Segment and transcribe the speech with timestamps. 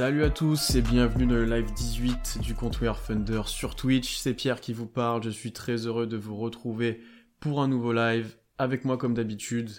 [0.00, 4.16] Salut à tous et bienvenue dans le live 18 du compte We Thunder sur Twitch.
[4.16, 5.22] C'est Pierre qui vous parle.
[5.22, 7.02] Je suis très heureux de vous retrouver
[7.38, 8.34] pour un nouveau live.
[8.56, 9.70] Avec moi, comme d'habitude,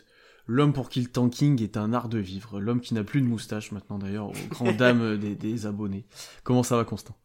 [0.45, 2.59] l'homme pour qui le tanking est un art de vivre.
[2.59, 6.05] L'homme qui n'a plus de moustache maintenant, d'ailleurs, aux grandes dames des, des abonnés.
[6.43, 7.17] Comment ça va, Constant?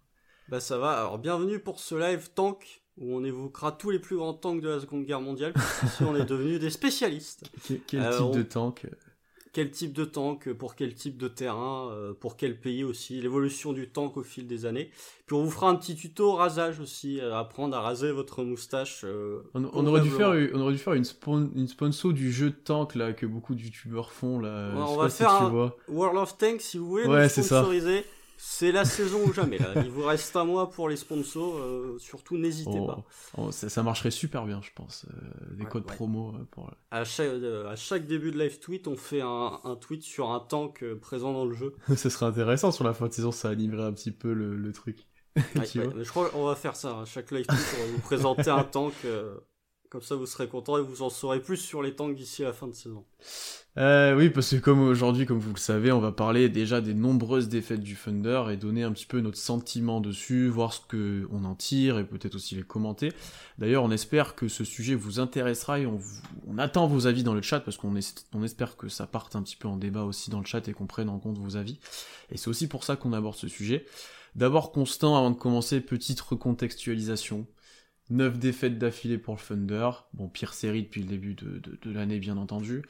[0.48, 0.92] Bah, ça va.
[0.92, 4.70] Alors, bienvenue pour ce live tank où on évoquera tous les plus grands tanks de
[4.70, 5.52] la Seconde Guerre mondiale.
[5.52, 7.44] Parce on est devenus des spécialistes.
[7.86, 8.86] Quel, euh, type de tank?
[9.56, 13.72] Quel type de tank, pour quel type de terrain, euh, pour quel pays aussi, l'évolution
[13.72, 14.90] du tank au fil des années.
[15.24, 19.00] Puis on vous fera un petit tuto rasage aussi, euh, apprendre à raser votre moustache.
[19.04, 21.06] Euh, on, aurait dû faire, on aurait dû faire une,
[21.56, 24.72] une sponsor du jeu de tank là que beaucoup de youtubeurs font là.
[24.76, 27.06] on va faire un World of Tanks si vous voulez.
[27.06, 27.66] Ouais, c'est ça.
[28.36, 29.58] C'est la saison ou jamais.
[29.58, 29.72] Là.
[29.76, 31.56] Il vous reste un mois pour les sponsors.
[31.58, 33.04] Euh, surtout, n'hésitez oh, pas.
[33.38, 35.06] Oh, ça, marcherait super bien, je pense.
[35.10, 36.34] Euh, des codes promo.
[36.34, 36.70] Euh, pour...
[36.90, 37.30] À, chaque,
[37.68, 41.44] à chaque début de live tweet, on fait un, tweet sur un tank présent dans
[41.44, 41.74] le jeu.
[41.96, 43.32] Ce serait intéressant sur la fin de saison.
[43.32, 45.06] Ça animerait un petit peu le, truc.
[45.36, 46.90] je crois qu'on va faire ça.
[46.90, 47.04] À hein.
[47.04, 48.94] chaque live tweet, on va vous présenter un tank.
[49.90, 52.52] Comme ça, vous serez content et vous en saurez plus sur les tanks d'ici la
[52.52, 53.04] fin de saison.
[53.78, 56.94] Euh, oui, parce que comme aujourd'hui, comme vous le savez, on va parler déjà des
[56.94, 61.28] nombreuses défaites du Thunder et donner un petit peu notre sentiment dessus, voir ce que
[61.30, 63.12] on en tire et peut-être aussi les commenter.
[63.58, 66.00] D'ailleurs, on espère que ce sujet vous intéressera et on,
[66.58, 67.94] attend vos avis dans le chat parce qu'on
[68.32, 70.72] on espère que ça parte un petit peu en débat aussi dans le chat et
[70.72, 71.78] qu'on prenne en compte vos avis.
[72.30, 73.84] Et c'est aussi pour ça qu'on aborde ce sujet.
[74.36, 77.46] D'abord, Constant, avant de commencer, petite recontextualisation.
[78.10, 79.90] 9 défaites d'affilée pour le Thunder.
[80.14, 82.82] Bon, pire série depuis le début de, de, l'année, bien entendu.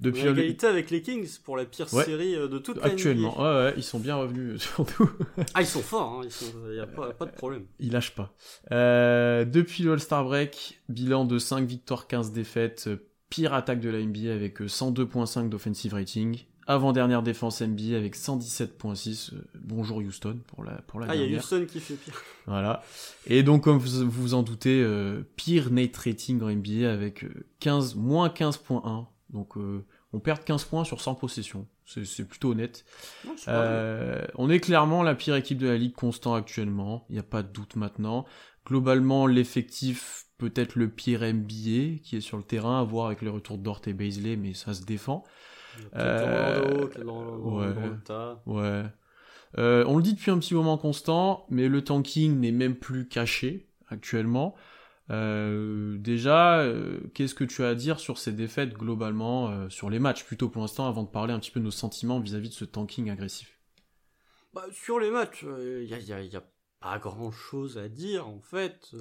[0.00, 2.92] Depuis égalité avec les Kings pour la pire série euh, de toute l'année.
[2.92, 5.10] Actuellement, ouais, ouais, ils sont bien revenus, surtout.
[5.52, 7.66] ah, ils sont forts, il hein, n'y a pas, pas, de problème.
[7.80, 8.34] Ils lâchent pas.
[8.72, 12.88] Euh, depuis le All-Star Break, bilan de 5 victoires, 15 défaites,
[13.28, 19.34] pire attaque de la NBA avec 102.5 euh, d'offensive rating, avant-dernière défense NBA avec 117.6.
[19.34, 22.22] Euh, bonjour Houston pour la pour la Ah, il y a Houston qui fait pire.
[22.46, 22.82] Voilà.
[23.26, 27.24] Et donc comme vous vous en doutez, euh, pire net rating en NBA avec
[27.60, 29.06] 15 euh, moins 15.1.
[29.30, 29.54] Donc
[30.12, 31.66] on perd 15 points sur 100 possessions.
[31.86, 32.84] C'est plutôt honnête.
[33.46, 37.06] on est clairement la pire équipe de la ligue constant actuellement.
[37.08, 38.26] Il n'y a pas de doute maintenant.
[38.66, 43.28] Globalement, l'effectif peut-être le pire NBA qui est sur le terrain, à voir avec les
[43.28, 45.22] retours de Dort et Baisley, mais ça se défend.
[45.96, 46.86] Euh,
[48.46, 48.84] ouais.
[49.58, 53.08] Euh, on le dit depuis un petit moment constant, mais le tanking n'est même plus
[53.08, 54.54] caché actuellement.
[55.10, 56.64] Euh, déjà,
[57.14, 60.24] qu'est-ce que tu as à dire sur ces défaites globalement, sur les matchs?
[60.24, 62.64] Plutôt pour l'instant, avant de parler un petit peu de nos sentiments vis-à-vis de ce
[62.64, 63.58] tanking agressif
[64.54, 66.44] bah, Sur les matchs, il n'y a, y a,
[66.80, 68.94] pas grand-chose à dire en fait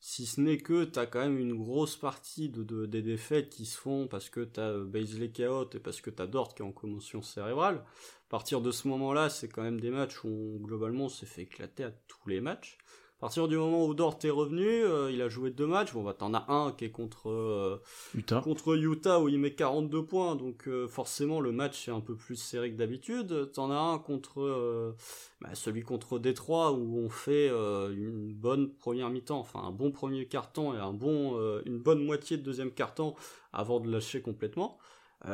[0.00, 3.76] si ce n'est que t'as quand même une grosse partie de, des défaites qui se
[3.76, 6.72] font parce que t'as euh, Baisley Chaos et parce que t'as Dort qui est en
[6.72, 7.76] commotion cérébrale.
[7.76, 11.42] À partir de ce moment-là, c'est quand même des matchs où globalement on s'est fait
[11.42, 12.78] éclater à tous les matchs.
[13.20, 15.92] À partir du moment où Dort est revenu, euh, il a joué deux matchs.
[15.92, 17.76] Bon, bah, t'en as un qui est contre euh,
[18.14, 18.40] Utah.
[18.40, 22.14] contre Utah où il met 42 points, donc euh, forcément le match est un peu
[22.16, 23.52] plus serré que d'habitude.
[23.52, 24.94] T'en as un contre
[25.42, 30.24] bah, celui contre Détroit où on fait une bonne première mi-temps, enfin un bon premier
[30.24, 33.14] carton et un bon, une bonne moitié de deuxième carton
[33.52, 34.78] avant de lâcher complètement.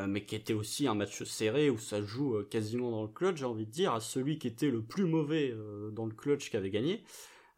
[0.08, 3.44] mais qui était aussi un match serré où ça joue quasiment dans le clutch, j'ai
[3.44, 5.54] envie de dire, à celui qui était le plus mauvais
[5.92, 7.04] dans le clutch qui avait gagné.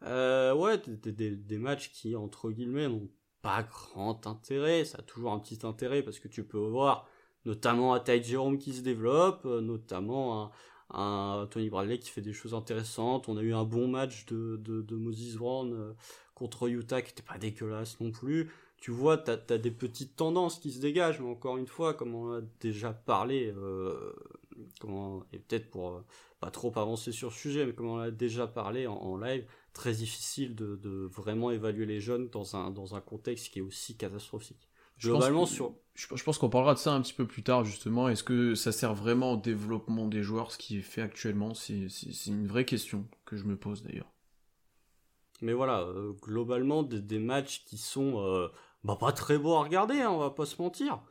[0.03, 3.09] Euh, ouais, des, des, matchs qui, entre guillemets, n'ont
[3.41, 4.85] pas grand intérêt.
[4.85, 7.07] Ça a toujours un petit intérêt parce que tu peux voir
[7.45, 10.51] notamment un Ty Jerome qui se développe, euh, notamment un,
[10.91, 13.29] un, Tony Bradley qui fait des choses intéressantes.
[13.29, 15.93] On a eu un bon match de, de, de Moses Brown euh,
[16.33, 18.49] contre Utah qui était pas dégueulasse non plus.
[18.77, 22.15] Tu vois, t'as as des petites tendances qui se dégagent, mais encore une fois, comme
[22.15, 24.13] on a déjà parlé, euh,
[24.79, 26.05] comment, et peut-être pour euh,
[26.39, 29.93] pas trop avancer sur le sujet, mais comme on a déjà parlé en live, très
[29.93, 34.69] difficile de, vraiment évaluer les jeunes dans un, dans un contexte qui est aussi catastrophique.
[34.97, 35.75] Je Globalement, pense, sur...
[35.95, 38.09] je, pense qu'on parlera de ça un petit peu plus tard, justement.
[38.09, 41.53] Est-ce que ça sert vraiment au développement des joueurs, ce qui est fait actuellement?
[41.53, 41.87] C'est
[42.27, 44.11] une vraie question que je me pose d'ailleurs.
[45.41, 48.49] Mais voilà, euh, globalement, des, matchs qui sont euh,
[48.83, 51.01] bah, pas très beaux à regarder, hein, on va pas se mentir.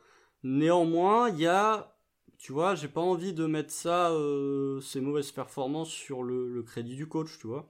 [0.43, 1.97] Néanmoins, il y a,
[2.37, 6.61] tu vois, j'ai pas envie de mettre ça, euh, ces mauvaises performances sur le, le
[6.61, 7.67] crédit du coach, tu vois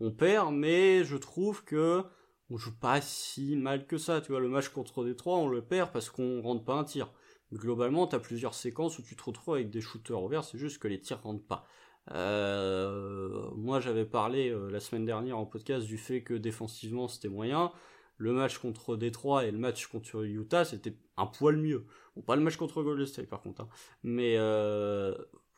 [0.00, 2.02] on perd, mais je trouve que
[2.50, 4.20] on joue pas si mal que ça.
[4.20, 7.12] Tu vois, le match contre Détroit, on le perd parce qu'on rentre pas un tir.
[7.52, 10.78] Globalement, tu as plusieurs séquences où tu te retrouves avec des shooters ouverts, c'est juste
[10.78, 11.66] que les tirs rentrent pas.
[12.12, 17.28] Euh, moi, j'avais parlé euh, la semaine dernière en podcast du fait que défensivement c'était
[17.28, 17.72] moyen.
[18.16, 21.86] Le match contre Détroit et le match contre Utah, c'était un poil mieux.
[22.14, 23.68] Bon, pas le match contre Golden State par contre, hein.
[24.02, 25.14] mais euh,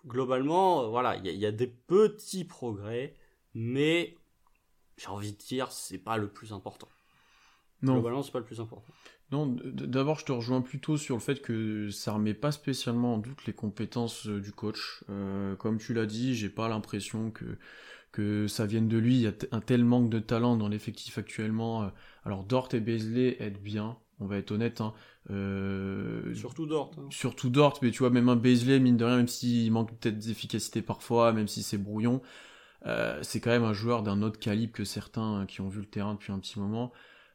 [0.06, 3.14] globalement, voilà, il y, a des petits progrès,
[3.54, 4.16] mais
[5.02, 6.88] j'ai envie de dire, c'est pas le plus important.
[7.82, 7.94] Non.
[7.94, 8.92] Globalement, c'est pas le plus important.
[9.32, 13.18] Non, d'abord, je te rejoins plutôt sur le fait que ça remet pas spécialement en
[13.18, 15.04] doute les compétences euh, du coach.
[15.10, 17.44] Euh, comme tu l'as dit, j'ai pas l'impression que
[18.12, 19.14] que ça vienne de lui.
[19.14, 21.84] Il y a un tel manque de talent dans l'effectif actuellement.
[21.84, 21.88] Euh,
[22.26, 24.82] alors Dort et Beasley aident bien, on va être honnête.
[24.82, 24.92] Hein.
[26.34, 26.90] surtout Dort.
[26.98, 27.06] Hein.
[27.08, 30.18] Surtout Dort, mais tu vois, même un Beasley, mine de rien, même s'il manque peut-être
[30.18, 32.20] d'efficacité parfois, même si c'est brouillon,
[33.22, 36.14] c'est quand même un joueur d'un autre calibre que certains qui ont vu le terrain
[36.14, 36.92] depuis un petit moment.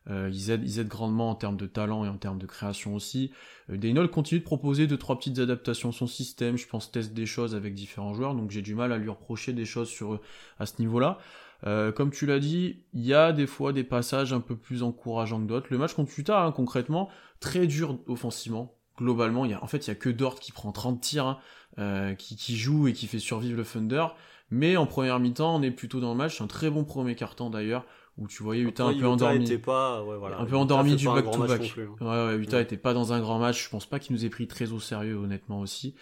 [0.10, 3.32] Euh, ils, aident, grandement en termes de talent et en termes de création aussi.
[3.70, 6.58] Euh, continue de proposer deux trois petites adaptations à son système.
[6.58, 9.54] Je pense teste des choses avec différents joueurs, donc j'ai du mal à lui reprocher
[9.54, 10.22] des choses sur
[10.60, 11.20] à ce niveau-là.
[11.66, 14.84] Euh, comme tu l'as dit, il y a des fois des passages un peu plus
[14.84, 15.68] encourageants que d'autres.
[15.72, 17.10] Le match contre Utah, hein, concrètement,
[17.40, 18.76] très dur offensivement.
[18.98, 21.40] Globalement, y a, en fait, il y a que Dort qui prend 30 tirs, hein,
[21.80, 24.06] euh, qui, qui joue et qui fait survivre le Thunder.
[24.50, 26.42] Mais en première mi-temps, on est plutôt dans le match.
[26.42, 27.86] Un très bon premier carton d'ailleurs
[28.18, 29.58] où tu voyais Utah un peu endormi.
[29.60, 30.40] Pas, ouais, voilà.
[30.40, 31.78] Un peu endormi du back-to-back.
[31.78, 31.96] Hein.
[32.02, 33.64] Ouais, ouais, Utah était pas dans un grand match.
[33.64, 35.96] Je pense pas qu'il nous ait pris très au sérieux, honnêtement aussi.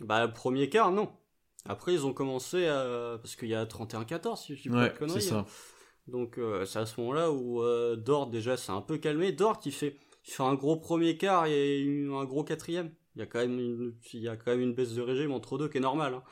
[0.00, 1.10] Bah, premier quart, non.
[1.66, 3.18] Après, ils ont commencé à...
[3.22, 5.22] parce qu'il y a 31-14, si je dis pas de conneries.
[5.22, 5.38] c'est ça.
[5.38, 5.46] Hein.
[6.06, 9.32] Donc, euh, c'est à ce moment-là où euh, Dort, déjà, s'est un peu calmé.
[9.32, 9.96] Dort, il fait,
[10.26, 12.90] il fait un gros premier quart et un gros quatrième.
[13.16, 15.32] Il y a quand même une, il y a quand même une baisse de régime
[15.32, 16.14] entre deux qui est normale.
[16.14, 16.22] Hein.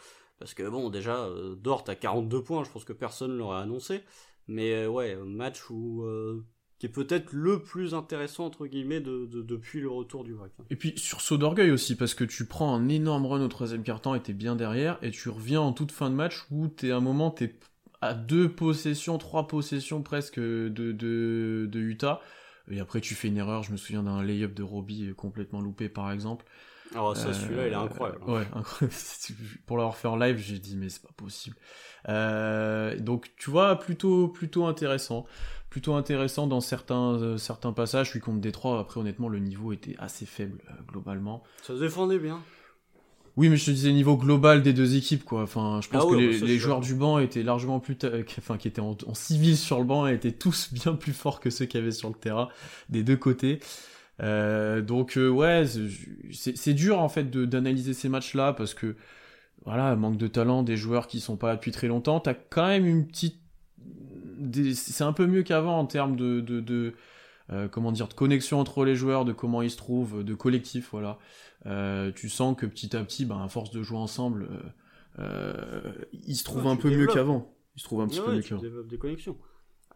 [0.42, 4.00] Parce que bon, déjà, euh, Dort a 42 points, je pense que personne l'aurait annoncé.
[4.48, 6.40] Mais euh, ouais, match euh,
[6.80, 10.50] qui est peut-être le plus intéressant entre guillemets de, depuis le retour du WAC.
[10.68, 13.84] Et puis sur saut d'orgueil aussi parce que tu prends un énorme run au troisième
[13.84, 16.90] quart-temps et t'es bien derrière et tu reviens en toute fin de match où t'es
[16.90, 17.54] à un moment t'es
[18.00, 22.20] à deux possessions, trois possessions presque de, de, de Utah.
[22.68, 25.88] Et après tu fais une erreur, je me souviens d'un lay-up de Robbie complètement loupé
[25.88, 26.44] par exemple.
[26.98, 28.22] Oh, ça, celui-là, il est incroyable.
[28.26, 28.94] Ouais, incroyable.
[29.66, 31.56] Pour l'avoir fait en live, j'ai dit, mais c'est pas possible.
[32.08, 35.24] Euh, donc, tu vois, plutôt, plutôt intéressant.
[35.70, 38.06] Plutôt intéressant dans certains, euh, certains passages.
[38.06, 38.78] Je suis contre Détroit.
[38.78, 41.42] Après, honnêtement, le niveau était assez faible, euh, globalement.
[41.62, 42.40] Ça se défendait bien.
[43.38, 45.42] Oui, mais je te disais niveau global des deux équipes, quoi.
[45.42, 47.96] Enfin, je pense ah que les, joueurs du banc étaient largement plus,
[48.36, 51.48] enfin, qui étaient en, en, civil sur le banc, étaient tous bien plus forts que
[51.48, 52.50] ceux qui avaient sur le terrain
[52.90, 53.60] des deux côtés.
[54.20, 55.64] Euh, donc euh, ouais,
[56.32, 58.96] c'est dur en fait d'analyser ces matchs-là parce que
[59.64, 62.20] voilà, manque de talent, des joueurs qui sont pas là depuis très longtemps.
[62.20, 63.40] T'as quand même une petite,
[64.74, 66.94] c'est un peu mieux qu'avant en termes de, de, de
[67.50, 70.90] euh, comment dire, de connexion entre les joueurs, de comment ils se trouvent, de collectif,
[70.92, 71.18] voilà.
[72.14, 74.48] tu sens que petit à petit, ben, à force de jouer ensemble,
[75.18, 77.54] ils se trouvent un peu mieux qu'avant.
[77.76, 78.62] Ils se trouvent un petit peu mieux qu'avant.
[78.84, 79.38] des connexions.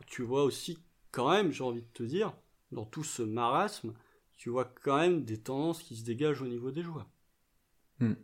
[0.06, 0.78] Tu vois aussi,
[1.10, 2.32] quand même, j'ai envie de te dire,
[2.72, 3.92] dans tout ce marasme,
[4.36, 7.08] tu vois quand même des tendances qui se dégagent au niveau des joueurs.
[7.98, 8.14] Hmm.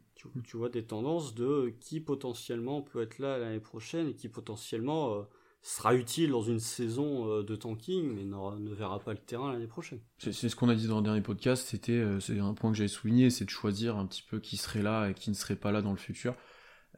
[0.45, 5.15] Tu, vois des tendances de qui potentiellement peut être là l'année prochaine et qui potentiellement
[5.15, 5.23] euh,
[5.63, 9.67] sera utile dans une saison euh, de tanking mais ne verra pas le terrain l'année
[9.67, 9.99] prochaine.
[10.19, 12.77] C'est ce qu'on a dit dans le dernier podcast, c'était euh, c'est un point que
[12.77, 15.57] j'avais souligné, c'est de choisir un petit peu qui serait là et qui ne serait
[15.57, 16.37] pas là dans le futur.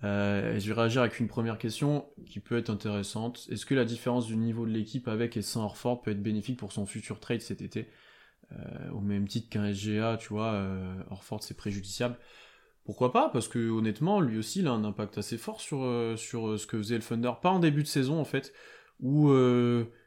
[0.03, 3.47] je vais réagir avec une première question qui peut être intéressante.
[3.49, 6.59] Est-ce que la différence du niveau de l'équipe avec et sans Orford peut être bénéfique
[6.59, 7.89] pour son futur trade cet été?
[8.53, 12.17] Euh, au même titre qu'un SGA, tu vois, euh, Orford c'est préjudiciable.
[12.85, 13.31] Pourquoi pas?
[13.31, 16.77] Parce que honnêtement, lui aussi, il a un impact assez fort sur, euh, ce que
[16.77, 17.33] faisait le Thunder.
[17.41, 18.53] Pas en début de saison, en fait,
[19.01, 19.29] où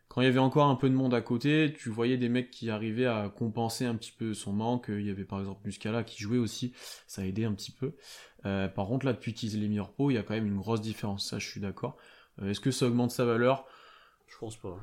[0.07, 2.51] quand il y avait encore un peu de monde à côté, tu voyais des mecs
[2.51, 4.85] qui arrivaient à compenser un petit peu son manque.
[4.89, 6.73] Il y avait par exemple Muscala qui jouait aussi,
[7.07, 7.93] ça a aidé un petit peu.
[8.43, 10.81] par contre, là, depuis qu'ils aient mis repos, il y a quand même une grosse
[10.81, 11.97] différence, ça je suis d'accord.
[12.41, 13.65] Est-ce que ça augmente sa valeur?
[14.27, 14.77] Je pense pas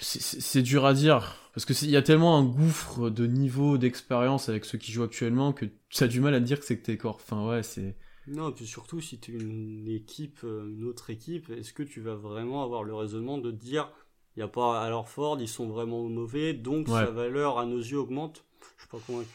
[0.00, 4.50] c'est dur à dire parce que il y a tellement un gouffre de niveau d'expérience
[4.50, 6.84] avec ceux qui jouent actuellement que tu as du mal à dire que c'est que
[6.84, 7.16] t'es corps.
[7.16, 7.96] Enfin ouais, c'est.
[8.26, 11.82] Non, et puis surtout si tu es une équipe, euh, une autre équipe, est-ce que
[11.82, 13.88] tu vas vraiment avoir le raisonnement de dire
[14.36, 17.78] il y a pas alors Ford, ils sont vraiment mauvais, donc sa valeur à nos
[17.78, 18.44] yeux augmente?
[18.76, 19.30] Je suis pas convaincu.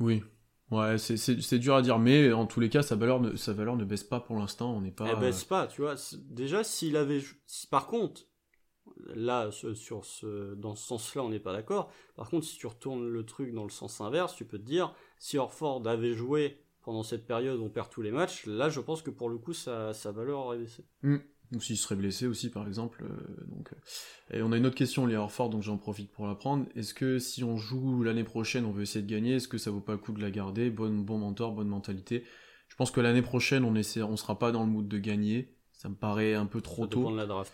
[0.00, 0.22] Oui.
[0.72, 3.76] Ouais, c'est dur à dire, mais en tous les cas, sa valeur ne, sa valeur
[3.76, 4.74] ne baisse pas pour l'instant.
[4.74, 5.06] On n'est pas.
[5.08, 5.94] Elle baisse pas, tu vois.
[6.28, 7.20] Déjà, s'il avait,
[7.70, 8.22] par contre,
[9.14, 11.92] là, sur ce, dans ce sens-là, on n'est pas d'accord.
[12.16, 14.94] Par contre, si tu retournes le truc dans le sens inverse, tu peux te dire,
[15.18, 19.02] si Orford avait joué pendant cette période, on perd tous les matchs, là, je pense
[19.02, 20.84] que pour le coup, sa, valeur aurait baissé.
[21.02, 21.18] Hmm.
[21.52, 23.02] Ou s'il serait blessé aussi, par exemple.
[23.02, 24.36] Euh, donc, euh.
[24.36, 26.66] Et on a une autre question liée à Orford, donc j'en profite pour la prendre.
[26.76, 29.72] Est-ce que si on joue l'année prochaine, on veut essayer de gagner, est-ce que ça
[29.72, 30.70] vaut pas le coup de la garder?
[30.70, 32.24] Bon, bon mentor, bonne mentalité.
[32.68, 35.56] Je pense que l'année prochaine, on essaie, on sera pas dans le mood de gagner.
[35.72, 37.10] Ça me paraît un peu trop ça tôt.
[37.10, 37.52] de la draft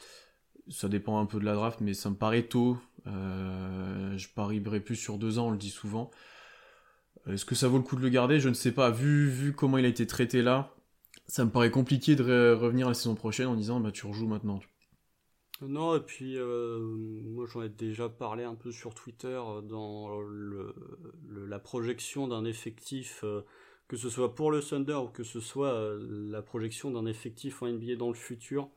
[0.68, 2.78] ça dépend un peu de la draft, mais ça me paraît tôt.
[3.06, 6.10] Euh, je parierais plus sur deux ans, on le dit souvent.
[7.28, 8.40] Est-ce que ça vaut le coup de le garder?
[8.40, 8.90] Je ne sais pas.
[8.90, 10.74] Vu, vu comment il a été traité là,
[11.26, 14.60] ça me paraît compliqué de revenir la saison prochaine en disant bah tu rejoues maintenant.
[15.62, 20.20] Non, et puis euh, moi j'en ai déjà parlé un peu sur Twitter euh, dans
[20.20, 20.74] le,
[21.46, 23.24] la projection d'un effectif,
[23.88, 27.68] que ce soit pour le Thunder ou que ce soit la projection d'un effectif en
[27.68, 28.68] NBA dans le futur.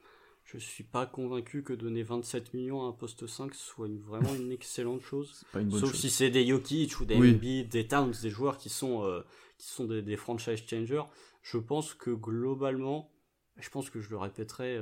[0.52, 4.52] Je suis pas convaincu que donner 27 millions à un poste 5 soit vraiment une
[4.52, 5.44] excellente chose.
[5.72, 7.66] Sauf si c'est des Jokic ou des oui.
[7.66, 9.24] des Towns, des joueurs qui sont,
[9.58, 11.04] qui sont des, des, franchise changers.
[11.44, 13.12] Je pense que globalement,
[13.58, 14.80] je pense que je le répéterai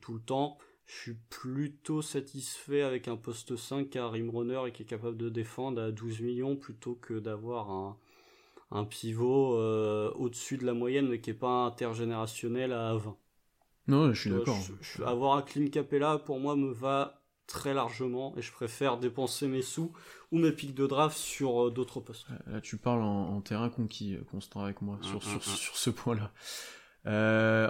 [0.00, 0.58] tout le temps,
[0.90, 5.16] je suis plutôt satisfait avec un poste 5 à rim runner et qui est capable
[5.16, 7.96] de défendre à 12 millions plutôt que d'avoir un,
[8.72, 13.16] un pivot euh, au-dessus de la moyenne mais qui n'est pas intergénérationnel à 20.
[13.90, 14.58] Non, je suis d'accord.
[15.04, 19.62] avoir un clean capella pour moi me va très largement et je préfère dépenser mes
[19.62, 19.92] sous
[20.30, 22.26] ou mes pics de draft sur euh, d'autres postes.
[22.46, 26.30] Là, tu parles en, terrain conquis, euh, Constant, avec moi, sur, sur, sur, ce point-là.
[27.06, 27.68] Euh,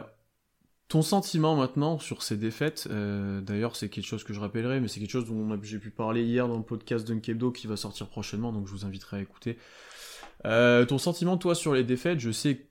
[0.90, 4.88] ton sentiment maintenant sur ces défaites, euh, d'ailleurs c'est quelque chose que je rappellerai, mais
[4.88, 8.08] c'est quelque chose dont j'ai pu parler hier dans le podcast d'Unkebdo qui va sortir
[8.08, 9.56] prochainement, donc je vous inviterai à écouter.
[10.46, 12.62] Euh, ton sentiment toi sur les défaites, je sais que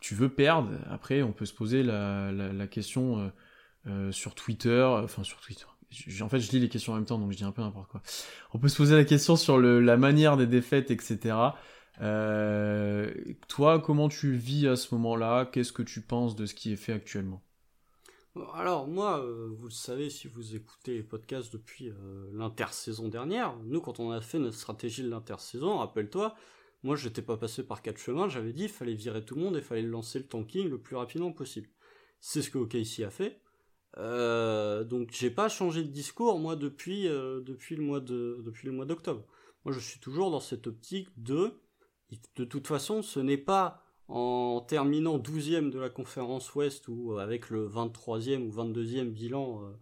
[0.00, 3.32] tu veux perdre, après on peut se poser la, question
[3.86, 5.64] euh, sur Twitter, enfin sur Twitter,
[6.20, 7.88] en fait je lis les questions en même temps donc je dis un peu n'importe
[7.88, 8.02] quoi.
[8.52, 11.36] On peut se poser la question sur la manière des défaites, etc.
[13.48, 15.46] toi, comment tu vis à ce moment-là?
[15.46, 17.42] Qu'est-ce que tu penses de ce qui est fait actuellement?
[18.54, 23.56] Alors moi, euh, vous le savez si vous écoutez les podcasts depuis euh, l'intersaison dernière,
[23.64, 26.34] nous quand on a fait notre stratégie de l'intersaison, rappelle-toi,
[26.82, 29.56] moi j'étais pas passé par quatre chemins, j'avais dit il fallait virer tout le monde
[29.56, 31.68] et fallait lancer le tanking le plus rapidement possible.
[32.20, 33.40] C'est ce que OKC a fait.
[33.96, 38.72] Euh, donc j'ai pas changé de discours moi depuis depuis le mois de depuis le
[38.72, 39.24] mois d'octobre.
[39.64, 41.60] Moi je suis toujours dans cette optique de
[42.36, 47.18] de toute façon ce n'est pas en terminant 12e de la conférence Ouest ou euh,
[47.18, 49.72] avec le 23e ou 22e bilan euh,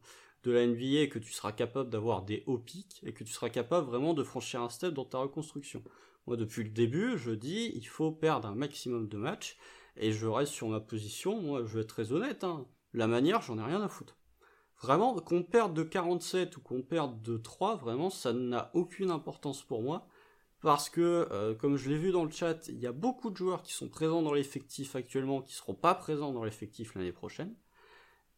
[0.43, 3.51] de la NBA que tu seras capable d'avoir des hauts pics et que tu seras
[3.51, 5.83] capable vraiment de franchir un step dans ta reconstruction.
[6.27, 9.57] Moi depuis le début je dis il faut perdre un maximum de matchs
[9.97, 12.67] et je reste sur ma position, moi je vais être très honnête, hein.
[12.93, 14.19] la manière j'en ai rien à foutre.
[14.83, 19.63] Vraiment qu'on perde de 47 ou qu'on perde de 3, vraiment ça n'a aucune importance
[19.63, 20.07] pour moi
[20.67, 23.37] parce que, euh, comme je l'ai vu dans le chat, il y a beaucoup de
[23.37, 27.13] joueurs qui sont présents dans l'effectif actuellement qui ne seront pas présents dans l'effectif l'année
[27.13, 27.55] prochaine.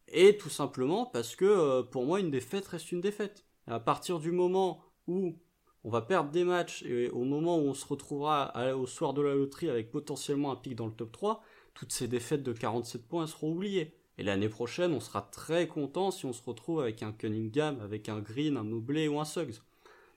[0.07, 3.45] Et tout simplement parce que euh, pour moi, une défaite reste une défaite.
[3.67, 5.39] à partir du moment où
[5.83, 9.21] on va perdre des matchs et au moment où on se retrouvera au soir de
[9.21, 11.43] la loterie avec potentiellement un pic dans le top 3,
[11.73, 13.95] toutes ces défaites de 47 points seront oubliées.
[14.17, 18.09] Et l'année prochaine, on sera très content si on se retrouve avec un Cunningham, avec
[18.09, 19.55] un Green, un Mobley ou un Suggs.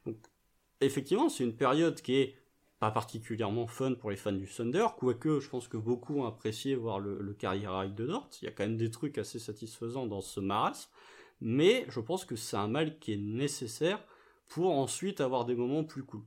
[0.06, 0.16] Donc
[0.80, 2.34] effectivement, c'est une période qui est
[2.80, 6.74] pas particulièrement fun pour les fans du Thunder, quoique je pense que beaucoup ont apprécié
[6.74, 8.28] voir le, le carrière high de Dort.
[8.42, 10.90] Il y a quand même des trucs assez satisfaisants dans ce marasme,
[11.40, 14.04] mais je pense que c'est un mal qui est nécessaire
[14.54, 16.22] pour ensuite avoir des moments plus cool.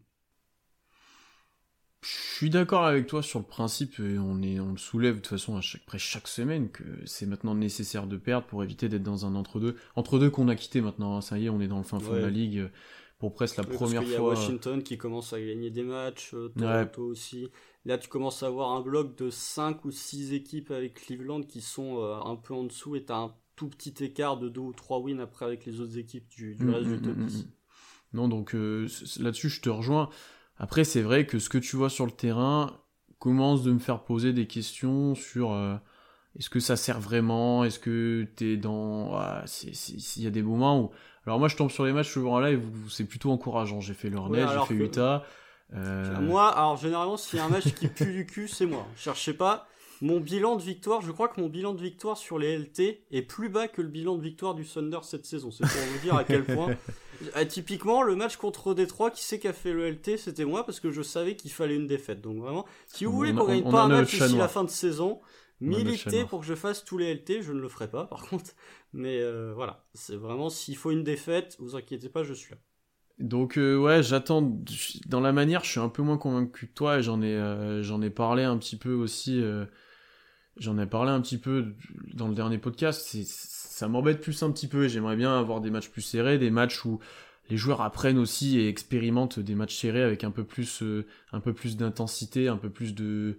[2.02, 5.20] Je suis d'accord avec toi sur le principe, et on, est, on le soulève de
[5.20, 9.04] toute façon à chaque, chaque semaine, que c'est maintenant nécessaire de perdre pour éviter d'être
[9.04, 9.76] dans un entre-deux.
[9.96, 11.22] Entre-deux qu'on a quitté maintenant, hein.
[11.22, 12.70] ça y est, on est dans le fin fond de la ligue
[13.18, 14.10] pour presque la première fois.
[14.10, 17.50] Il y a Washington qui commence à gagner des matchs, euh, Toronto aussi.
[17.86, 21.62] Là, tu commences à avoir un bloc de 5 ou 6 équipes avec Cleveland qui
[21.62, 24.60] sont euh, un peu en dessous et tu as un tout petit écart de 2
[24.60, 27.18] ou 3 wins après avec les autres équipes du, du mm, reste du mm, top
[27.18, 27.44] 10.
[27.44, 27.48] Mm,
[28.16, 28.88] non, donc euh,
[29.20, 30.10] là-dessus, je te rejoins.
[30.58, 32.80] Après, c'est vrai que ce que tu vois sur le terrain
[33.20, 35.54] commence de me faire poser des questions sur
[36.38, 37.64] est-ce que ça sert vraiment?
[37.64, 39.20] Est-ce que t'es dans...
[40.18, 40.92] Il y a des moments où
[41.26, 43.82] alors moi je tombe sur les matchs souvent en live c'est plutôt encourageant.
[43.82, 45.24] J'ai fait Lornay, j'ai fait Utah.
[45.74, 48.86] Euh, moi, alors généralement s'il y a un match qui pue du cul, c'est moi.
[48.96, 49.68] Cherchez pas.
[50.06, 53.24] Mon bilan de victoire, je crois que mon bilan de victoire sur les LT est
[53.24, 55.50] plus bas que le bilan de victoire du Thunder cette saison.
[55.50, 56.76] C'est pour vous dire à quel point.
[57.50, 60.80] Typiquement, le match contre Détroit, qui sait qui a fait le LT, c'était moi parce
[60.80, 62.22] que je savais qu'il fallait une défaite.
[62.22, 65.22] Donc vraiment, si vous voulez qu'on gagne pas un match d'ici la fin de saison,
[65.60, 68.52] militer pour que je fasse tous les LT, je ne le ferai pas par contre.
[68.94, 72.60] Mais euh, voilà, c'est vraiment s'il faut une défaite, vous inquiétez pas, je suis là.
[73.18, 74.56] Donc euh, ouais, j'attends.
[75.08, 77.82] Dans la manière, je suis un peu moins convaincu que toi et j'en ai euh,
[77.82, 79.44] j'en ai parlé un petit peu aussi.
[80.58, 81.74] J'en ai parlé un petit peu
[82.14, 83.16] dans le dernier podcast.
[83.24, 84.88] Ça m'embête plus un petit peu.
[84.88, 87.00] J'aimerais bien avoir des matchs plus serrés, des matchs où
[87.50, 90.84] les joueurs apprennent aussi et expérimentent des matchs serrés avec un peu plus
[91.32, 93.38] un peu plus d'intensité, un peu plus de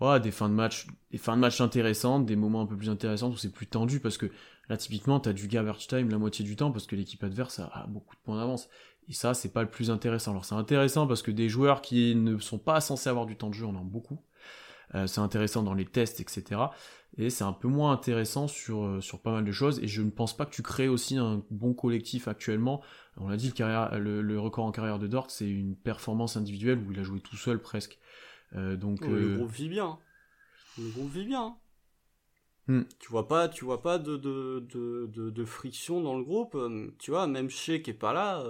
[0.00, 2.90] ouais, des fins de match, des fins de match intéressantes, des moments un peu plus
[2.90, 4.26] intéressants où c'est plus tendu parce que
[4.68, 7.86] là typiquement t'as du garbage time la moitié du temps parce que l'équipe adverse a,
[7.88, 8.68] beaucoup de points d'avance
[9.08, 10.32] et ça c'est pas le plus intéressant.
[10.32, 13.48] Alors c'est intéressant parce que des joueurs qui ne sont pas censés avoir du temps
[13.48, 14.20] de jeu on en a beaucoup.
[15.06, 16.60] C'est intéressant dans les tests, etc.
[17.16, 19.80] Et c'est un peu moins intéressant sur, sur pas mal de choses.
[19.80, 22.82] Et je ne pense pas que tu crées aussi un bon collectif actuellement.
[23.16, 26.78] On l'a dit, le, carrière, le, record en carrière de Dort, c'est une performance individuelle
[26.78, 27.98] où il a joué tout seul presque.
[28.54, 29.98] donc, Le groupe vit bien.
[30.78, 31.56] Le groupe vit bien.
[32.68, 32.82] Hmm.
[32.98, 36.54] Tu vois pas, tu vois pas de, de, de, de, friction dans le groupe.
[36.54, 38.44] Euh, tu vois, même Shea qui est pas là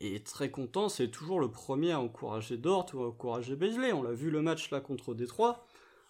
[0.00, 0.88] est très content.
[0.88, 3.92] C'est toujours le premier à encourager Dort ou à encourager Beasley.
[3.92, 5.66] On l'a vu le match là contre Détroit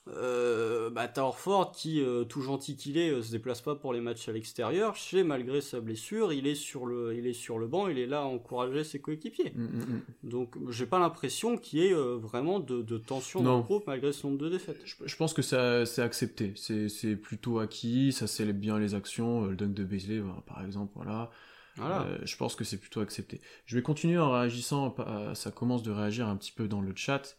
[0.09, 3.93] euh, bah, t'as Orford qui, euh, tout gentil qu'il est, euh, se déplace pas pour
[3.93, 4.95] les matchs à l'extérieur.
[4.95, 8.07] Chez, malgré sa blessure, il est sur le, il est sur le banc, il est
[8.07, 9.53] là à encourager ses coéquipiers.
[9.55, 10.29] Mm, mm, mm.
[10.31, 13.87] Donc, j'ai pas l'impression qu'il y ait euh, vraiment de, de tension dans le groupe
[13.87, 14.81] malgré ce nombre de défaites.
[14.85, 16.53] Je, pense que ça, c'est accepté.
[16.55, 19.47] C'est, plutôt acquis, ça célèbre bien les actions.
[19.47, 21.31] Le dunk de Beasley, bah, par exemple, voilà.
[21.77, 22.07] Voilà.
[22.25, 23.41] je pense que c'est plutôt accepté.
[23.67, 24.95] Je vais continuer en réagissant,
[25.35, 27.37] ça commence de réagir un petit peu dans le chat.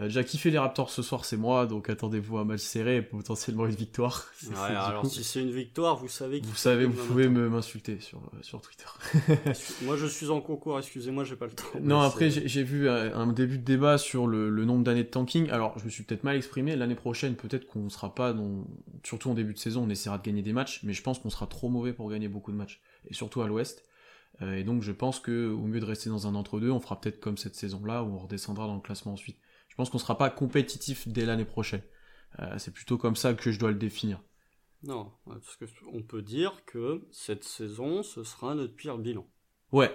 [0.00, 2.96] Euh, déjà kiffé les Raptors ce soir, c'est moi, donc attendez-vous à un match serré
[2.96, 4.26] et potentiellement une victoire.
[4.46, 6.40] Ouais, alors si c'est une victoire, vous savez.
[6.40, 8.84] Vous savez, vous pouvez m'insulter sur euh, sur Twitter.
[9.82, 10.78] moi, je suis en concours.
[10.78, 11.64] Excusez-moi, j'ai pas le temps.
[11.80, 15.08] Non, après j'ai vu euh, un début de débat sur le, le nombre d'années de
[15.08, 15.50] tanking.
[15.50, 16.76] Alors, je me suis peut-être mal exprimé.
[16.76, 18.66] L'année prochaine, peut-être qu'on sera pas dans,
[19.02, 21.30] surtout en début de saison, on essaiera de gagner des matchs, mais je pense qu'on
[21.30, 23.84] sera trop mauvais pour gagner beaucoup de matchs, et surtout à l'Ouest.
[24.40, 27.20] et donc, je pense que au mieux de rester dans un entre-deux, on fera peut-être
[27.20, 29.38] comme cette saison-là où on redescendra dans le classement ensuite.
[29.68, 31.82] Je pense qu'on sera pas compétitif dès l'année prochaine.
[32.38, 34.22] Euh, c'est plutôt comme ça que je dois le définir.
[34.82, 39.26] Non, parce qu'on peut dire que cette saison, ce sera notre pire bilan.
[39.72, 39.92] Ouais,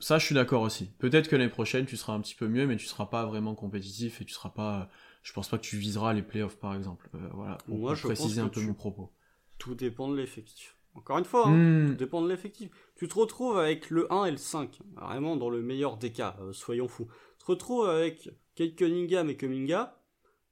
[0.00, 0.90] ça je suis d'accord aussi.
[0.98, 3.54] Peut-être que l'année prochaine, tu seras un petit peu mieux, mais tu seras pas vraiment
[3.54, 4.88] compétitif et tu seras pas.
[5.22, 7.10] Je pense pas que tu viseras les playoffs par exemple.
[7.14, 9.12] Euh, voilà, pour, Moi, je préciser un peu mon propos.
[9.58, 10.76] Tout dépend de l'effectif.
[10.94, 11.88] Encore une fois, hein, hmm.
[11.90, 12.70] tout dépend de l'effectif.
[12.96, 16.36] Tu te retrouves avec le 1 et le 5, vraiment dans le meilleur des cas,
[16.40, 17.08] euh, soyons fous.
[17.38, 19.98] Tu te retrouves avec Kate Cunningham et Kuminga,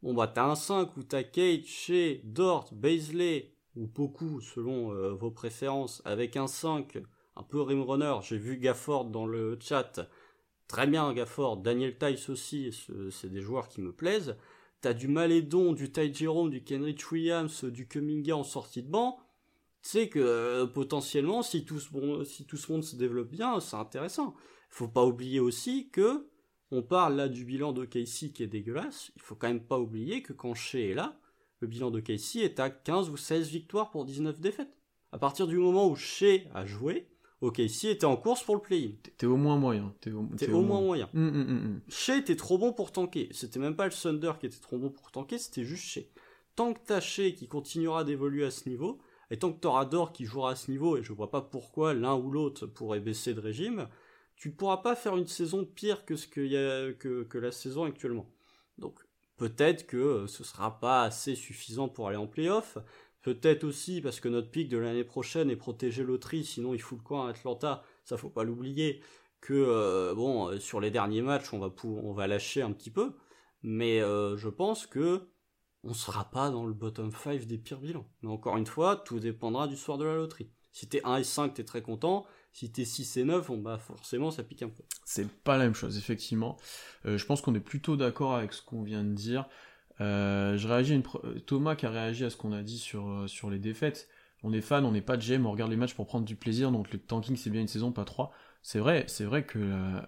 [0.02, 5.12] bon bah t'as un 5 où t'as Kate, Shea, Dort, Baisley, ou beaucoup selon euh,
[5.12, 6.98] vos préférences, avec un 5,
[7.36, 10.08] un peu rimrunner, j'ai vu Gafford dans le chat,
[10.68, 12.70] très bien Gafford, Daniel Tice aussi,
[13.10, 14.36] c'est des joueurs qui me plaisent,
[14.80, 19.18] t'as du Malédon, du Ty Jerome, du Kenrich Williams, du Kuminga en sortie de banc,
[19.82, 21.88] tu sais que euh, potentiellement si tout, ce,
[22.24, 24.34] si tout ce monde se développe bien, c'est intéressant.
[24.70, 26.28] Faut pas oublier aussi que
[26.70, 29.10] on parle là du bilan de Casey qui est dégueulasse.
[29.16, 31.18] Il faut quand même pas oublier que quand Shea est là,
[31.60, 34.76] le bilan de Casey est à 15 ou 16 victoires pour 19 défaites.
[35.12, 37.08] À partir du moment où Shea a joué,
[37.40, 38.90] OKC était en course pour le play-in.
[39.16, 39.94] T'es au moins moyen.
[40.00, 41.08] T'es au, moins, moyen.
[41.14, 43.28] Hum, hum, hum, Shea était trop bon pour tanker.
[43.32, 46.02] C'était même pas le Thunder qui était trop bon pour tanker, c'était juste Shea.
[46.56, 48.98] Tant que t'as Shea qui continuera d'évoluer à ce niveau,
[49.30, 51.94] et tant que t'auras Dor qui jouera à ce niveau, et je vois pas pourquoi
[51.94, 53.88] l'un ou l'autre pourrait baisser de régime,
[54.36, 58.30] tu ne pourras pas faire une saison pire que ce que, la saison actuellement.
[58.78, 59.00] Donc
[59.36, 62.78] peut-être que euh, ce sera pas assez suffisant pour aller en playoff.
[63.22, 66.98] Peut-être aussi parce que notre pic de l'année prochaine est protégé loterie, sinon il fout
[66.98, 69.02] le coin à Atlanta, ça faut pas l'oublier.
[69.40, 72.90] Que euh, bon, euh, sur les derniers matchs, on va on va lâcher un petit
[72.90, 73.12] peu,
[73.62, 75.28] mais je pense que
[75.84, 78.06] on sera pas dans le bottom 5 des pires bilans.
[78.22, 80.50] Mais encore une fois, tout dépendra du soir de la loterie.
[80.72, 82.26] Si t'es 1 et 5, t'es très content.
[82.52, 84.82] Si t'es 6 et 9, on, bah forcément ça pique un peu.
[85.04, 86.56] C'est pas la même chose, effectivement.
[87.06, 89.48] Euh, je pense qu'on est plutôt d'accord avec ce qu'on vient de dire.
[90.00, 91.02] Euh, je réagis
[91.46, 94.08] Thomas qui a réagi à ce qu'on a dit sur, euh, les défaites.
[94.44, 96.36] On est fan, on n'est pas de GM, on regarde les matchs pour prendre du
[96.36, 98.32] plaisir, donc le tanking c'est bien une saison, pas trois.
[98.62, 99.58] C'est vrai, c'est vrai que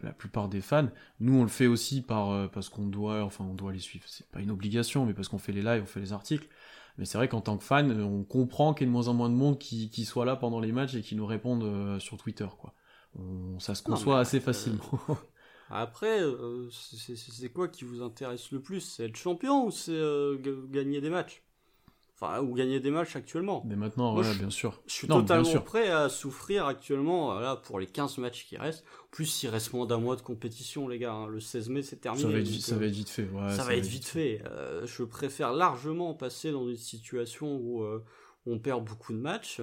[0.02, 3.54] la, plupart des fans, nous on le fait aussi par parce qu'on doit, enfin on
[3.54, 4.04] doit les suivre.
[4.06, 6.48] C'est pas une obligation, mais parce qu'on fait les lives, on fait les articles.
[7.00, 9.14] Mais c'est vrai qu'en tant que fan, on comprend qu'il y ait de moins en
[9.14, 11.98] moins de monde qui, qui soit là pendant les matchs et qui nous répondent euh,
[11.98, 12.74] sur Twitter, quoi.
[13.58, 15.00] ça se conçoit assez facilement.
[15.70, 18.80] Après, euh, c'est quoi qui vous intéresse le plus?
[18.80, 20.36] C'est être champion ou c'est euh,
[20.68, 21.42] gagner des matchs?
[22.20, 23.62] Enfin, ou gagner des matchs actuellement.
[23.66, 24.82] Mais maintenant, voilà, bien sûr.
[24.86, 28.84] Je suis totalement prêt à souffrir actuellement voilà, pour les 15 matchs qui restent.
[29.04, 31.14] En plus, il reste moins d'un mois de compétition, les gars.
[31.14, 31.28] Hein.
[31.28, 32.22] Le 16 mai, c'est terminé.
[32.22, 33.28] Ça va être, vite, ça va être vite fait.
[33.48, 34.42] ça, va être vite fait.
[34.46, 38.04] Euh, je préfère largement passer dans une situation où euh,
[38.44, 39.62] on perd beaucoup de matchs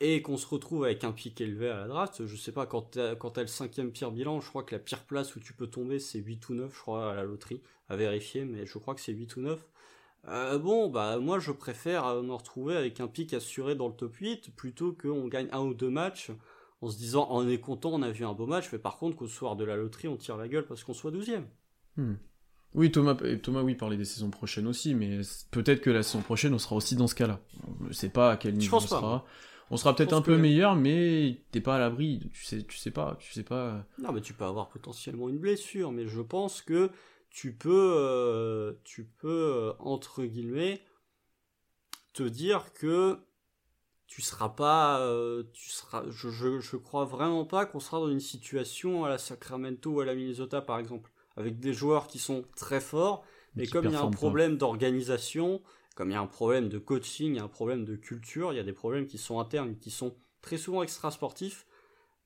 [0.00, 2.24] et qu'on se retrouve avec un pic élevé à la draft.
[2.24, 5.04] Je sais pas, quand t'as, quand le cinquième pire bilan, je crois que la pire
[5.04, 7.60] place où tu peux tomber, c'est 8 ou 9, je crois, à la loterie.
[7.88, 9.66] À vérifier, mais je crois que c'est 8 ou 9.
[10.28, 13.94] Euh, bon, bah moi je préfère euh, me retrouver avec un pic assuré dans le
[13.94, 16.32] top 8 plutôt qu'on gagne un ou deux matchs
[16.80, 19.16] en se disant on est content, on a vu un beau match, mais par contre
[19.16, 21.44] qu'au soir de la loterie on tire la gueule parce qu'on soit 12ème.
[21.96, 22.14] Hmm.
[22.74, 26.52] Oui, Thomas, Thomas, oui, parlait des saisons prochaines aussi, mais peut-être que la saison prochaine
[26.52, 27.40] on sera aussi dans ce cas-là.
[27.80, 29.24] On ne sait pas à quel niveau on sera.
[29.70, 32.30] On sera peut-être un peu meilleur, mais t'es pas à l'abri.
[32.32, 33.84] Tu sais, tu sais pas, tu sais pas.
[33.98, 36.90] Non, mais tu peux avoir potentiellement une blessure, mais je pense que
[37.30, 40.82] tu peux, tu peux entre guillemets
[42.12, 43.18] te dire que
[44.06, 45.06] tu seras pas,
[45.52, 49.18] tu seras, je, je, je crois vraiment pas qu'on sera dans une situation à la
[49.18, 53.24] Sacramento ou à la Minnesota par exemple, avec des joueurs qui sont très forts,
[53.56, 55.62] mais comme il y a un problème d'organisation,
[55.94, 58.52] comme il y a un problème de coaching, il y a un problème de culture,
[58.52, 61.66] il y a des problèmes qui sont internes, qui sont très souvent extra-sportifs,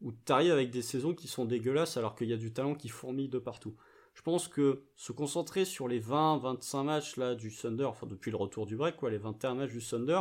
[0.01, 2.75] où tu arrives avec des saisons qui sont dégueulasses alors qu'il y a du talent
[2.75, 3.77] qui fourmille de partout.
[4.21, 8.37] Je pense que se concentrer sur les 20-25 matchs là du Thunder, enfin depuis le
[8.37, 10.21] retour du break, quoi, les 21 matchs du Thunder,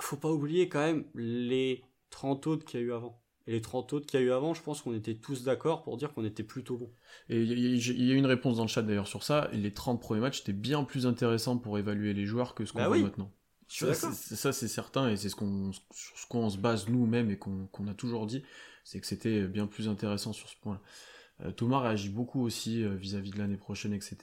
[0.00, 3.22] faut pas oublier quand même les 30 autres qu'il y a eu avant.
[3.46, 5.84] Et les 30 autres qu'il y a eu avant, je pense qu'on était tous d'accord
[5.84, 6.90] pour dire qu'on était plutôt bon.
[7.28, 9.48] Et il y, a une réponse dans le chat d'ailleurs sur ça.
[9.52, 12.80] Les 30 premiers matchs étaient bien plus intéressants pour évaluer les joueurs que ce qu'on
[12.80, 13.30] bah voit maintenant.
[13.68, 17.86] Ça, c'est certain, et c'est ce qu'on, sur ce qu'on se base nous-mêmes et qu'on,
[17.86, 18.42] a toujours dit,
[18.82, 20.80] c'est que c'était bien plus intéressant sur ce point-là.
[21.42, 24.16] Euh, Thomas réagit beaucoup aussi euh, vis-à-vis de l'année prochaine, etc.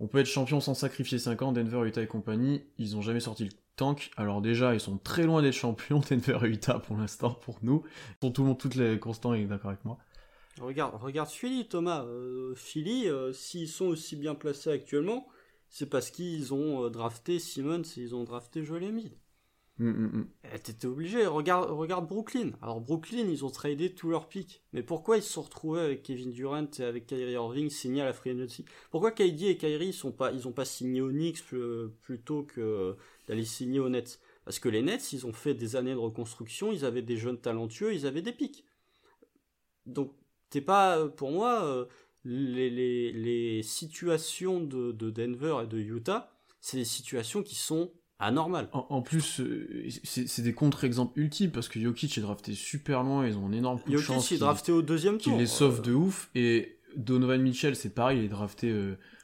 [0.00, 3.20] On peut être champion sans sacrifier 5 ans, Denver, Utah et compagnie, ils ont jamais
[3.20, 4.10] sorti le tank.
[4.16, 7.84] Alors déjà, ils sont très loin d'être champions, Denver et Utah pour l'instant, pour nous.
[8.20, 9.98] Pour tout le monde, toutes les constants, est d'accord avec moi.
[10.60, 12.04] Regarde, regarde Philly, Thomas.
[12.04, 15.26] Euh, Philly, s'ils sont aussi bien placés actuellement,
[15.68, 19.16] c'est parce qu'ils ont drafté Simmons et ils ont drafté Joel Embiid.
[19.78, 20.28] Mm, mm, mm.
[20.54, 21.26] Eh, t'étais obligé.
[21.26, 22.52] Regarde, regarde Brooklyn.
[22.60, 24.62] Alors Brooklyn, ils ont tradé tous leurs picks.
[24.72, 28.06] Mais pourquoi ils se sont retrouvés avec Kevin Durant et avec Kyrie Irving signés à
[28.06, 28.64] la Free Agency?
[28.90, 31.42] Pourquoi KD et Kyrie ils sont pas, ils pas signé aux Knicks
[32.02, 34.20] plutôt que d'aller signer aux Nets?
[34.44, 36.72] Parce que les Nets, ils ont fait des années de reconstruction.
[36.72, 37.94] Ils avaient des jeunes talentueux.
[37.94, 38.64] Ils avaient des picks.
[39.86, 40.12] Donc
[40.50, 41.86] t'es pas, pour moi, euh,
[42.24, 46.30] les, les, les situations de, de, Denver et de Utah,
[46.60, 47.90] c'est des situations qui sont
[48.22, 48.68] anormales.
[48.72, 53.36] En, plus, euh, c'est des contre-exemples ultimes parce que Jokic est drafté super loin, ils
[53.36, 54.24] ont un énorme coup de chance.
[54.24, 55.34] Jokic est drafté au deuxième tour.
[55.34, 55.82] Il les sauve euh.
[55.82, 58.74] de ouf et Donovan Mitchell, c'est pareil, il est drafté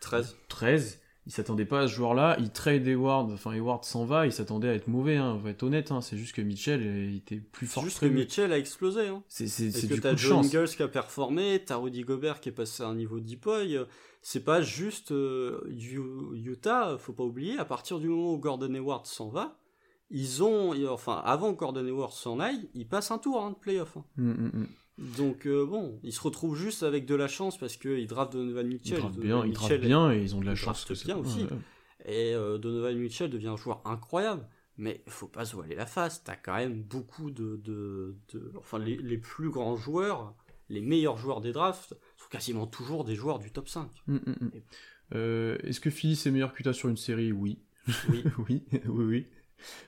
[0.01, 0.37] 13.
[0.49, 2.37] 13 il s'attendait pas à ce joueur-là.
[2.41, 5.51] Il trade Eward, enfin Eward s'en va, il s'attendait à être mauvais, hein, on va
[5.51, 5.93] être honnête.
[5.93, 6.01] Hein.
[6.01, 7.83] C'est juste que Mitchell il était plus fort.
[7.83, 9.09] C'est juste que Mitchell a explosé.
[9.09, 9.23] Hein.
[9.29, 9.45] C'est
[9.87, 12.87] du coup de John Ingles qui a performé, t'as Rudy Gobert qui est passé à
[12.87, 13.79] un niveau d'Ipoy.
[14.23, 15.61] C'est pas juste euh,
[16.33, 17.59] Utah, faut pas oublier.
[17.59, 19.59] À partir du moment où Gordon Hayward s'en va,
[20.11, 23.57] ils ont, enfin avant que Gordon Hayward s'en aille, ils passent un tour hein, de
[23.57, 23.99] playoff.
[23.99, 24.05] Hein.
[24.19, 24.69] Hum, hum, hum.
[24.99, 28.67] Donc euh, bon, ils se retrouvent juste avec de la chance parce qu'ils draftent Donovan
[28.67, 28.99] Mitchell.
[28.99, 30.87] Ils draftent bien, ils bien et ils ont de la chance.
[30.91, 31.47] Ils bien aussi.
[32.05, 34.47] Et euh, Donovan Mitchell devient un joueur incroyable.
[34.77, 36.23] Mais il faut pas se voiler la face.
[36.23, 38.17] T'as quand même beaucoup de, de,
[38.57, 40.35] enfin les, plus grands joueurs,
[40.69, 43.91] les meilleurs joueurs des drafts sont quasiment toujours des joueurs du top 5.
[44.07, 44.51] Hum, hum, hum.
[45.15, 47.33] euh, est-ce que Philly c'est meilleur que tu sur une série?
[47.33, 47.59] Oui.
[48.09, 48.25] Oui.
[48.39, 49.27] oui, oui, oui.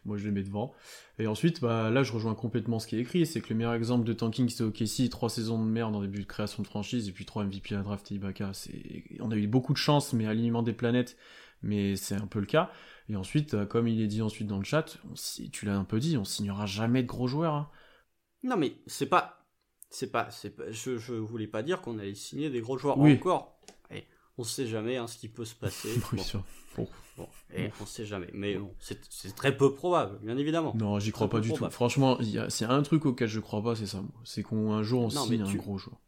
[0.04, 0.72] Moi, je les mets devant.
[1.18, 3.26] Et ensuite, bah, là, je rejoins complètement ce qui est écrit.
[3.26, 6.20] C'est que le meilleur exemple de tanking, c'était OKC, trois saisons de merde en début
[6.20, 8.52] de création de franchise, et puis trois MVP à draft et Ibaka.
[9.20, 11.16] On a eu beaucoup de chance, mais alignement des planètes,
[11.62, 12.70] mais c'est un peu le cas.
[13.09, 14.98] Et ensuite, euh, comme il est dit ensuite dans le chat,
[15.52, 17.54] tu l'as un peu dit, on signera jamais de gros joueurs.
[17.54, 17.70] Hein.
[18.42, 19.37] Non, mais c'est pas.
[19.92, 23.00] C'est pas, c'est pas, je, je voulais pas dire qu'on allait signer des gros joueurs
[23.00, 23.60] encore.
[24.40, 26.00] On sait jamais hein, ce qui peut se passer.
[26.14, 26.22] oui.
[27.18, 27.29] Bon.
[27.55, 28.31] Et on sait jamais.
[28.33, 30.72] Mais bon, c'est très peu probable, bien évidemment.
[30.74, 31.68] Non, j'y crois pas du tout.
[31.68, 34.03] Franchement, c'est un trutruc auquel je crois pas, c'est ça.
[34.24, 35.98] C'est qu'un jour on signe un gros joueur.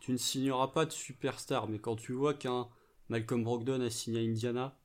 [0.00, 2.68] Tu ne signeras pas de superstar, mais quand tu vois qu'un
[3.10, 4.78] Malcolm Brogdon a signé à Indiana,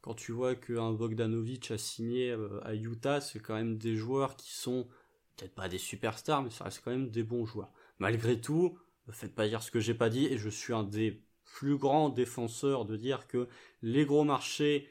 [0.00, 4.34] quand tu vois qu'un Bogdanovic a signé euh, à Utah, c'est quand même des joueurs
[4.34, 4.88] qui sont
[5.36, 7.70] peut-être pas des superstars, mais ça reste quand même des bons joueurs.
[8.00, 10.82] Malgré tout, ne faites pas dire ce que j'ai pas dit, et je suis un
[10.82, 13.48] des plus grands défenseurs de dire que
[13.82, 14.88] les gros marchés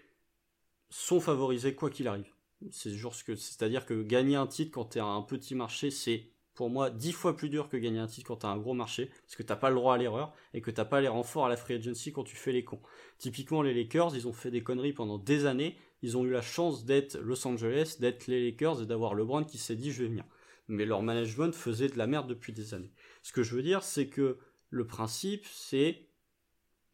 [0.89, 2.31] sont favorisés quoi qu'il arrive.
[2.71, 2.91] C'est
[3.35, 7.11] c'est-à-dire que gagner un titre quand tu es un petit marché, c'est pour moi dix
[7.11, 9.43] fois plus dur que gagner un titre quand tu as un gros marché, parce que
[9.43, 11.75] t'as pas le droit à l'erreur et que t'as pas les renforts à la free
[11.75, 12.79] agency quand tu fais les cons.
[13.17, 16.41] Typiquement les Lakers, ils ont fait des conneries pendant des années, ils ont eu la
[16.41, 20.09] chance d'être Los Angeles, d'être les Lakers et d'avoir LeBron qui s'est dit je vais
[20.09, 20.25] venir.
[20.67, 22.91] Mais leur management faisait de la merde depuis des années.
[23.21, 24.39] Ce que je veux dire, c'est que
[24.69, 26.04] le principe, c'est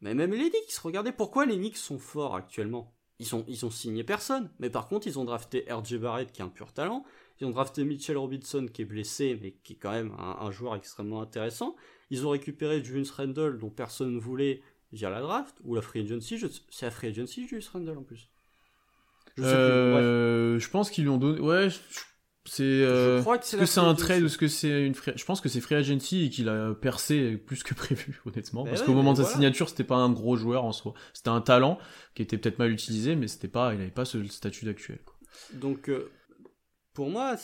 [0.02, 2.94] mais même les Knicks, regardez pourquoi les Knicks sont forts actuellement.
[3.20, 6.42] Ils ont, ils ont signé personne, mais par contre ils ont drafté RJ Barrett qui
[6.42, 7.04] est un pur talent,
[7.40, 10.74] ils ont drafté Mitchell Robinson qui est blessé mais qui est quand même un, joueur
[10.74, 11.76] extrêmement intéressant,
[12.10, 14.60] ils ont récupéré Julius Randle dont personne ne voulait
[14.92, 16.38] via la draft, ou la free agency,
[16.68, 18.28] c'est la free agency Julius Randle en plus.
[19.38, 21.68] Je, euh, je pense qu'ils lui ont donné, ouais,
[22.44, 22.62] c'est.
[22.62, 25.60] Euh, est-ce que c'est un trade ou est-ce que c'est une Je pense que c'est
[25.60, 28.64] free agency et qu'il a percé plus que prévu, honnêtement.
[28.64, 30.94] parce qu'au moment de sa signature, c'était pas un gros joueur en soi.
[31.12, 31.78] C'était un talent
[32.14, 34.98] qui était peut-être mal utilisé, mais c'était pas, il avait pas ce statut d'actuel.
[35.54, 36.10] Donc, euh,
[36.92, 37.36] pour moi,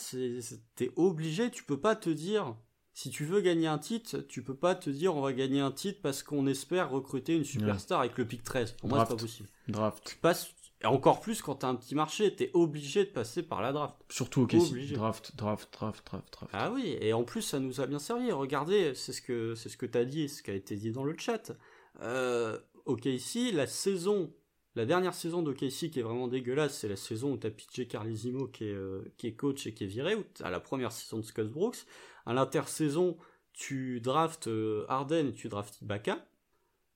[0.74, 1.50] t'es obligé.
[1.50, 2.56] Tu peux pas te dire
[2.98, 5.70] si tu veux gagner un titre, tu peux pas te dire on va gagner un
[5.70, 8.72] titre parce qu'on espère recruter une superstar avec le pic 13.
[8.72, 9.48] Pour moi, c'est pas possible.
[9.68, 10.02] Draft.
[10.04, 10.48] Tu passes,
[10.82, 13.96] et encore plus quand t'as un petit marché, t'es obligé de passer par la draft.
[14.08, 14.86] Surtout au Casey.
[14.92, 16.52] Draft, draft, draft, draft, draft.
[16.52, 18.30] Ah oui, et en plus, ça nous a bien servi.
[18.30, 21.02] Regardez, c'est ce que, c'est ce que t'as dit, ce qui a été dit dans
[21.02, 21.52] le chat.
[22.00, 22.58] Euh,
[23.04, 24.32] ici, la saison,
[24.76, 28.46] la dernière saison d'OKC qui est vraiment dégueulasse, c'est la saison où t'as PJ Carlesimo
[28.46, 31.18] qui est, euh, qui est coach et qui est viré, ou t'as la première saison
[31.18, 31.86] de Scott Brooks.
[32.24, 33.16] À l'intersaison,
[33.52, 36.24] tu draftes euh, Harden et tu draftes Ibaka.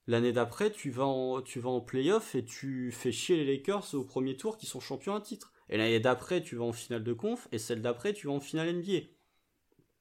[0.06, 3.94] L'année d'après, tu vas en, tu vas en playoff et tu fais chier les Lakers
[3.94, 5.52] au premier tour qui sont champions à titre.
[5.68, 8.40] Et l'année d'après, tu vas en finale de conf et celle d'après, tu vas en
[8.40, 9.06] finale NBA.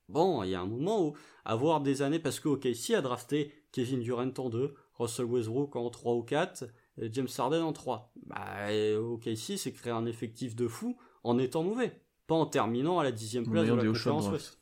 [0.09, 3.53] Bon, il y a un moment où avoir des années, parce que OKC a drafté
[3.71, 6.65] Kevin Durant en 2, Russell Westbrook en 3 ou 4,
[6.97, 8.11] James Harden en 3.
[8.25, 8.67] Bah,
[8.99, 13.11] OKC, c'est créer un effectif de fou en étant mauvais, pas en terminant à la
[13.11, 14.60] dixième place de la conférence Ouest.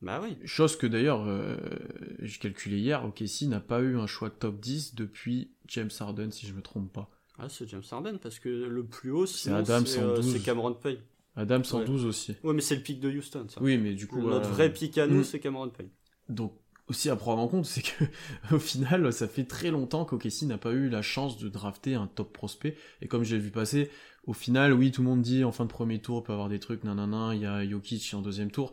[0.00, 0.36] Bah oui.
[0.44, 1.56] Chose que d'ailleurs, euh,
[2.20, 6.46] j'ai calculé hier, OKC n'a pas eu un choix top 10 depuis James Harden, si
[6.46, 7.10] je me trompe pas.
[7.38, 10.98] Ah, c'est James Harden, parce que le plus haut, c'est euh, Cameron Payne.
[11.36, 12.34] Adam 112 aussi.
[12.42, 13.60] Ouais, mais c'est le pic de Houston, ça.
[13.62, 14.20] Oui, mais du coup.
[14.20, 15.24] Notre vrai pic à nous, mm.
[15.24, 15.90] c'est Cameron Payne.
[16.28, 16.52] Donc,
[16.88, 18.04] aussi à prendre en compte, c'est que
[18.54, 22.06] au final, ça fait très longtemps qu'OKC n'a pas eu la chance de drafter un
[22.06, 22.76] top prospect.
[23.02, 23.90] Et comme j'ai vu passer,
[24.26, 26.48] au final, oui, tout le monde dit en fin de premier tour, on peut avoir
[26.48, 28.72] des trucs, nanana, il y a Jokic en deuxième tour.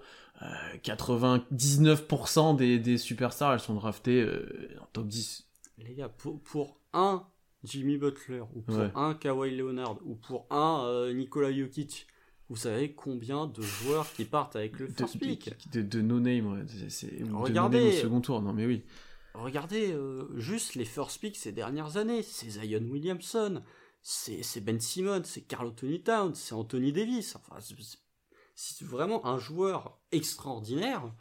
[0.83, 5.47] 99% euh, des, des, superstars, elles sont draftées euh, en top 10.
[5.77, 7.25] Les gars, pour, pour un
[7.63, 12.07] Jimmy Butler, ou pour un Kawhi Leonard, ou pour un euh, Nikola Jokic,
[12.49, 16.89] vous savez combien de joueurs qui partent avec le first pick De, de, no-name, ouais.
[16.89, 18.83] c'est Regardez, au second tour, non mais oui.
[19.33, 19.97] Regardez
[20.35, 22.23] juste les first picks ces dernières années.
[22.23, 23.61] C'est Zion Williamson,
[24.01, 27.35] c'est Ben Simmons, c'est Carl Anthony Towns, c'est Anthony Davis.
[27.35, 27.57] Enfin,
[28.53, 31.11] c'est vraiment un joueur extraordinaire,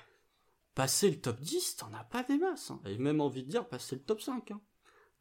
[0.75, 2.71] passer le top 10, t'en as pas des masses.
[2.71, 2.81] Hein.
[2.85, 4.51] Et même envie de dire passer le top 5.
[4.51, 4.61] Hein.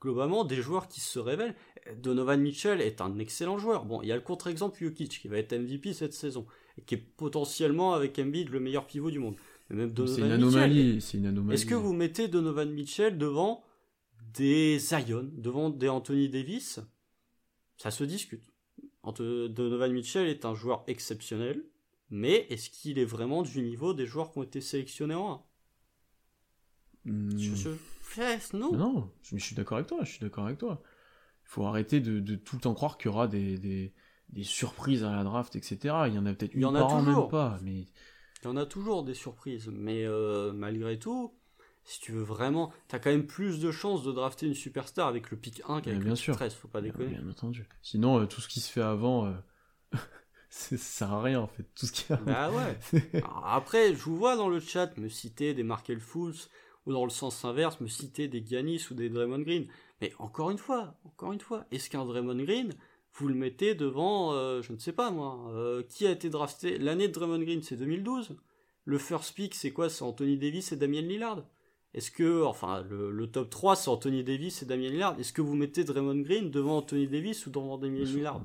[0.03, 1.55] Globalement, des joueurs qui se révèlent.
[1.97, 3.85] Donovan Mitchell est un excellent joueur.
[3.85, 6.45] Bon, il y a le contre-exemple Jokic qui va être MVP cette saison
[6.77, 9.35] et qui est potentiellement avec Embiid le meilleur pivot du monde.
[9.69, 11.01] c'est une anomalie.
[11.01, 11.55] C'est une anomalie.
[11.55, 13.63] Est-ce que vous mettez Donovan Mitchell devant
[14.33, 16.79] des Zion, devant des Anthony Davis?
[17.77, 18.43] Ça se discute.
[19.17, 21.63] Donovan Mitchell est un joueur exceptionnel
[22.15, 25.43] mais est-ce qu'il est vraiment du niveau des joueurs qui ont été sélectionnés en
[27.07, 27.77] 1 hmm.
[28.53, 28.71] Non?
[28.73, 30.81] Non, je, suis d'accord avec toi, je suis d'accord avec toi.
[31.45, 33.93] Il faut arrêter de, tout le temps croire qu'il y aura des,
[34.41, 35.77] surprises à la draft, etc.
[36.07, 37.85] Il y en a peut-être une par an, même pas, mais...
[38.41, 41.33] Il y en a toujours des surprises, mais euh, malgré tout,
[41.85, 45.31] si tu veux vraiment, t'as quand même plus de chances de drafter une superstar avec
[45.31, 47.15] le pick 1 qu'avec le pick 13, faut pas déconner.
[47.15, 47.67] Bien, entendu.
[47.81, 49.33] Sinon, euh, tout ce qui se fait avant, euh,
[50.49, 53.01] ça sert à rien en fait, tout ce qui Bah ouais.
[53.45, 56.35] après, je vous vois dans le chat me citer des Markel Fools
[56.85, 59.67] ou dans le sens inverse me citer des Giannis ou des Draymond Green.
[60.01, 62.73] Mais encore une fois, encore une fois, est-ce qu'un Draymond Green,
[63.13, 66.77] vous le mettez devant, euh, je ne sais pas moi, euh, qui a été drafté
[66.77, 68.35] L'année de Draymond Green, c'est 2012.
[68.85, 69.89] Le first pick, c'est quoi?
[69.89, 71.43] C'est Anthony Davis et Damien Lillard.
[71.93, 75.19] Est-ce que, enfin, le, le top 3, c'est Anthony Davis et Damien Lillard.
[75.19, 78.41] Est-ce que vous mettez Draymond Green devant Anthony Davis ou devant Damien Lillard?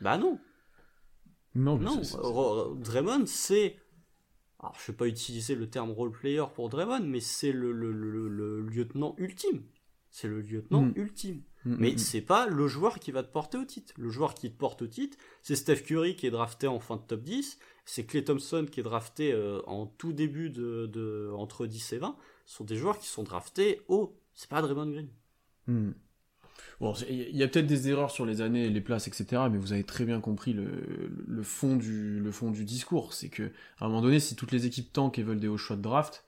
[0.00, 0.38] Bah non.
[1.54, 1.78] Non,
[2.76, 3.76] Draymond, c'est.
[4.62, 7.72] Alors, je ne vais pas utiliser le terme role player pour Draymond, mais c'est le,
[7.72, 9.62] lieutenant ultime.
[10.10, 10.92] C'est le lieutenant mm.
[10.96, 11.42] ultime.
[11.64, 13.92] Mm, mais mm, c'est pas le joueur qui va te porter au titre.
[13.96, 16.96] Le joueur qui te porte au titre, c'est Steph Curry qui est drafté en fin
[16.96, 21.66] de top 10, c'est Clay Thompson qui est drafté euh, en tout début de, entre
[21.66, 22.16] 10 et 20.
[22.46, 24.16] Ce sont des joueurs qui sont draftés haut.
[24.34, 25.94] C'est pas Draymond Green.
[26.82, 29.42] Bon, il y a peut-être des erreurs sur les années, les places, etc.
[29.48, 33.14] Mais vous avez très bien compris le, fond, du, le fond du discours.
[33.14, 35.56] C'est que, à un moment donné, si toutes les équipes tankent et veulent des hauts
[35.56, 36.24] choix de draft,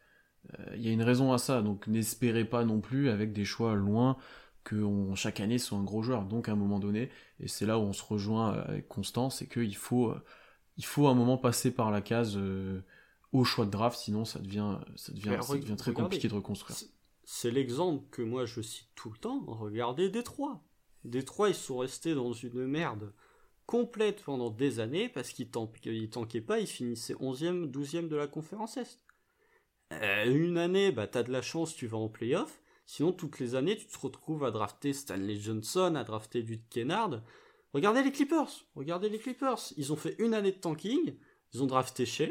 [0.60, 1.60] euh, il y a une raison à ça.
[1.60, 4.16] Donc, n'espérez pas non plus avec des choix loin
[4.62, 4.86] que
[5.16, 6.22] chaque année soit un gros joueur.
[6.24, 9.48] Donc, à un moment donné, et c'est là où on se rejoint avec Constant, c'est
[9.48, 10.22] qu'il faut, euh,
[10.76, 12.80] il faut à un moment passer par la case euh,
[13.32, 16.76] au choix de draft, sinon ça devient, ça devient, ça devient très compliqué de reconstruire
[17.24, 19.44] c'est l'exemple que moi je cite tout le temps.
[19.46, 20.62] Regardez Détroit.
[21.04, 23.12] Détroit, ils sont restés dans une merde
[23.66, 28.76] complète pendant des années parce qu'ils tankaient pas, ils finissaient 11e, 12e de la conférence
[28.76, 29.00] Est.
[29.92, 32.62] Euh, une année, bah t'as de la chance, tu vas en playoff.
[32.86, 37.22] Sinon, toutes les années, tu te retrouves à drafter Stanley Johnson, à drafter du Kennard.
[37.72, 38.66] Regardez les Clippers.
[38.74, 39.72] Regardez les Clippers.
[39.76, 41.16] Ils ont fait une année de tanking.
[41.52, 42.28] Ils ont drafté Shea.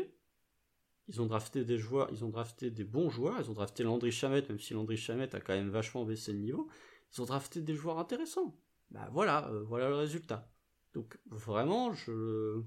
[1.10, 4.12] Ils ont drafté des joueurs, ils ont drafté des bons joueurs, ils ont drafté Landry
[4.12, 6.70] Chamette, même si Landry Chamette a quand même vachement baissé le niveau.
[7.14, 8.58] Ils ont drafté des joueurs intéressants.
[8.92, 10.50] Bah voilà, euh, voilà le résultat.
[10.94, 12.62] Donc vraiment, je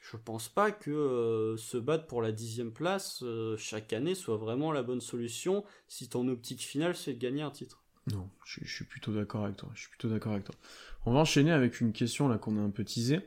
[0.00, 4.36] je pense pas que euh, se battre pour la dixième place euh, chaque année soit
[4.36, 7.84] vraiment la bonne solution si ton optique finale c'est de gagner un titre.
[8.10, 9.70] Non, je, suis plutôt d'accord avec toi.
[9.74, 10.56] Je suis plutôt d'accord avec toi.
[11.06, 13.20] On va enchaîner avec une question là qu'on a un peu teasée.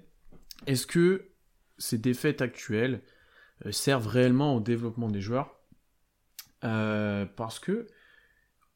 [0.67, 1.29] Est-ce que
[1.77, 3.01] ces défaites actuelles
[3.71, 5.55] servent réellement au développement des joueurs
[6.61, 7.87] Parce que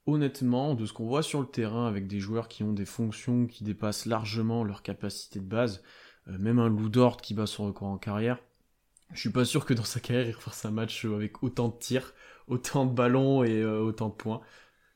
[0.10, 3.48] honnêtement, de ce qu'on voit sur le terrain avec des joueurs qui ont des fonctions
[3.48, 5.84] qui dépassent largement leur capacité de base,
[6.28, 8.40] euh, même un Lou Dort qui bat son record en carrière,
[9.14, 11.78] je suis pas sûr que dans sa carrière il refasse un match avec autant de
[11.78, 12.14] tirs,
[12.48, 14.42] autant de ballons et euh, autant de points.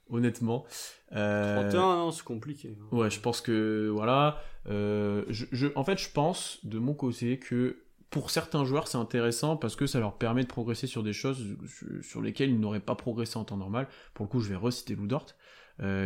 [0.10, 0.66] Honnêtement.
[1.14, 1.72] Euh...
[1.72, 2.78] 31, c'est compliqué.
[2.80, 2.96] Hein.
[2.96, 4.42] Ouais, je pense que voilà.
[4.68, 7.83] Euh, je, en fait, je pense de mon côté que
[8.14, 11.58] pour certains joueurs, c'est intéressant parce que ça leur permet de progresser sur des choses
[12.02, 13.88] sur lesquelles ils n'auraient pas progressé en temps normal.
[14.14, 15.26] Pour le coup, je vais reciter Lou Dort,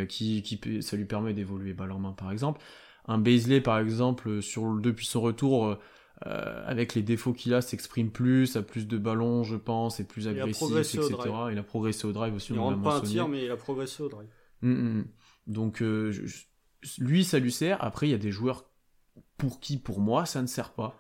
[0.08, 2.62] qui, qui, ça lui permet d'évoluer balle en main, par exemple
[3.08, 5.80] un Baisley par exemple sur depuis son retour euh,
[6.26, 10.08] euh, avec les défauts qu'il a s'exprime plus, a plus de ballons je pense, est
[10.08, 11.18] plus agressif, etc.
[11.52, 12.54] Il a progressé au drive aussi.
[12.54, 14.30] Il rentre pas un tir mais il a progressé au drive.
[14.64, 15.08] Hum, hum, hum.
[15.48, 16.14] Donc euh,
[16.98, 17.82] lui ça lui sert.
[17.84, 18.66] Après il y a des joueurs
[19.38, 21.00] pour qui pour moi ça ne sert pas.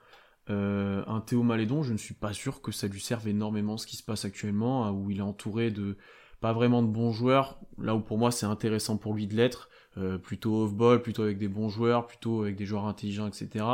[0.49, 3.97] Un Théo Malédon, je ne suis pas sûr que ça lui serve énormément ce qui
[3.97, 5.97] se passe actuellement, hein, où il est entouré de
[6.39, 9.69] pas vraiment de bons joueurs, là où pour moi c'est intéressant pour lui de l'être,
[9.97, 13.65] euh, plutôt off-ball, plutôt avec des bons joueurs, plutôt avec des joueurs intelligents, etc.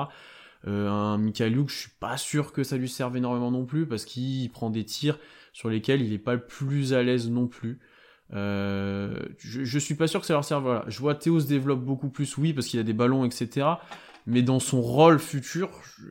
[0.65, 3.85] Euh, un Michael Luke, je suis pas sûr que ça lui serve énormément non plus,
[3.85, 5.19] parce qu'il prend des tirs
[5.51, 7.79] sur lesquels il est pas le plus à l'aise non plus.
[8.33, 10.63] Euh, je, je, suis pas sûr que ça leur serve.
[10.63, 10.85] Voilà.
[10.87, 13.73] Je vois Théo se développe beaucoup plus, oui, parce qu'il a des ballons, etc
[14.25, 16.05] mais dans son rôle futur, je,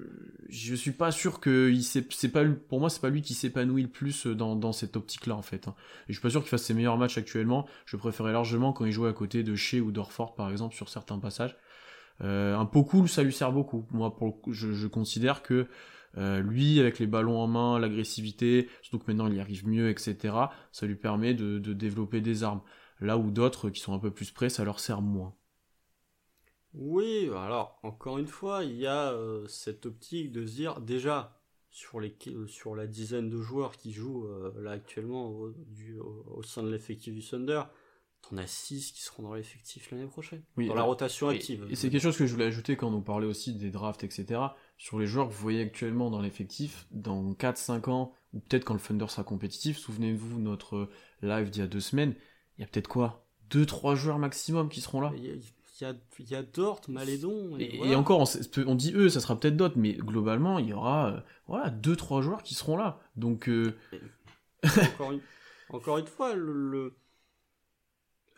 [0.49, 3.83] je suis pas sûr que il c'est pas pour moi c'est pas lui qui s'épanouit
[3.83, 5.69] le plus dans, dans cette optique là en fait.
[5.69, 5.75] Hein.
[6.09, 7.67] Et je suis pas sûr qu'il fasse ses meilleurs matchs actuellement.
[7.87, 10.89] Je préférais largement quand il jouait à côté de Shea ou d'Orford par exemple sur
[10.89, 11.57] certains passages.
[12.23, 13.87] Euh, un pot cool, ça lui sert beaucoup.
[13.91, 15.67] Moi, pour je, je considère que
[16.19, 19.89] euh, lui, avec les ballons en main, l'agressivité, surtout que maintenant il y arrive mieux,
[19.89, 20.35] etc.,
[20.71, 22.61] ça lui permet de, de développer des armes.
[23.01, 25.35] Là où d'autres qui sont un peu plus près, ça leur sert moins.
[26.75, 31.39] Oui, alors encore une fois, il y a euh, cette optique de se dire déjà
[31.71, 35.55] sur les euh, sur la dizaine de joueurs qui jouent euh, là actuellement au,
[36.31, 37.63] au, sein de l'effectif du Thunder,
[38.23, 41.67] t'en as 6 qui seront dans l'effectif l'année prochaine, oui, dans la rotation active.
[41.71, 44.41] Et, c'est quelque chose que je voulais ajouter quand on parlait aussi des drafts, etc.
[44.79, 48.75] Sur les joueurs que vous voyez actuellement dans l'effectif, dans 4-5 ans, ou peut-être quand
[48.75, 50.89] le Thunder sera compétitif, souvenez-vous notre
[51.21, 52.15] live d'il y a deux semaines,
[52.57, 53.27] il y a peut-être quoi?
[53.51, 55.13] 2-3 joueurs maximum qui seront là?
[56.19, 57.57] Il y a, Dort, Malédon.
[57.59, 58.29] Et, encore,
[58.67, 61.97] on, dit eux, ça sera peut-être d'autres, mais globalement, il y aura euh, voilà, deux,
[61.97, 63.01] trois joueurs qui seront là.
[63.17, 63.49] Donc.
[63.49, 63.75] Euh,
[65.71, 66.95] encore, une, fois, le,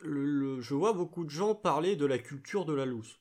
[0.03, 3.19] le, je vois beaucoup de gens parler de la culture de la loose.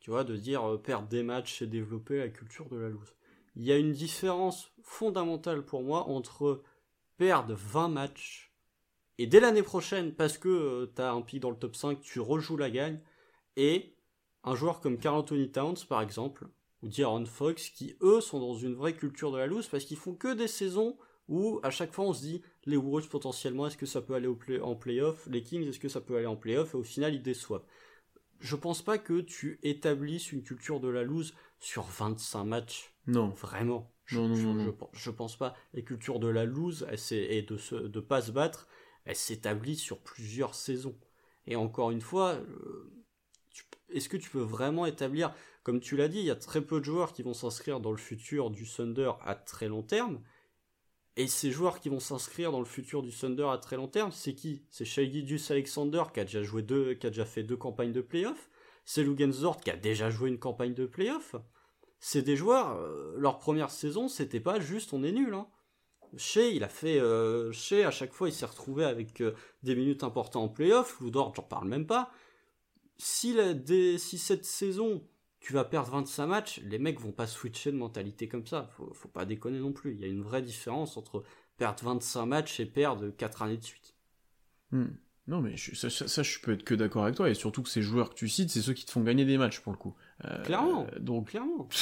[0.00, 3.14] Tu vois, de dire euh, perdre des matchs et développer la culture de la loose.
[3.56, 6.62] Il y a une différence fondamentale pour moi entre
[7.16, 8.48] perdre 20 matchs
[9.18, 12.20] et dès l'année prochaine, parce que tu as un pic dans le top 5, tu
[12.20, 13.00] rejoues la gagne,
[13.58, 13.96] et
[14.44, 16.46] un joueur comme Carl Anthony Towns par exemple,
[16.82, 19.96] ou D'Aaron Fox, qui eux sont dans une vraie culture de la loose parce qu'ils
[19.96, 20.96] font que des saisons
[21.28, 24.28] où à chaque fois on se dit les Warriors potentiellement est-ce que ça peut aller
[24.28, 26.72] au play en playoff, les Kings est-ce que ça peut aller en playoff?
[26.72, 27.64] Et au final ils déçoivent.
[28.40, 32.94] Je pense pas que tu établisses une culture de la loose sur 25 matchs.
[33.08, 33.30] Non.
[33.30, 33.92] Vraiment.
[34.12, 35.54] Non, non, non, je, pense pas.
[35.74, 38.68] La culture de la loose et de de pas se battre,
[39.04, 40.96] elle s'établit sur plusieurs saisons.
[41.46, 42.90] Et encore une fois, euh,
[43.90, 46.80] est-ce que tu peux vraiment établir, comme tu l'as dit, il y a très peu
[46.80, 50.20] de joueurs qui vont s'inscrire dans le futur du Thunder à très long terme.
[51.16, 54.12] Et ces joueurs qui vont s'inscrire dans le futur du Thunder à très long terme,
[54.12, 54.62] c'est qui?
[54.70, 55.10] C'est Shai
[55.50, 58.48] Alexander qui a déjà joué deux, qui a déjà fait deux campagnes de playoff.
[58.84, 61.34] C'est Lugensort qui a déjà joué une campagne de playoff.
[61.98, 65.34] C'est des joueurs, euh, leur première saison, c'était pas juste on est nul.
[65.34, 65.48] Hein.
[66.36, 66.98] Il a fait.
[67.00, 67.52] Euh,
[67.84, 71.00] à chaque fois, il s'est retrouvé avec euh, des minutes importantes en playoff.
[71.00, 72.12] Ludort, j'en parle même pas
[72.98, 73.54] si, la,
[73.98, 75.02] si cette saison
[75.40, 78.68] tu vas perdre 25 matchs, les mecs vont pas switcher de mentalité comme ça.
[78.76, 79.94] Faut, faut pas déconner non plus.
[79.94, 81.24] Il y a une vraie différence entre
[81.56, 83.94] perdre 25 matchs et perdre 4 années de suite.
[84.72, 84.88] Hmm.
[85.26, 87.28] Non, mais ça, ça, je peux être que d'accord avec toi.
[87.28, 89.36] Et surtout que ces joueurs que tu cites, c'est ceux qui te font gagner des
[89.36, 89.94] matchs pour le coup.
[90.24, 90.86] Euh, clairement.
[90.98, 91.68] donc, clairement.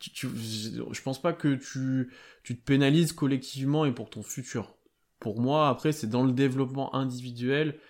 [0.00, 2.12] Tu, tu, je pense pas que tu,
[2.44, 4.76] tu te pénalises collectivement et pour ton futur.
[5.18, 7.80] Pour moi, après, c'est dans le développement individuel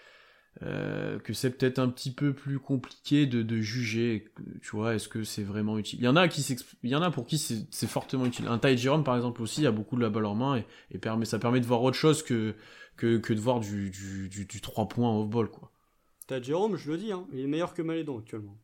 [0.63, 4.29] euh, que c'est peut-être un petit peu plus compliqué de, juger,
[4.61, 6.01] tu vois, est-ce que c'est vraiment utile.
[6.01, 6.45] Il y en a qui
[6.83, 8.47] il y en a pour qui c'est fortement utile.
[8.49, 11.39] Un Ty Jerome par exemple aussi a beaucoup de la balle en main et, ça
[11.39, 12.55] permet de voir autre chose que,
[13.01, 15.71] de voir du, du, du, du 3 points off-ball, quoi.
[16.27, 18.59] Ty Jerome, je le dis, hein, il est meilleur que Malédon actuellement.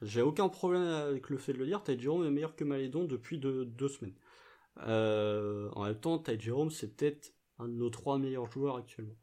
[0.00, 1.82] J'ai aucun problème avec le fait de le dire.
[1.82, 4.14] Ty Jerome est meilleur que Malédon depuis deux semaines.
[4.86, 9.14] Euh, en même temps, Ty Jerome, c'est peut-être un de nos trois meilleurs joueurs actuellement.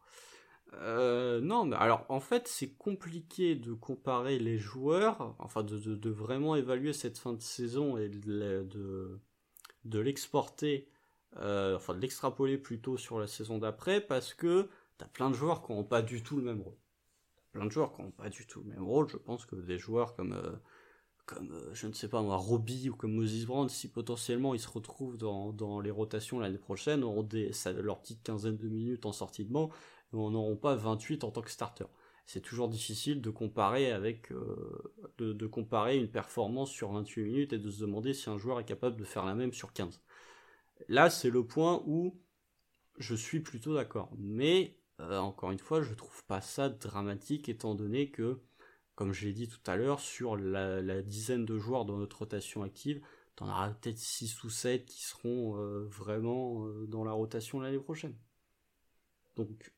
[0.74, 6.56] Euh, non, mais alors en fait, c'est compliqué de comparer les joueurs, enfin de, vraiment
[6.56, 9.20] évaluer cette fin de saison et de,
[9.86, 10.88] l'exporter,
[11.38, 15.66] euh, enfin de l'extrapoler plutôt sur la saison d'après, parce que t'as plein de joueurs
[15.66, 16.78] qui n'ont pas du tout le même rôle.
[17.52, 19.10] Plein de joueurs qui n'ont pas du tout le même rôle.
[19.10, 20.40] Je pense que des joueurs comme
[21.30, 24.60] comme euh, je ne sais pas moi Robbie ou comme Moses Brown si potentiellement ils
[24.60, 29.12] se retrouvent dans, les rotations l'année prochaine auront des, leur petite quinzaine de minutes en
[29.12, 29.70] sortie de banc
[30.14, 31.86] et on n'auront pas 28 en tant que starter.
[32.26, 37.58] C'est toujours difficile de comparer avec euh, de, comparer une performance sur 28 minutes et
[37.58, 40.02] de se demander si un joueur est capable de faire la même sur 15
[40.88, 42.20] là c'est le point où
[42.98, 44.12] je suis plutôt d'accord.
[44.18, 48.40] Mais euh, encore une fois je trouve pas ça dramatique étant donné que
[48.96, 52.64] comme je l'ai dit tout à l'heure, sur la, dizaine de joueurs dans notre rotation
[52.64, 53.02] active,
[53.38, 58.14] t'en auras peut-être 6 ou 7 qui seront euh, vraiment dans la rotation l'année prochaine.
[59.38, 59.72] Donc,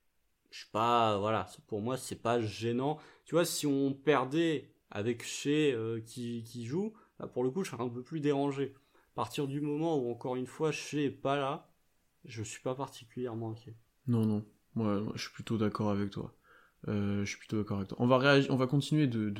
[0.51, 2.99] je sais pas, voilà, pour moi, c'est pas gênant.
[3.25, 6.93] Tu vois, si on perdait avec Shea euh, qui, joue,
[7.33, 8.75] pour le coup, je serais un peu plus dérangé.
[9.13, 11.73] À partir du moment où, encore une fois, Shea est pas là,
[12.25, 13.75] je suis pas particulièrement inquiet.
[14.07, 14.45] Non, non,
[14.75, 16.35] moi je suis plutôt d'accord avec toi.
[16.87, 17.97] Euh, je suis plutôt d'accord avec toi.
[17.99, 19.33] On va, on va continuer de,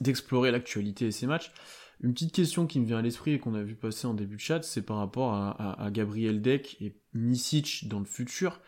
[0.00, 1.52] d'explorer l'actualité et ces matchs.
[2.00, 4.36] Une petite question qui me vient à l'esprit et qu'on a vu passer en début
[4.36, 8.60] de chat, c'est par rapport à, Gabriel Deck et Misic dans le futur.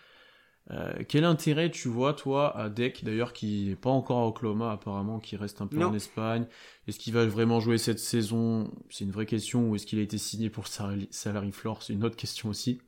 [0.71, 4.73] Euh, quel intérêt tu vois, toi, à Deck, d'ailleurs, qui n'est pas encore à Oklahoma,
[4.73, 6.47] apparemment, qui reste un peu en Espagne?
[6.89, 8.73] Est-ce qu'il va vraiment jouer cette saison?
[8.89, 9.69] C'est une vraie question.
[9.69, 11.83] Ou est-ce qu'il a été signé pour salary floor?
[11.83, 12.81] C'est une autre question aussi.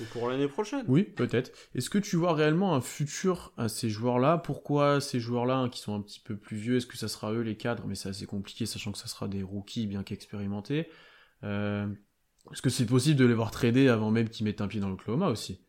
[0.00, 0.84] Ou pour l'année prochaine.
[0.86, 1.50] Oui, peut-être.
[1.74, 4.38] Est-ce que tu vois réellement un futur à ces joueurs-là?
[4.38, 7.32] Pourquoi ces joueurs-là, hein, qui sont un petit peu plus vieux, est-ce que ça sera
[7.32, 7.84] eux les cadres?
[7.86, 10.88] Mais c'est assez compliqué, sachant que ça sera des rookies bien qu'expérimentés.
[11.42, 11.88] Euh,
[12.52, 14.88] est-ce que c'est possible de les voir trader avant même qu'ils mettent un pied dans
[14.88, 15.64] l'Oklahoma aussi?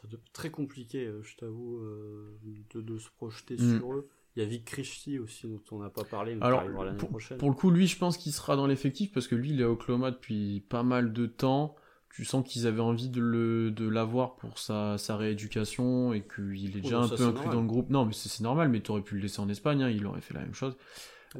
[0.00, 2.38] C'est très compliqué, euh, je t'avoue, euh,
[2.74, 3.78] de, se projeter mm.
[3.78, 4.08] sur eux.
[4.34, 7.36] Il y a Vic Krishti aussi, dont on n'a pas parlé, mais Alors, l'année prochaine.
[7.36, 9.64] Pour le coup, lui, je pense qu'il sera dans l'effectif parce que lui, il est
[9.64, 11.76] à Oklahoma depuis pas mal de temps
[12.12, 16.76] tu sens qu'ils avaient envie de le de l'avoir pour sa, sa rééducation et qu'il
[16.76, 17.88] est déjà un peu inclus dans le groupe.
[17.88, 20.20] Non, mais c'est normal, mais tu aurais pu le laisser en Espagne, hein, il aurait
[20.20, 20.76] fait la même chose.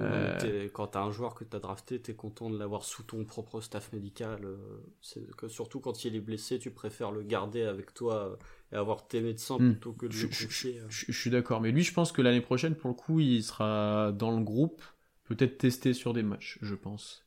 [0.01, 0.68] Euh...
[0.72, 3.93] Quand t'as un joueur que t'as drafté, t'es content de l'avoir sous ton propre staff
[3.93, 4.45] médical.
[4.45, 8.38] Euh, que, surtout quand il est blessé, tu préfères le garder avec toi
[8.72, 9.72] et avoir tes médecins hmm.
[9.72, 10.80] plutôt que de je, le coucher.
[10.80, 10.86] Euh.
[10.88, 14.12] Je, suis d'accord, mais lui, je pense que l'année prochaine, pour le coup, il sera
[14.12, 14.82] dans le groupe,
[15.24, 17.26] peut-être testé sur des matchs, je pense.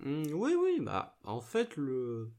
[0.00, 2.30] Mmh, oui, oui, bah en fait, le.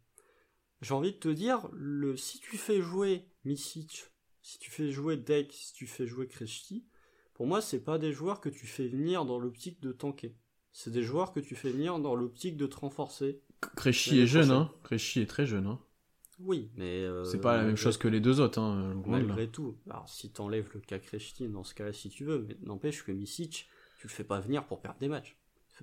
[0.82, 4.06] J'ai envie de te dire, le si tu fais jouer Misic,
[4.42, 6.84] si tu fais jouer Deck, si tu fais jouer Kreshti,
[7.42, 10.36] pour moi, c'est pas des joueurs que tu fais venir dans l'optique de tanker.
[10.72, 13.42] C'est des joueurs que tu fais venir dans l'optique de te renforcer.
[13.76, 14.72] Kreshti est jeune, hein.
[14.84, 15.80] Kreshti est très jeune, hein.
[16.38, 17.00] Oui, mais.
[17.04, 18.94] Euh, c'est pas la même chose que les deux autres, hein.
[19.08, 19.76] Malgré tout.
[19.90, 23.12] Alors, si t'enlèves le cas Kreshti, dans ce cas-là, si tu veux, mais n'empêche que
[23.12, 23.68] Misic,
[23.98, 25.36] tu le fais pas venir pour perdre des matchs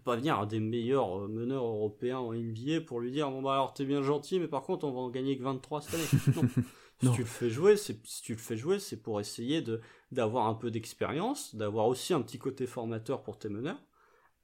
[0.04, 3.54] pas venir un des meilleurs euh, meneurs européens en NBA pour lui dire bon bah
[3.54, 6.36] alors t'es bien gentil mais par contre on va en gagner que 23 cette année.
[6.36, 6.42] Non.
[7.00, 9.80] si tu le fais jouer, c'est si tu le fais jouer, c'est pour essayer de
[10.10, 13.80] d'avoir un peu d'expérience, d'avoir aussi un petit côté formateur pour tes meneurs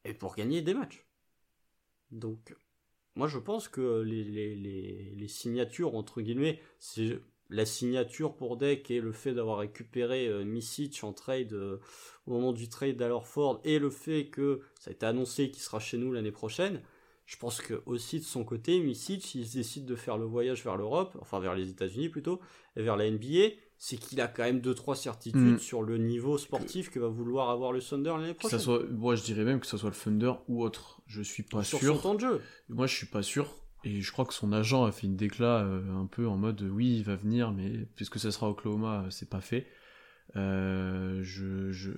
[0.04, 1.06] et pour gagner des matchs.
[2.10, 2.54] Donc
[3.16, 8.56] moi je pense que les, les, les, les signatures entre guillemets, c'est la signature pour
[8.56, 11.78] Deck et le fait d'avoir récupéré euh, Misic en trade euh,
[12.26, 15.78] au moment du trade Ford et le fait que ça a été annoncé qu'il sera
[15.78, 16.82] chez nous l'année prochaine,
[17.26, 20.76] je pense que aussi de son côté, Misic, s'il décide de faire le voyage vers
[20.76, 22.40] l'Europe, enfin vers les États-Unis plutôt,
[22.76, 25.58] et vers la NBA, c'est qu'il a quand même deux trois certitudes mm.
[25.58, 28.58] sur le niveau sportif que va vouloir avoir le Thunder l'année prochaine.
[28.58, 31.00] Ça soit, moi je dirais même que ce soit le Thunder ou autre.
[31.06, 31.78] Je suis pas sûr.
[31.78, 32.40] Sur son temps de jeu.
[32.68, 33.48] Moi je suis pas sûr
[33.84, 36.62] et je crois que son agent a fait une décla euh, un peu en mode
[36.62, 39.66] oui, il va venir, mais puisque ça sera Oklahoma, euh, c'est pas fait.
[40.36, 41.90] Euh, je, je,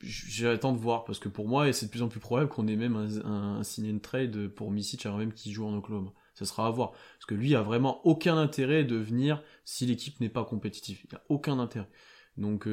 [0.00, 2.76] j'attends de voir parce que pour moi, c'est de plus en plus probable qu'on ait
[2.76, 6.12] même un, un, signé une trade pour Misic avant même qu'il joue en Oklahoma.
[6.34, 10.20] Ça sera à voir parce que lui a vraiment aucun intérêt de venir si l'équipe
[10.20, 11.00] n'est pas compétitive.
[11.08, 11.88] Il a aucun intérêt.
[12.36, 12.68] Donc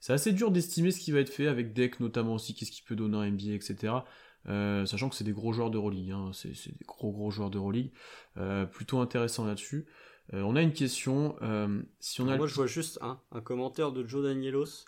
[0.00, 2.84] c'est assez dur d'estimer ce qui va être fait avec Deck notamment aussi, qu'est-ce qu'il
[2.84, 3.92] peut donner en NBA, etc.
[4.46, 5.78] Euh, sachant que c'est des gros joueurs de
[6.12, 7.60] hein, c'est des gros gros joueurs de
[8.36, 9.86] euh, plutôt intéressant là-dessus.
[10.32, 11.36] Euh, on a une question.
[12.00, 14.86] si on a moi, je vois juste un, un commentaire de Joe Danielos.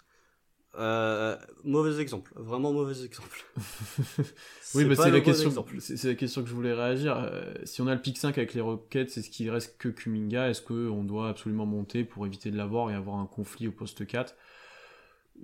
[1.65, 3.45] Mauvais exemple, vraiment mauvais exemple.
[4.75, 5.67] oui, mais c'est la question.
[5.79, 7.31] C'est la question que je voulais réagir.
[7.65, 10.49] si on a le pick 5 avec les Rockets, c'est ce qu'il reste que Kuminga
[10.49, 14.07] Est-ce qu'on doit absolument monter pour éviter de l'avoir et avoir un conflit au poste
[14.07, 14.35] 4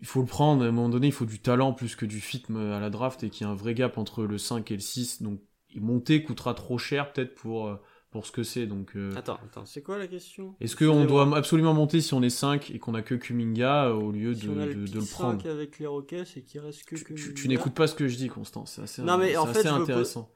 [0.01, 2.21] il faut le prendre, à un moment donné, il faut du talent plus que du
[2.21, 4.75] fit à la draft et qu'il y a un vrai gap entre le 5 et
[4.75, 5.23] le 6.
[5.23, 5.41] Donc,
[5.77, 7.77] monter coûtera trop cher peut-être pour, euh,
[8.13, 8.67] pour ce que c'est.
[8.67, 10.55] Donc, euh, Attends, attends, c'est quoi la question?
[10.61, 13.95] Est-ce qu'on doit absolument monter si on est 5 et qu'on a que Kuminga euh,
[13.95, 15.45] au lieu de, le, de, le prendre?
[15.51, 18.29] avec les Rockets et qu'il reste que Tu, tu, n'écoutes pas ce que je dis,
[18.29, 18.75] Constance.
[18.77, 20.31] C'est assez, non, mais en fait, intéressant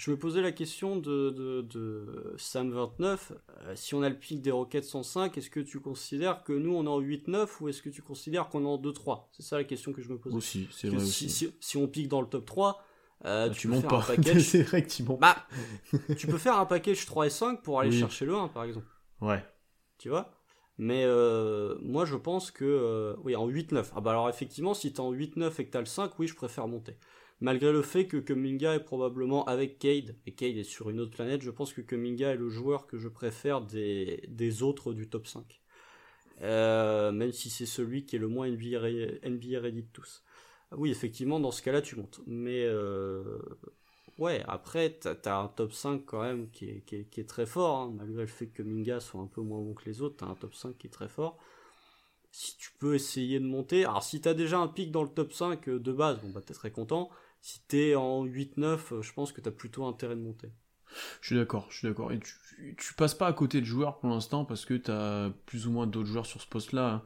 [0.00, 1.28] je me posais la question de,
[1.60, 3.18] de, Sam29.
[3.66, 6.54] Euh, si on a le pic des Rockets en 5, est-ce que tu considères que
[6.54, 9.42] nous on est en 8-9 ou est-ce que tu considères qu'on est en 2-3 C'est
[9.42, 10.34] ça la question que je me pose.
[10.34, 11.04] Aussi, c'est vrai.
[11.04, 12.82] Si, Si, on pique dans le top 3,
[13.24, 14.02] euh, bah, tu, montes pas.
[14.40, 15.20] c'est vrai que tu montes.
[15.20, 15.46] Bah,
[16.16, 18.86] tu peux faire un package 3 et 5 pour aller chercher le 1 par exemple.
[19.20, 19.44] Ouais.
[19.98, 20.32] Tu vois?
[20.78, 23.90] Mais euh, moi je pense que oui en 8-9.
[23.94, 26.34] Ah bah alors effectivement si t'es en 8-9 et que t'as le 5, oui je
[26.34, 26.96] préfère monter
[27.40, 31.12] malgré le fait que Kuminga est probablement avec Cade, et Cade est sur une autre
[31.12, 35.08] planète, je pense que Kuminga est le joueur que je préfère des, des autres du
[35.08, 35.60] top 5.
[36.42, 40.22] Euh, même si c'est celui qui est le moins NBA, ready de tous.
[40.76, 42.20] Oui, effectivement, dans ce cas-là, tu montes.
[42.26, 43.38] Mais euh,
[44.18, 47.92] ouais, après, t'as as un top 5 quand même qui est, très fort, hein.
[47.96, 50.34] malgré le fait que Minga soit un peu moins bon que les autres, t'as un
[50.36, 51.38] top 5 qui est très fort.
[52.32, 55.32] Si tu peux essayer de monter, alors si t'as déjà un pic dans le top
[55.32, 57.10] 5 euh, de base, bon bah t'es très content
[57.40, 60.52] si t'es en 8-9, euh, je pense que t'as plutôt intérêt de monter.
[61.20, 62.12] Je suis d'accord, je suis d'accord.
[62.12, 62.20] Et
[62.76, 65.86] tu, passes pas à côté de joueurs pour l'instant parce que t'as plus ou moins
[65.86, 67.02] d'autres joueurs sur ce poste-là.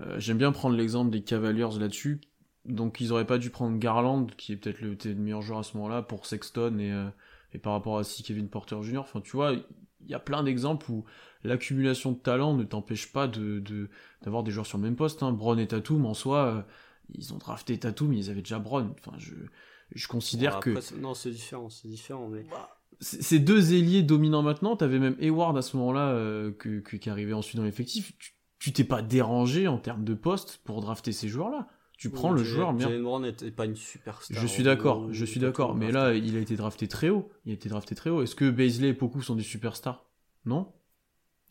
[0.00, 0.18] Hein.
[0.18, 2.20] J'aime bien prendre l'exemple des Cavaliers là-dessus.
[2.64, 5.76] Donc ils auraient pas dû prendre Garland, qui est peut-être le, meilleur joueur à ce
[5.76, 7.08] moment-là, pour Sexton et, euh,
[7.52, 8.98] et par rapport à si Kevin Porter Jr.
[8.98, 11.04] Enfin, tu vois, il y a plein d'exemples où
[11.44, 13.88] l'accumulation de talent ne t'empêche pas de
[14.22, 15.22] d'avoir des joueurs sur le même poste.
[15.22, 15.32] Hein.
[15.32, 16.66] Brown et Tatum, en soi,
[17.14, 18.92] ils ont drafté Tatum, mais ils avaient déjà Brown.
[18.98, 19.34] Enfin, je
[19.94, 20.70] je considère que.
[20.98, 22.44] Non, c'est différent, c'est différent, mais.
[22.50, 27.10] Bah, ces deux ailiers dominants maintenant, t'avais même Hayward à ce moment-là euh, que, qui
[27.10, 28.12] arrivait ensuite dans l'effectif.
[28.58, 31.68] Tu t'es pas dérangé en termes de poste pour drafter ces joueurs-là.
[32.02, 32.88] Tu prends le joueur bien.
[32.88, 34.36] Jalen Brown n'était pas une superstar.
[34.36, 35.76] Je suis d'accord, je suis d'accord.
[35.76, 37.30] Mais là, il a été drafté très haut.
[37.44, 38.22] Il a été drafté très haut.
[38.22, 40.04] Est-ce que Baisley et Poku sont des superstars?
[40.44, 40.72] Non?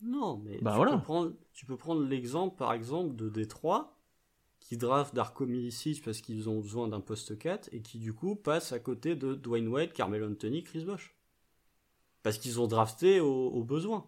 [0.01, 0.97] Non, mais bah voilà.
[0.97, 3.97] peux prendre, tu peux prendre l'exemple, par exemple, de Détroit
[4.59, 8.35] qui draft Darko Milicic parce qu'ils ont besoin d'un poste 4 et qui du coup
[8.35, 11.15] passe à côté de Dwayne Wade, Carmelo Anthony, Chris Bosh.
[12.23, 14.05] Parce qu'ils ont drafté au, besoin.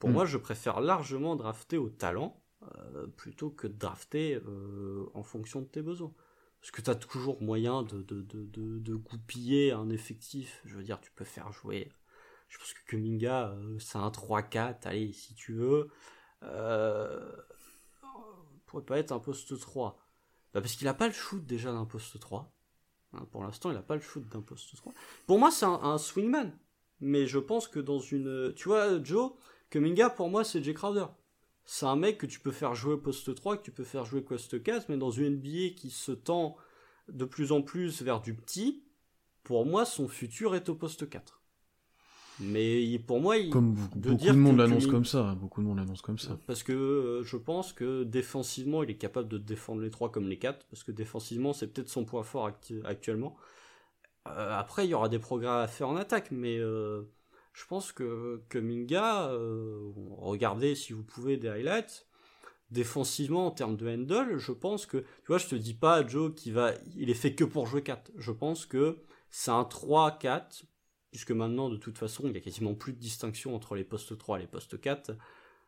[0.00, 0.14] Pour hmm.
[0.14, 2.42] moi, je préfère largement drafter au talent
[2.74, 6.12] euh, plutôt que de drafter euh, en fonction de tes besoins.
[6.60, 10.60] Parce que tu as toujours moyen de, de, de, de, goupiller un effectif.
[10.64, 11.92] Je veux dire, tu peux faire jouer.
[12.48, 15.90] Je pense que Kuminga, euh, c'est un 3-4, allez, si tu veux.
[18.66, 19.98] Pourrait pas être un poste 3
[20.52, 22.52] bah Parce qu'il a pas le shoot déjà d'un poste 3.
[23.12, 24.92] Hein, pour l'instant, il a pas le shoot d'un poste 3.
[25.26, 26.58] Pour moi, c'est un, swingman.
[27.00, 28.54] Mais je pense que dans une.
[28.56, 29.32] Tu vois, Joe,
[29.70, 31.06] Kuminga, pour moi, c'est Jay Crowder.
[31.66, 34.20] C'est un mec que tu peux faire jouer poste 3, que tu peux faire jouer
[34.20, 36.56] poste 4, mais dans une NBA qui se tend
[37.08, 38.84] de plus en plus vers du petit,
[39.42, 41.42] pour moi, son futur est au poste 4.
[42.38, 46.02] Mais pour moi, il, comme beaucoup de monde l'annonce comme ça, beaucoup de monde l'annonce
[46.02, 46.38] comme ça.
[46.46, 50.28] Parce que euh, je pense que défensivement, il est capable de défendre les trois comme
[50.28, 52.52] les quatre, parce que défensivement, c'est peut-être son point fort
[52.84, 53.36] actuellement.
[54.28, 57.02] Euh, après, il y aura des progrès à faire en attaque, mais euh,
[57.56, 59.32] je pense que, que Minga,
[60.18, 62.06] regardez si vous pouvez des highlights.
[62.70, 66.34] Défensivement, en termes de handle, je pense que, tu vois, je te dis pas, Joe,
[66.34, 68.12] qui va, il est fait que pour jouer 4.
[68.18, 68.98] Je pense que
[69.30, 70.64] c'est un 3-4
[71.10, 74.18] puisque maintenant, de toute façon, il n'y a quasiment plus de distinction entre les postes
[74.18, 75.12] 3 et les postes 4.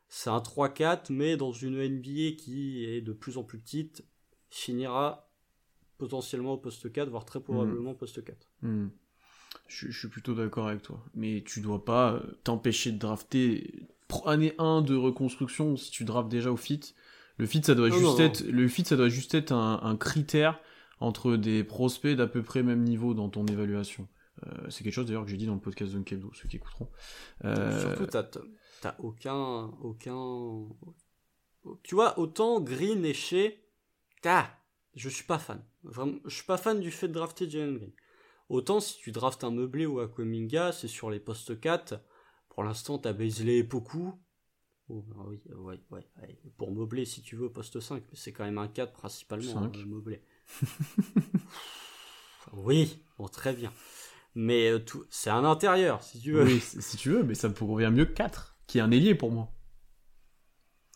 [0.09, 4.05] C'est un 3-4, mais dans une NBA qui est de plus en plus petite,
[4.51, 5.33] finira
[5.97, 8.47] potentiellement au poste 4, voire très probablement au poste 4.
[8.61, 8.89] Hmm.
[9.67, 11.05] Je, suis plutôt d'accord avec toi.
[11.15, 13.87] Mais tu dois pas euh, t'empêcher de drafter
[14.25, 16.95] année 1 de reconstruction si tu draftes déjà au fit.
[17.37, 20.59] Le fit, ça doit, juste, Être, Le fit, ça doit juste être un, un critère
[21.01, 24.09] entre des prospects d'à peu près même niveau dans ton évaluation.
[24.47, 26.57] Euh, c'est quelque chose d'ailleurs que j'ai dit dans le podcast de Nkebdo, ceux qui
[26.57, 26.89] écouteront.
[27.45, 30.67] Euh, Surtout, t'as, aucun, aucun.
[31.83, 33.55] Tu vois, autant Green et Shea,
[34.95, 35.63] je suis pas fan.
[35.83, 37.93] Vraiment, je suis pas fan du fait de drafter Jalen Green.
[38.49, 42.01] Autant si tu draftes un meublé ou Aquaminga, c'est sur les postes 4.
[42.49, 44.15] Pour l'instant, t'as Baisley et Poku.
[44.89, 46.09] Oh, bah oui, ouais, ouais,
[46.57, 49.71] Pour meubler, si tu veux, poste 5, mais c'est quand même un 4 principalement, hein,
[49.87, 50.23] meublé.
[52.55, 53.71] oui, bon, très bien.
[54.35, 56.45] Mais euh, tout, c'est un intérieur, si tu veux.
[56.45, 59.15] Oui, si tu veux, mais ça me convient mieux que 4, qui est un ailier
[59.15, 59.53] pour moi.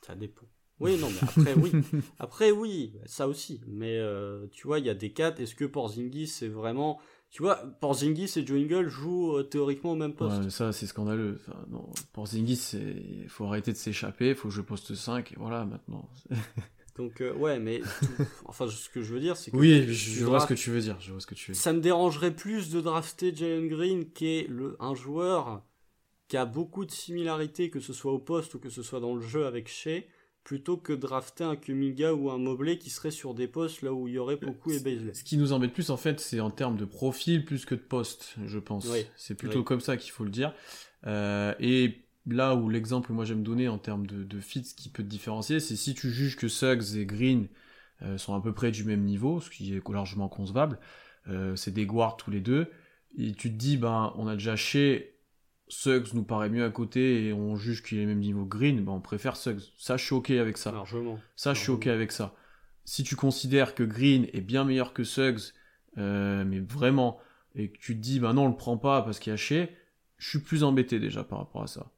[0.00, 0.46] Ça dépend.
[0.80, 1.72] Oui, non, mais après, oui.
[2.18, 3.60] Après, oui, ça aussi.
[3.68, 5.38] Mais euh, tu vois, il y a des 4.
[5.38, 6.98] Est-ce que Porzingis, c'est vraiment.
[7.32, 10.44] Tu vois, Porzingis et Joe jouent euh, théoriquement au même poste.
[10.44, 11.40] Ouais, ça, c'est scandaleux.
[11.40, 15.36] Enfin, non, Porzingis, il faut arrêter de s'échapper, il faut que je poste 5, et
[15.38, 16.10] voilà, maintenant.
[16.96, 17.80] Donc euh, ouais, mais
[18.44, 20.80] enfin ce que je veux dire, c'est que oui, je, vois ce que tu veux
[20.80, 21.00] dire.
[21.00, 21.54] Je vois ce que tu veux.
[21.54, 21.62] Dire.
[21.62, 25.64] Ça me dérangerait plus de drafter Jalen Green, qui est le un joueur
[26.28, 29.14] qui a beaucoup de similarités, que ce soit au poste ou que ce soit dans
[29.14, 30.02] le jeu avec Shea,
[30.44, 34.08] plutôt que drafter un Kuminga ou un Mobley qui serait sur des postes là où
[34.08, 35.14] il y aurait beaucoup et Basley.
[35.14, 37.80] Ce qui nous embête plus en fait, c'est en termes de profil plus que de
[37.80, 38.86] poste, je pense.
[39.16, 40.54] C'est plutôt comme ça qu'il faut le dire.
[41.06, 45.02] Euh, et là où l'exemple moi j'aime donner en termes de, de fit, qui peut
[45.02, 47.48] te différencier, c'est si tu juges que Suggs et Green
[48.02, 50.78] euh, sont à peu près du même niveau, ce qui est largement concevable,
[51.28, 52.68] euh, c'est des guards tous les deux,
[53.16, 55.11] et tu te dis, ben, on a déjà chez
[55.72, 58.92] Suggs nous paraît mieux à côté et on juge qu'il est même niveau Green, ben
[58.92, 59.62] on préfère Suggs.
[59.78, 60.70] Ça, je suis ok avec ça.
[60.70, 61.18] Largement.
[61.34, 62.34] Ça, je suis ok avec ça.
[62.84, 65.54] Si tu considères que Green est bien meilleur que Suggs,
[65.96, 67.18] euh, mais vraiment,
[67.54, 69.38] et que tu te dis, ben non, on le prend pas parce qu'il y a
[69.38, 69.74] chez,
[70.18, 71.90] je suis plus embêté déjà par rapport à ça.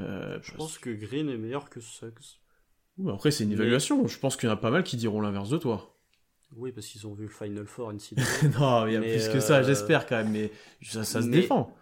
[0.00, 2.38] Euh, je pense que Green est meilleur que Suggs.
[3.08, 4.06] après, c'est une évaluation.
[4.06, 5.94] Je pense qu'il y en a pas mal qui diront l'inverse de toi.
[6.56, 7.92] Oui, parce qu'ils ont vu le Final Four
[8.58, 10.50] non, il y a plus que ça, euh, j'espère quand même, mais
[10.80, 11.76] ça, se défend.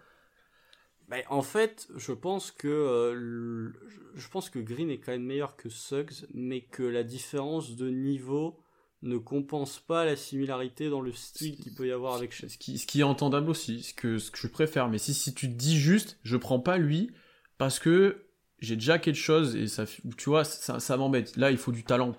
[1.09, 3.73] Ben, en fait, je pense que euh,
[4.17, 7.89] je pense que Green est quand même meilleur que Suggs, mais que la différence de
[7.89, 8.59] niveau
[9.03, 12.79] ne compense pas la similarité dans le style qu'il peut y avoir avec Ce qui,
[12.79, 14.89] ce qui est entendable aussi, ce que, ce que je préfère.
[14.89, 17.13] Mais si, si tu te dis juste, je prends pas lui,
[17.59, 18.27] parce que
[18.59, 21.37] j'ai déjà quelque chose et ça, tu vois, ça, ça m'embête.
[21.37, 22.17] Là, il faut du talent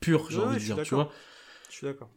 [0.00, 1.10] pur, j'ai envie de dire, tu vois.
[1.70, 2.10] Je suis d'accord.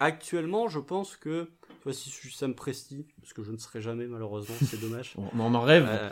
[0.00, 1.50] Actuellement, je pense que,
[1.90, 5.14] si je suis Sam Presti, parce que je ne serai jamais malheureusement, c'est dommage.
[5.38, 5.86] on, en rêve.
[5.88, 6.10] Euh,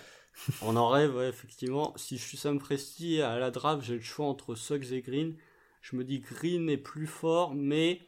[0.62, 1.92] on en rêve, ouais, effectivement.
[1.96, 5.36] Si je suis Sam Presti à la draft, j'ai le choix entre Suggs et Green.
[5.82, 8.00] Je me dis Green est plus fort, mais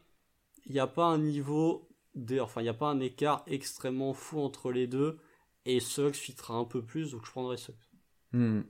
[0.67, 1.89] il n'y a pas un niveau,
[2.41, 5.19] enfin il n'y a pas un écart extrêmement fou entre les deux.
[5.65, 7.77] Et Suggs fitera un peu plus, donc je prendrai Suggs.
[8.33, 8.63] Hmm.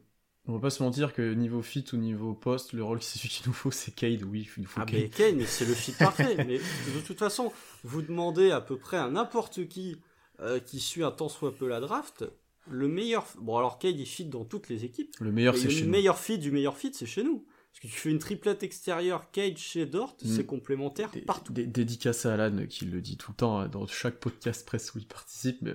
[0.48, 3.52] On va pas se mentir que niveau fit ou niveau poste, le rôle qu'il nous
[3.52, 4.22] faut, c'est Cade.
[4.24, 5.00] Oui, il faut ah, Cade.
[5.00, 6.36] mais Cade, c'est le fit parfait.
[6.44, 7.52] mais de toute façon,
[7.84, 9.98] vous demandez à peu près à n'importe qui
[10.40, 12.24] euh, qui suit un tant soit peu la draft,
[12.68, 13.26] le meilleur.
[13.38, 15.14] Bon, alors Cade, il fit dans toutes les équipes.
[15.20, 15.84] Le meilleur, c'est chez nous.
[15.84, 17.46] Le meilleur fit du meilleur fit, c'est chez nous.
[17.70, 20.28] Parce que tu fais une triplette extérieure Cade chez Dort, hmm.
[20.28, 21.52] c'est complémentaire partout.
[21.52, 24.98] dédicace à Alan qui le dit tout le temps hein, dans chaque podcast presse où
[24.98, 25.68] il participe.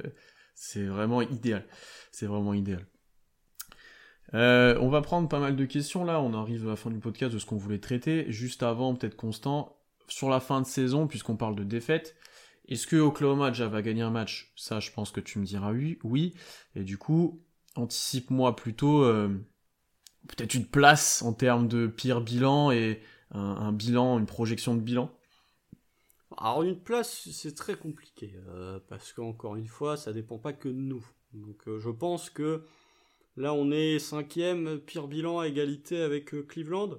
[0.53, 1.65] C'est vraiment idéal.
[2.11, 2.85] C'est vraiment idéal.
[4.33, 6.99] Euh, on va prendre pas mal de questions là, on arrive à la fin du
[6.99, 8.25] podcast de ce qu'on voulait traiter.
[8.31, 12.15] Juste avant, peut-être Constant, sur la fin de saison, puisqu'on parle de défaite,
[12.67, 14.51] est-ce que Oklahoma déjà va gagner un match?
[14.55, 15.97] Ça, je pense que tu me diras oui.
[16.03, 16.33] oui.
[16.75, 17.41] Et du coup,
[17.75, 19.29] anticipe-moi plutôt euh,
[20.27, 23.01] peut-être une place en termes de pire bilan et
[23.31, 25.11] un bilan, une projection de bilan.
[26.37, 30.69] Alors une place, c'est très compliqué, euh, parce qu'encore une fois, ça dépend pas que
[30.69, 31.05] de nous.
[31.33, 32.63] Donc je pense que
[33.37, 36.97] là on est cinquième, pire bilan à égalité avec euh, Cleveland.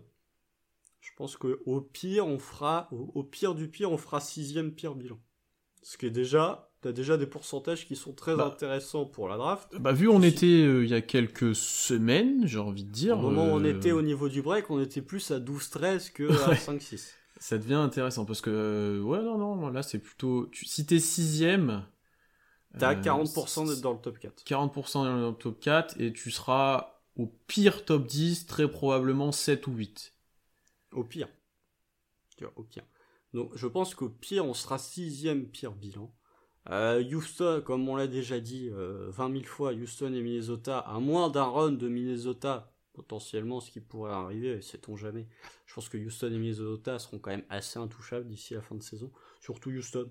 [1.01, 4.95] Je pense que au pire, on fera, au, pire du pire, on fera sixième pire
[4.95, 5.19] bilan.
[5.83, 8.47] Ce qui est déjà, t'as déjà des pourcentages qui sont très bah.
[8.47, 9.69] intéressants pour la draft.
[9.79, 13.19] Bah vu on était il y a quelques semaines, j'ai envie de dire.
[13.19, 16.25] Au moment où on était au niveau du break, on était plus à 12-13 que
[16.51, 17.15] à 5-6.
[17.41, 20.47] Ça devient intéressant parce que, euh, ouais, non, non, là c'est plutôt.
[20.51, 20.67] Tu...
[20.67, 21.85] Si t'es sixième.
[22.79, 24.45] T'as 40% d'être dans le top 4.
[24.45, 29.67] 40% dans le top 4 et tu seras au pire top 10, très probablement 7
[29.67, 30.15] ou 8.
[30.93, 31.29] Au pire.
[32.37, 32.85] Tu vois, au pire.
[33.35, 36.15] Donc je pense qu'au pire, on sera sixième pire bilan.
[36.71, 40.99] Euh, Houston, comme on l'a déjà dit euh, 20 000 fois, Houston et Minnesota, à
[40.99, 45.29] moins d'un run de Minnesota, potentiellement ce qui pourrait arriver, sait-on jamais.
[45.67, 48.83] Je pense que Houston et Minnesota seront quand même assez intouchables d'ici la fin de
[48.83, 49.11] saison,
[49.41, 50.11] surtout Houston.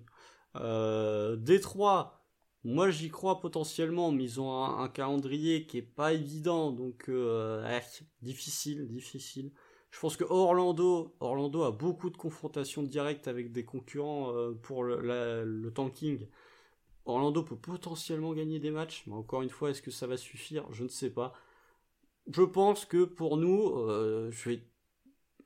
[0.55, 2.16] Euh, Détroit,
[2.63, 7.79] moi j'y crois potentiellement, mais ils ont un, calendrier qui est pas évident, donc euh,
[8.21, 9.51] difficile, difficile.
[9.91, 14.83] Je pense que Orlando, Orlando a beaucoup de confrontations directes avec des concurrents euh, pour
[14.83, 16.27] le, le tanking.
[17.05, 20.65] Orlando peut potentiellement gagner des matchs, mais encore une fois, est-ce que ça va suffire?
[20.73, 21.33] Je ne sais pas
[22.27, 24.63] je pense que pour nous, euh, je vais,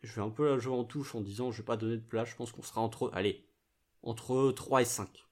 [0.01, 2.05] je vais un peu la jouer en touche en disant, je vais pas donner de
[2.05, 2.30] place.
[2.30, 3.45] Je pense qu'on sera entre, allez,
[4.03, 5.26] entre 3 et 5.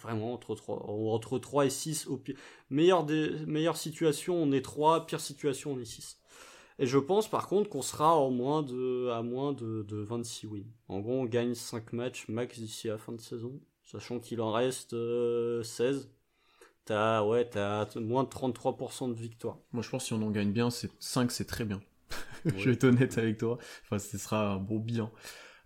[0.00, 2.36] Vraiment, entre 3, entre 3 et 6 au pire.
[2.70, 6.18] Meilleure, des, meilleure situation, on est 3, pire situation, on est 6.
[6.78, 10.46] Et je pense par contre qu'on sera en moins de, à moins de, de 26
[10.46, 10.64] wins.
[10.88, 14.40] En gros, on gagne 5 matchs max d'ici à la fin de saison, sachant qu'il
[14.40, 14.96] en reste 16.
[14.96, 16.00] Euh,
[16.84, 19.58] T'as ouais, as moins de 33% de victoire.
[19.70, 21.80] Moi, je pense que si on en gagne bien, c'est 5, c'est très bien.
[22.44, 23.58] je vais être honnête avec toi.
[23.84, 25.12] Enfin, ce sera un bon bilan.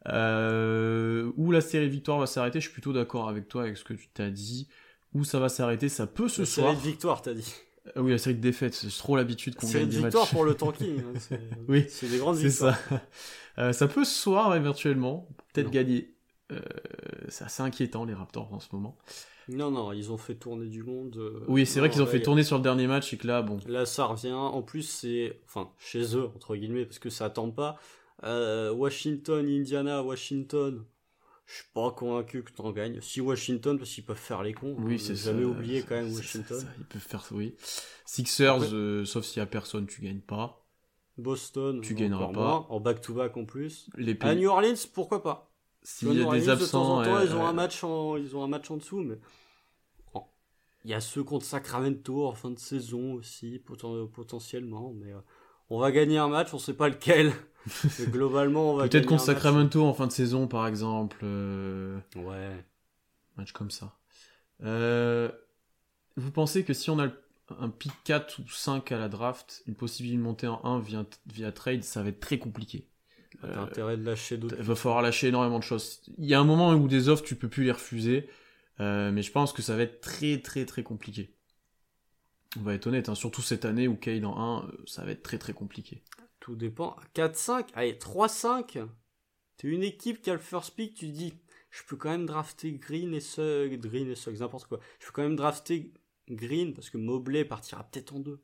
[0.09, 3.77] Euh, où la série de victoires va s'arrêter, je suis plutôt d'accord avec toi avec
[3.77, 4.69] ce que tu t'as dit.
[5.15, 6.67] Où ça va s'arrêter, ça peut se la soir.
[6.73, 7.55] Série de victoire, t'as dit.
[7.95, 10.31] Ah oui, la série de défaites, j'ai trop l'habitude qu'on gagne des C'est matchs.
[10.33, 11.01] pour le tanking.
[11.01, 12.77] hein, c'est- Oui, c'est des grandes C'est victoires.
[12.89, 13.03] ça.
[13.59, 16.15] Euh, ça peut se soir éventuellement, peut-être gagner.
[16.53, 16.61] Euh,
[17.29, 18.99] c'est assez inquiétant les Raptors en ce moment.
[19.49, 21.17] Non, non, ils ont fait tourner du monde.
[21.17, 23.17] euh, Oui, c'est vrai qu'ils ont là, fait a- tourner sur le dernier match et
[23.17, 24.35] que là, bon, Là, ça revient.
[24.35, 25.41] En plus, c'est.
[25.47, 27.79] Enfin, chez eux, entre guillemets, parce que ça attend pas.
[28.25, 30.85] Euh, Washington, Indiana, Washington.
[31.47, 33.01] Je suis pas convaincu que t'en gagnes.
[33.01, 34.75] Si Washington, parce qu'ils peuvent faire les cons.
[34.81, 35.49] oui, c'est jamais ça.
[35.49, 36.59] oublié quand même Washington.
[36.61, 37.55] ça, Ils peuvent faire oui.
[38.05, 40.67] Sixers, Après- euh, sauf s'il y a personne, tu gagnes pas.
[41.19, 42.33] Boston, Tu gagneras pas.
[42.33, 43.89] moins, en back-to-back en plus.
[43.97, 45.51] Les À New Orleans, pourquoi pas?
[45.83, 47.51] S'il y a New des Orleans, de temps en absents, temps, euh, ils ont un
[47.51, 49.19] euh, match en, ils ont un match en dessous, mais
[50.85, 55.13] il y a ceux contre Sacramento en fin de saison aussi, poten- potentiellement, mais
[55.71, 57.33] on va gagner un match, on sait pas lequel.
[57.99, 59.43] mais globalement, on va peut-être gagner contre un match.
[59.43, 61.19] Sacramento en fin de saison, par exemple.
[61.25, 62.65] euh, Ouais.
[63.37, 63.95] match comme ça.
[64.65, 65.31] Euh,
[66.17, 67.09] vous pensez que si on a
[67.61, 71.05] un pick 4 ou 5 à la draft, une possibilité de monter en 1 via,
[71.27, 72.89] via trade, ça va être très compliqué.
[73.43, 74.57] T'as Euh, intérêt de lâcher d'autres.
[74.59, 76.01] Il va falloir lâcher énormément de choses.
[76.19, 78.29] Il y a un moment où des offres, tu peux plus les refuser.
[78.81, 81.35] euh, mais je pense que ça va être très très très compliqué.
[82.59, 85.11] On va être honnête, hein, surtout cette année où Cade en 1, euh, ça va
[85.11, 86.03] être très très compliqué.
[86.41, 86.97] Tout dépend.
[87.15, 88.87] 4-5, allez, 3-5.
[89.57, 91.35] T'es une équipe qui a le first pick, tu te dis,
[91.71, 94.81] je peux quand même drafter Green et Suggs, Green et Suggs, n'importe quoi.
[95.01, 95.93] Je peux quand même drafter
[96.29, 98.41] Green parce que Mobley partira peut-être en deux.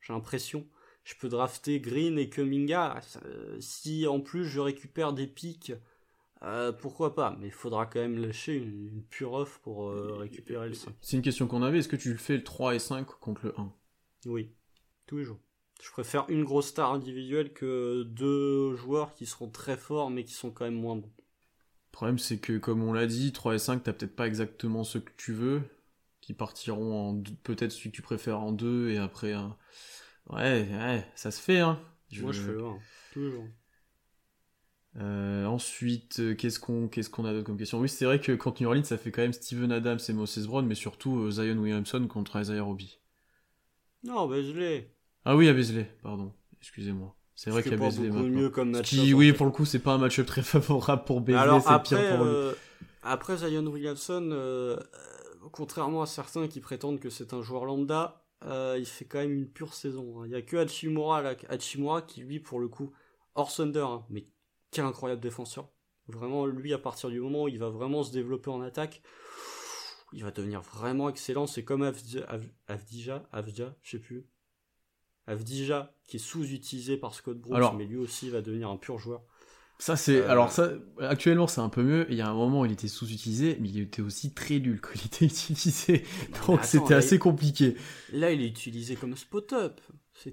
[0.00, 0.66] J'ai l'impression.
[1.04, 3.00] Je peux drafter Green et Kuminga.
[3.24, 5.72] Euh, Si en plus je récupère des pics,
[6.42, 7.36] euh, pourquoi pas.
[7.40, 10.94] Mais il faudra quand même lâcher une, une pure offre pour euh, récupérer le 5.
[11.00, 13.46] C'est une question qu'on avait, est-ce que tu le fais le 3 et 5 contre
[13.46, 13.72] le 1
[14.26, 14.52] Oui,
[15.06, 15.40] tous les jours.
[15.82, 20.32] Je préfère une grosse star individuelle que deux joueurs qui seront très forts mais qui
[20.32, 21.12] sont quand même moins bons.
[21.16, 24.84] Le problème, c'est que, comme on l'a dit, 3 et 5, t'as peut-être pas exactement
[24.84, 25.62] ce que tu veux,
[26.20, 29.56] qui partiront en peut-être celui que tu préfères en 2 et après un.
[30.28, 31.80] Ouais, ouais, ça se fait, hein.
[32.20, 32.78] Moi je fais le 1,
[33.12, 33.44] tous les jours.
[34.98, 37.78] Euh, ensuite, euh, qu'est-ce qu'on qu'est-ce qu'on a d'autre comme question?
[37.80, 40.46] Oui, c'est vrai que contre New Orleans, ça fait quand même Steven Adams et Moses
[40.46, 42.98] Brown, mais surtout euh, Zion Williamson contre Isaiah Roby.
[44.04, 44.90] Non, l'ai.
[45.24, 46.32] Ah oui, à Beasley, pardon.
[46.60, 47.14] Excusez-moi.
[47.34, 48.40] C'est vrai qu'il qui y a Beasley maintenant.
[48.40, 51.60] mieux comme qui, oui, pour le coup, c'est pas un match-up très favorable pour Beasley,
[51.60, 52.32] c'est pire pour lui.
[52.32, 52.54] euh,
[53.02, 54.78] après Zion Williamson, euh,
[55.52, 59.48] contrairement à certains qui prétendent que c'est un joueur lambda, il fait quand même une
[59.48, 60.22] pure saison.
[60.22, 60.26] hein.
[60.26, 62.92] Il y a que Hachimura, là, Hachimura qui lui, pour le coup,
[63.34, 64.24] hors Thunder, hein, mais
[64.70, 65.70] quel incroyable défenseur.
[66.08, 69.02] Vraiment, lui, à partir du moment où il va vraiment se développer en attaque,
[70.12, 71.46] il va devenir vraiment excellent.
[71.46, 74.26] C'est comme Avdija, Av- Avdija, Avdija, je sais plus.
[75.26, 78.98] Avdija, qui est sous-utilisé par Scott Brooks, Alors- mais lui aussi va devenir un pur
[78.98, 79.24] joueur.
[79.78, 80.22] Ça, c'est.
[80.22, 80.70] euh, Alors, ça,
[81.00, 82.06] actuellement, c'est un peu mieux.
[82.10, 84.80] Il y a un moment où il était sous-utilisé, mais il était aussi très nul
[84.80, 86.04] quand il était utilisé.
[86.46, 87.76] Donc, c'était assez il- compliqué.
[88.08, 89.80] Là, il est utilisé comme spot-up.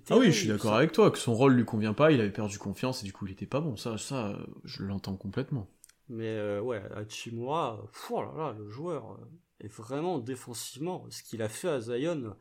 [0.10, 2.32] Ah oui, je suis d'accord avec toi, que son rôle lui convient pas, il avait
[2.32, 3.76] perdu confiance et du coup, il était pas bon.
[3.76, 5.68] Ça, ça je l'entends complètement.
[6.10, 9.26] Mais euh, ouais, Hachimura, oh là là, le joueur euh,
[9.62, 11.06] est vraiment défensivement.
[11.10, 12.36] Ce qu'il a fait à Zion,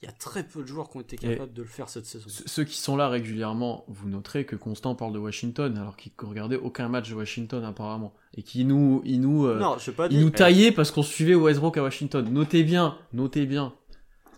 [0.00, 2.06] il y a très peu de joueurs qui ont été capables de le faire cette
[2.06, 2.28] saison.
[2.28, 6.12] Ce- Ceux qui sont là régulièrement, vous noterez que Constant parle de Washington, alors qu'il
[6.18, 8.14] regardait aucun match de Washington apparemment.
[8.34, 11.76] Et qui nous, il nous, euh, non, pas il nous taillait parce qu'on suivait Westbrook
[11.78, 12.28] à Washington.
[12.32, 13.74] Notez bien, notez bien.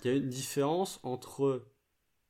[0.04, 1.66] Il y a une différence entre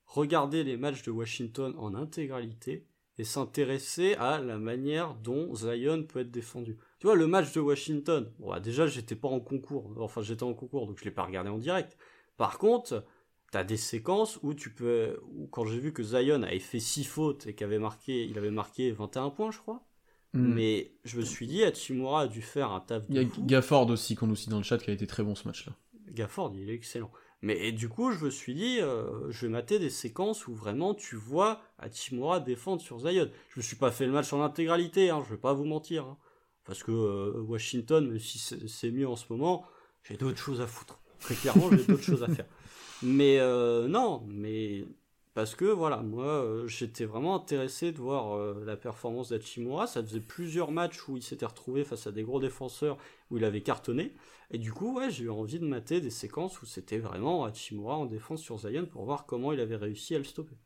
[0.05, 2.85] regarder les matchs de Washington en intégralité
[3.17, 6.77] et s'intéresser à la manière dont Zion peut être défendu.
[6.99, 10.43] Tu vois, le match de Washington, bon, bah, déjà, j'étais pas en concours, enfin, j'étais
[10.43, 11.97] en concours, donc je l'ai pas regardé en direct.
[12.37, 13.05] Par contre,
[13.51, 17.03] t'as des séquences où tu peux, où quand j'ai vu que Zion avait fait 6
[17.03, 19.83] fautes et qu'il avait marqué, il avait marqué 21 points, je crois.
[20.33, 20.53] Hmm.
[20.53, 23.43] Mais je me suis dit, Hachimura a dû faire un taf Il y a fou.
[23.45, 25.73] Gafford aussi qu'on nous cite dans le chat qui a été très bon ce match-là.
[26.09, 27.11] Gafford, il est excellent.
[27.41, 30.53] Mais et du coup, je me suis dit, euh, je vais mater des séquences où
[30.53, 33.29] vraiment tu vois Hachimura défendre sur Zion.
[33.49, 36.05] Je me suis pas fait le match en intégralité, hein, je vais pas vous mentir.
[36.05, 36.17] hein.
[36.63, 39.65] parce que euh, Washington, même si c'est mieux en ce moment,
[40.03, 40.99] j'ai d'autres choses à foutre.
[41.19, 42.45] Très clairement, j'ai d'autres choses à faire.
[43.03, 44.85] Mais euh, non, mais
[45.33, 49.87] parce que voilà, moi euh, j'étais vraiment intéressé de voir euh, la performance d'Hachimura.
[49.87, 52.97] Ça faisait plusieurs matchs où il s'était retrouvé face à des gros défenseurs
[53.29, 54.13] où il avait cartonné.
[54.51, 57.95] Et du coup, ouais, j'ai eu envie de mater des séquences où c'était vraiment Hachimura
[57.97, 60.57] en défense sur Zion pour voir comment il avait réussi à le stopper.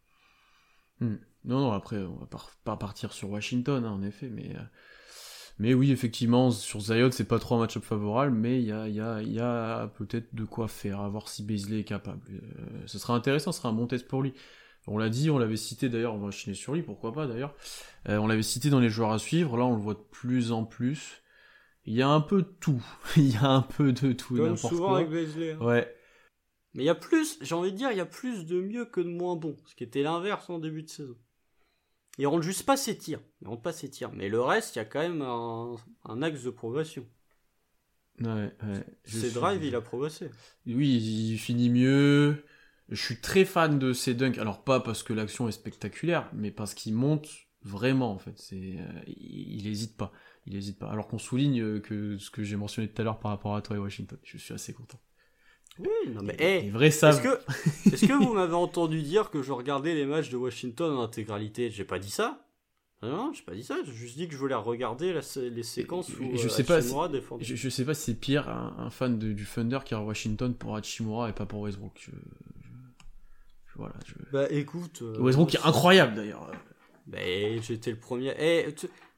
[0.99, 1.17] Hmm.
[1.43, 2.27] Non, non, après, on va
[2.63, 4.55] pas, partir sur Washington, hein, en effet, mais,
[5.57, 8.87] mais oui, effectivement, sur Zion, c'est pas trop un match-up favorable, mais il y a,
[8.87, 11.83] il y a, il y a peut-être de quoi faire, à voir si Beasley est
[11.85, 12.21] capable.
[12.29, 14.33] Euh, ce sera intéressant, ce sera un bon test pour lui.
[14.87, 17.55] On l'a dit, on l'avait cité d'ailleurs, on va chiner sur lui, pourquoi pas d'ailleurs.
[18.09, 20.51] Euh, on l'avait cité dans les joueurs à suivre, là on le voit de plus
[20.51, 21.23] en plus.
[21.85, 22.83] Il y a un peu de tout,
[23.17, 24.97] il y a un peu de tout, Comme n'importe souvent quoi.
[24.99, 25.53] avec Beasley.
[25.53, 25.57] hein.
[25.59, 25.91] Ouais.
[26.73, 28.85] Mais il y a plus, j'ai envie de dire, il y a plus de mieux
[28.85, 31.15] que de moins bon, ce qui était l'inverse en début de saison.
[32.17, 34.79] Ils rendent juste pas ses tirs, ils rendent pas ses tirs, mais le reste, il
[34.79, 37.05] y a quand même un, axe de progression.
[38.19, 38.85] Ouais, ouais.
[39.03, 40.31] Ses drives, il a progressé.
[40.65, 42.45] Oui, il finit mieux.
[42.87, 44.37] Je suis très fan de ses dunks.
[44.37, 47.27] Alors pas parce que l'action est spectaculaire, mais parce qu'il monte
[47.63, 48.37] vraiment en fait.
[48.37, 50.13] C'est, euh, il, il hésite pas,
[50.45, 50.87] il hésite pas.
[50.87, 53.75] Alors qu'on souligne que ce que j'ai mentionné tout à l'heure par rapport à toi
[53.75, 55.01] et Washington, je suis assez content.
[55.79, 57.39] Oui, non mais hey, Est-ce que,
[57.93, 61.69] est que vous m'avez entendu dire que je regardais les matchs de Washington en intégralité?
[61.69, 62.45] J'ai pas dit ça.
[63.01, 63.75] Non, j'ai pas dit ça.
[63.85, 66.79] J'ai juste dit que je voulais regarder les séquences où je sais pas.
[66.79, 70.75] Je, sais pas si c'est pire un, fan du Thunder qui est à Washington pour
[70.75, 72.09] Hachimura et pas pour Westbrook.
[73.75, 73.95] voilà.
[74.31, 75.01] Bah écoute.
[75.01, 76.49] Euh, Westbrook est incroyable d'ailleurs.
[77.05, 77.19] Bah
[77.61, 78.33] j'étais le premier.
[78.39, 78.73] Eh,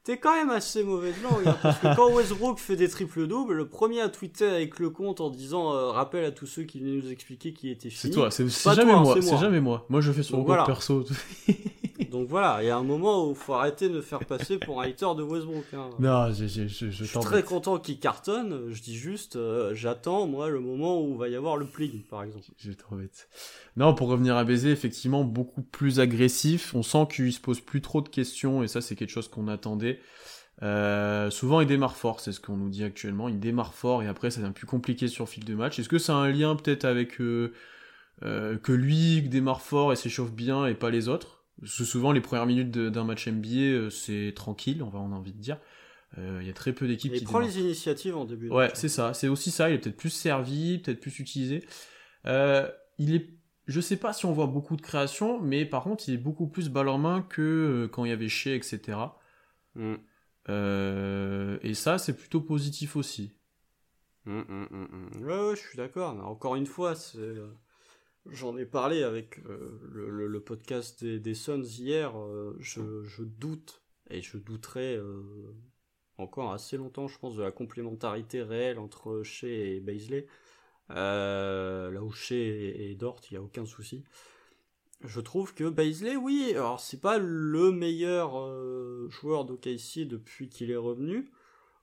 [0.08, 3.68] T'es quand même assez mauvaise langue, hein, parce que quand Westbrook fait des triples-doubles, le
[3.68, 7.02] premier à tweeter avec le compte en disant euh, rappel à tous ceux qui venaient
[7.02, 8.14] nous expliquer qui était fini.
[8.14, 9.84] C'est toi, c'est jamais moi, c'est jamais moi.
[9.90, 11.04] Moi je fais sur le compte perso.
[12.04, 14.58] Donc voilà, il y a un moment où il faut arrêter de me faire passer
[14.58, 15.64] pour un hater de Westbrook.
[15.74, 15.90] Hein.
[15.98, 18.70] Non, je, je, je, je suis très content qu'il cartonne.
[18.70, 22.02] Je dis juste, euh, j'attends moi le moment où il va y avoir le pling,
[22.04, 22.46] par exemple.
[22.56, 23.28] J'ai trop bête.
[23.76, 26.74] Non, pour revenir à baiser, effectivement, beaucoup plus agressif.
[26.74, 29.48] On sent qu'il se pose plus trop de questions et ça, c'est quelque chose qu'on
[29.48, 30.00] attendait.
[30.62, 33.28] Euh, souvent, il démarre fort, c'est ce qu'on nous dit actuellement.
[33.28, 35.78] Il démarre fort et après, ça devient plus compliqué sur le fil de match.
[35.78, 37.52] Est-ce que ça a un lien peut-être avec euh,
[38.20, 41.37] que lui démarre fort et s'échauffe bien et pas les autres?
[41.64, 45.40] Souvent, les premières minutes d'un match NBA, euh, c'est tranquille, on va en envie de
[45.40, 45.58] dire.
[46.16, 47.18] Euh, il y a très peu d'équipes qui.
[47.18, 48.48] Il prend les initiatives en début.
[48.48, 49.12] De ouais, c'est ça.
[49.12, 49.68] C'est aussi ça.
[49.68, 51.64] Il est peut-être plus servi, peut-être plus utilisé.
[52.26, 53.34] Euh, il est.
[53.66, 56.46] Je sais pas si on voit beaucoup de création, mais par contre, il est beaucoup
[56.46, 58.98] plus balle en main que quand il y avait Shea, etc.
[59.74, 59.96] Mm.
[60.48, 63.34] et ça, c'est plutôt positif aussi.
[64.24, 66.18] Mm, mm, ouais, je suis d'accord.
[66.26, 67.36] Encore une fois, c'est
[68.30, 72.18] J'en ai parlé avec euh, le, podcast des, Suns hier.
[72.18, 75.22] Euh, je, doute, et je douterai euh,
[76.18, 80.26] encore assez longtemps, je pense, de la complémentarité réelle entre Shea et Baisley.
[80.90, 84.04] là où Shea et, Dort, il n'y a aucun souci.
[85.04, 88.32] Je trouve que Baisley, oui, alors c'est pas le meilleur
[89.08, 91.30] joueur d'OKC depuis qu'il est revenu,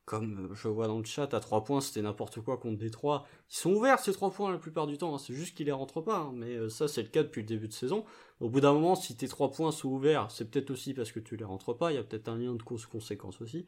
[0.06, 3.26] comme je vois dans le chat, à 3 points, c'était n'importe quoi contre Détroit.
[3.50, 5.18] Ils sont ouverts ces 3 points la plupart du temps, hein.
[5.18, 6.32] c'est juste qu'ils les rentrent pas, hein.
[6.34, 8.06] mais euh, ça c'est le cas depuis le début de saison.
[8.40, 11.20] Au bout d'un moment, si tes 3 points sont ouverts, c'est peut-être aussi parce que
[11.20, 13.66] tu les rentres pas, il y a peut-être un lien de cause-conséquence aussi.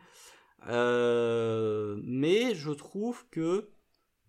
[0.68, 3.70] Euh, mais je trouve que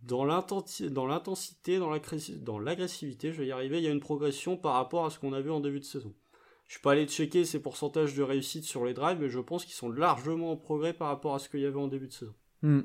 [0.02, 5.04] dans l'intensité, dans l'agressivité, je vais y arriver, il y a une progression par rapport
[5.04, 6.14] à ce qu'on a vu en début de saison.
[6.68, 9.64] Je suis pas allé checker ses pourcentages de réussite sur les drives, mais je pense
[9.64, 12.12] qu'ils sont largement en progrès par rapport à ce qu'il y avait en début de
[12.12, 12.34] saison.
[12.62, 12.82] Hmm.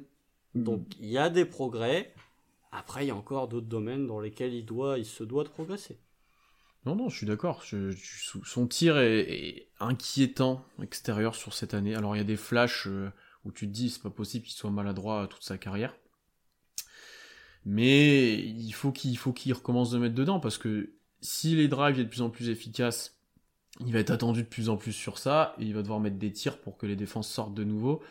[0.55, 2.13] Donc il y a des progrès.
[2.71, 5.49] Après, il y a encore d'autres domaines dans lesquels il doit, il se doit de
[5.49, 5.99] progresser.
[6.85, 7.63] Non, non, je suis d'accord.
[7.63, 11.93] son tir est, inquiétant extérieur sur cette année.
[11.93, 13.11] Alors il y a des flashs euh,
[13.43, 15.93] où tu te dis c'est pas possible qu'il soit maladroit toute sa carrière.
[17.65, 21.95] Mais il faut qu'il faut qu'il recommence de mettre dedans parce que si les drives
[21.95, 23.12] sont de plus en plus efficaces
[23.79, 26.17] il va être attendu de plus en plus sur ça, et il va devoir mettre
[26.17, 28.01] des tirs pour que les défenses sortent de nouveau.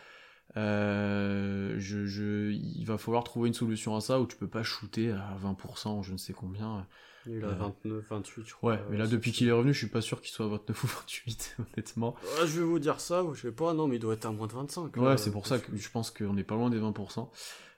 [0.57, 4.63] Euh, je, je, il va falloir trouver une solution à ça où tu peux pas
[4.63, 6.87] shooter à 20%, je ne sais combien.
[7.27, 8.73] Il a 29, 28, je crois.
[8.73, 10.85] Ouais, mais là, depuis qu'il est revenu, je suis pas sûr qu'il soit à 29
[10.85, 12.17] ou 28, honnêtement.
[12.41, 14.49] je vais vous dire ça, je sais pas, non, mais il doit être à moins
[14.49, 14.97] de 25.
[14.97, 17.29] Ouais, c'est pour ça que je pense qu'on est pas loin des 20%.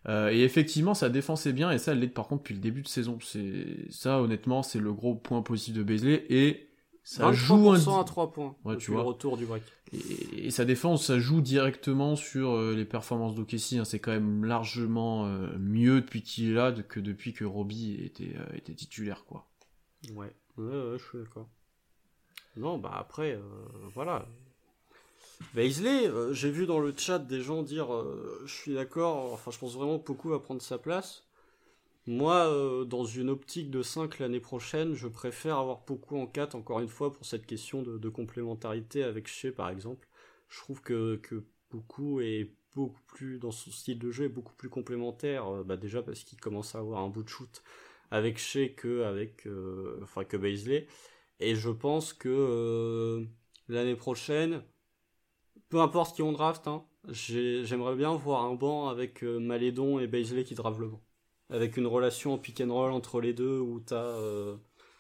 [0.07, 2.61] Euh, et effectivement, sa défense est bien, et ça, elle l'est par contre depuis le
[2.61, 3.19] début de saison.
[3.23, 6.69] C'est ça, honnêtement, c'est le gros point positif de Bezley, et
[7.05, 8.01] ça joue un...
[8.01, 9.03] à 3 points ouais, tu vois.
[9.03, 9.63] le retour du break.
[9.93, 13.79] Et, sa défense, ça joue directement sur euh, les performances d'Okessi.
[13.79, 13.85] Hein.
[13.85, 18.35] C'est quand même largement euh, mieux depuis qu'il est là que depuis que Robbie était,
[18.37, 19.47] euh, était titulaire, quoi.
[20.15, 21.49] Ouais, ouais, je suis d'accord.
[22.57, 23.39] Non, bah après,
[23.95, 24.27] voilà.
[25.55, 27.89] Baisley, j'ai vu dans le chat des gens dire
[28.47, 31.25] je suis d'accord, enfin je pense vraiment que beaucoup va prendre sa place.
[32.07, 36.55] Moi, euh, dans une optique de 5 l'année prochaine, je préfère avoir beaucoup en 4,
[36.55, 40.07] encore une fois, pour cette question de, complémentarité avec Shea, par exemple.
[40.49, 41.45] Je trouve que, que
[42.23, 46.03] est beaucoup plus, dans son style de jeu, est beaucoup plus complémentaire, euh, bah déjà
[46.03, 47.63] parce qu'il commence à avoir un bout de shoot
[48.11, 50.87] avec Shea que avec, euh, enfin, que Baisley.
[51.41, 53.27] Et je pense que
[53.69, 54.63] l'année prochaine,
[55.69, 60.45] peu importe qui on draft, hein, j'aimerais bien voir un banc avec Malédon et Baisley
[60.45, 61.03] qui drave le banc
[61.51, 63.97] avec une relation en pick and roll entre les deux où t'as.
[63.97, 64.57] Euh,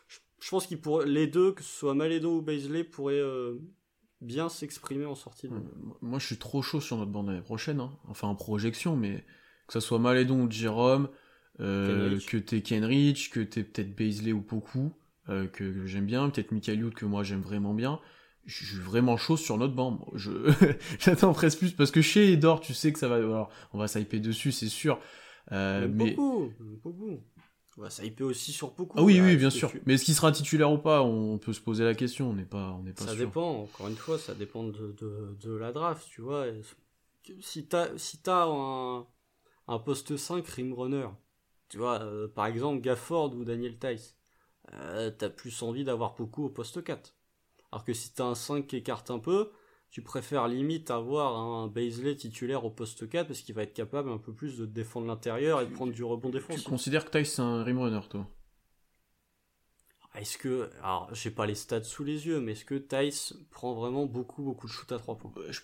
[0.08, 1.06] je, pense qu'ils pourraient.
[1.06, 3.58] Les deux, que ce soit Malédo ou Baisley, pourraient euh,
[4.20, 5.48] bien s'exprimer en sortie.
[6.00, 7.80] Moi, je suis trop chaud sur notre bande l'année prochaine.
[7.80, 7.92] Hein.
[8.08, 9.24] Enfin, en projection, mais
[9.66, 11.08] que ce soit Malédon ou Jérôme.
[11.60, 14.92] euh, que t'es Kenrich, que t'es peut-être Baisley ou Poku,
[15.28, 18.00] euh, que, j'aime bien, peut-être Michael que moi j'aime vraiment bien.
[18.44, 20.06] Je suis vraiment chaud sur notre banc.
[20.14, 20.30] Je
[20.98, 23.16] j'attends presque plus parce que chez Edor, tu sais que ça va.
[23.16, 24.98] Alors, on va s'hyper dessus, c'est sûr.
[25.52, 27.20] Euh, mais Poku, Poku.
[27.76, 28.96] On va s'hyper aussi sur Poku.
[28.98, 29.72] Ah oui, oui, bien sûr.
[29.84, 31.02] Mais est-ce qu'il sera titulaire ou pas?
[31.02, 32.30] On peut se poser la question.
[32.30, 33.62] On n'est pas, on n'est pas ça dépend.
[33.62, 36.46] Encore une fois, ça dépend de, de, de la draft, tu vois.
[37.40, 39.06] Si t'as si as un,
[39.68, 41.08] un poste 5 rim runner
[41.68, 44.16] tu vois, euh, par exemple, Gafford ou Daniel Tice,
[44.74, 47.16] euh, t'as plus envie d'avoir beaucoup au poste 4.
[47.72, 49.50] Alors que si t'as un 5 qui écarte un peu,
[49.94, 54.10] tu préfères limite avoir un Baisley titulaire au poste 4 parce qu'il va être capable
[54.10, 56.64] un peu plus de défendre l'intérieur et de prendre du rebond défensif.
[56.64, 58.26] Tu considères que Tice c'est un rim runner, toi?
[60.16, 63.72] Est-ce que, alors j'ai pas les stats sous les yeux, mais est-ce que Tice prend
[63.72, 65.30] vraiment beaucoup beaucoup de shoot à 3 points?
[65.48, 65.60] Je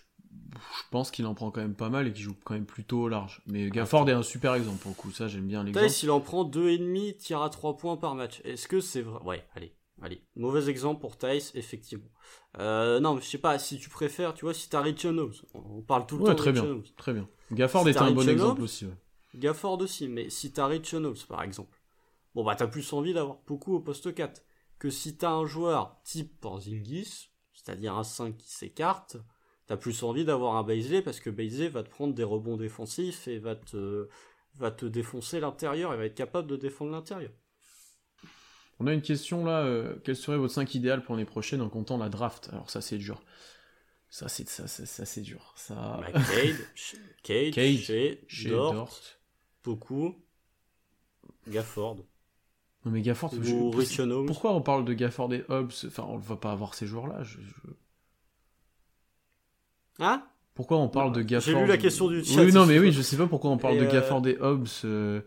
[0.92, 3.08] pense qu'il en prend quand même pas mal et qu'il joue quand même plutôt au
[3.08, 3.42] large.
[3.46, 5.88] Mais Gafford est un super exemple pour le coup, ça j'aime bien l'exemple.
[5.88, 8.40] Tice, il en prend 2,5 tir à 3 points par match.
[8.44, 9.20] Est-ce que c'est vrai?
[9.24, 10.22] Ouais, allez, allez.
[10.36, 12.10] Mauvais exemple pour Tice, effectivement.
[12.58, 15.06] Euh, non, mais je sais pas, si tu préfères, tu vois, si t'as Rich
[15.54, 17.28] on parle tout le temps très de bien, très bien.
[17.52, 18.86] Gafford est un bon exemple aussi.
[19.34, 20.94] Gafford aussi, mais si t'as Rich
[21.28, 21.78] par exemple,
[22.34, 24.42] bon bah t'as plus envie d'avoir beaucoup au poste 4
[24.78, 29.18] que si t'as un joueur type Porzingis, c'est-à-dire un 5 qui s'écarte,
[29.66, 33.28] t'as plus envie d'avoir un Baisley parce que Baisley va te prendre des rebonds défensifs
[33.28, 34.08] et va te,
[34.56, 37.30] va te défoncer l'intérieur, il va être capable de défendre l'intérieur.
[38.80, 41.68] On a une question là, euh, quel serait votre 5 idéal pour l'année prochaine en
[41.68, 42.48] comptant la draft?
[42.52, 43.22] Alors ça c'est dur.
[44.08, 45.52] Ça c'est ça, ça, c'est dur.
[45.54, 46.00] Ça...
[46.00, 46.20] Bah,
[47.22, 47.84] Cade, Cade,
[48.26, 48.98] chez, Dort,
[49.62, 50.16] beaucoup,
[51.46, 51.98] Gafford.
[52.86, 53.34] Non mais Gafford,
[54.26, 57.22] pourquoi on parle de Gafford et Hobbs Enfin, on ne va pas avoir ces joueurs-là.
[57.22, 57.38] je...
[59.98, 60.26] Hein?
[60.54, 62.42] Pourquoi on parle de Gafford J'ai lu la question du chat.
[62.42, 64.84] Oui, non, mais oui, je sais pas pourquoi on parle de euh, Gafford et Hobbs.
[64.84, 65.20] Euh.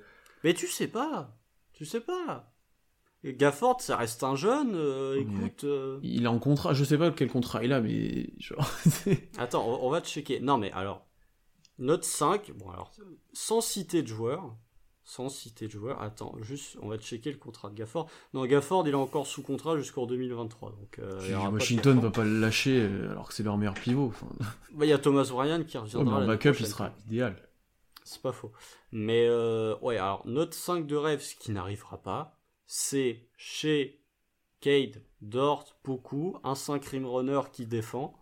[0.44, 1.38] Mais tu sais pas.
[1.74, 2.53] Tu sais pas.
[3.24, 4.74] Gafford, ça reste un jeune.
[4.76, 5.66] Euh, écoute.
[6.02, 6.74] Il est en contrat.
[6.74, 8.30] Je sais pas quel contrat il a, mais.
[9.38, 10.40] Attends, on, on va checker.
[10.40, 11.06] Non, mais alors.
[11.80, 12.52] Note 5.
[12.58, 12.92] Bon, alors.
[13.34, 14.56] Sans citer de joueurs
[15.04, 16.02] sans citer de joueur.
[16.02, 18.10] Attends, juste, on va checker le contrat de Gafford.
[18.34, 20.72] Non, Gafford, il est encore sous contrat jusqu'en 2023.
[20.72, 24.14] Donc, euh, Washington va pas le lâcher euh, alors que c'est leur meilleur pivot.
[24.74, 26.18] Bah, il y a Thomas Ryan qui reviendra.
[26.18, 27.36] en backup, il sera idéal.
[28.04, 28.52] C'est pas faux.
[28.92, 34.00] Mais euh, ouais, alors note 5 de rêve, ce qui n'arrivera pas, c'est chez
[34.62, 38.14] Cade, Dort, Poku, un 5 rim runner qui défend.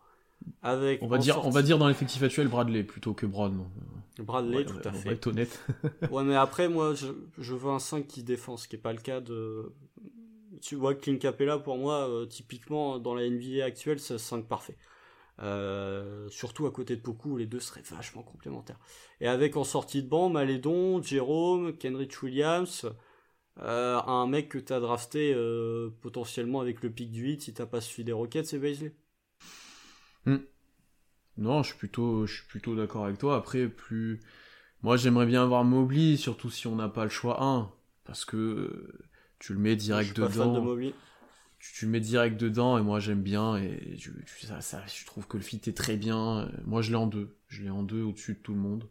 [0.64, 3.64] Avec on va dire, on va dire dans l'effectif actuel Bradley plutôt que Brown.
[4.20, 4.98] Bradley, tout à fait.
[4.98, 5.66] On va être honnête.
[6.12, 8.94] ouais, mais après, moi, je, je, veux un 5 qui défend, ce qui n'est pas
[8.94, 9.72] le cas de.
[10.62, 14.78] Tu vois, Clint Capella, pour moi, euh, typiquement, dans la NBA actuelle, c'est 5 parfait.
[15.42, 18.80] Euh, surtout à côté de Poku, les deux seraient vachement complémentaires.
[19.22, 22.86] Et avec en sortie de banc, Malédon, Jérôme, Kenrich Williams,
[23.60, 25.36] euh, un mec que tu as drafté
[26.02, 28.94] potentiellement avec le pic du 8 si t'as pas suivi des Rockets, c'est Baisley.
[30.26, 30.38] Hmm.
[31.38, 33.36] Non, je suis plutôt, je suis plutôt d'accord avec toi.
[33.36, 34.20] Après, plus,
[34.84, 37.72] moi j'aimerais bien avoir Mobley, surtout si on n'a pas le choix 1,
[38.06, 39.02] parce que
[39.40, 40.78] tu le mets direct dedans.
[41.60, 44.12] tu, le mets direct dedans et moi j'aime bien et je,
[44.62, 46.52] ça, je trouve que le fit est très bien.
[46.66, 48.88] Moi je l'ai en deux, je l'ai en deux au-dessus de tout le monde.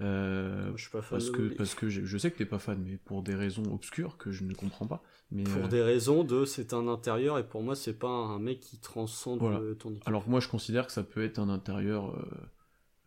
[0.00, 2.80] Euh, je suis pas fan parce que parce que je, sais que t'es pas fan,
[2.84, 5.02] mais pour des raisons obscures que je ne comprends pas.
[5.32, 8.38] Mais pour euh, des raisons de c'est un intérieur et pour moi c'est pas un
[8.38, 9.40] mec qui transcende
[9.78, 10.06] ton équipe.
[10.06, 12.16] Alors que moi je considère que ça peut être un intérieur.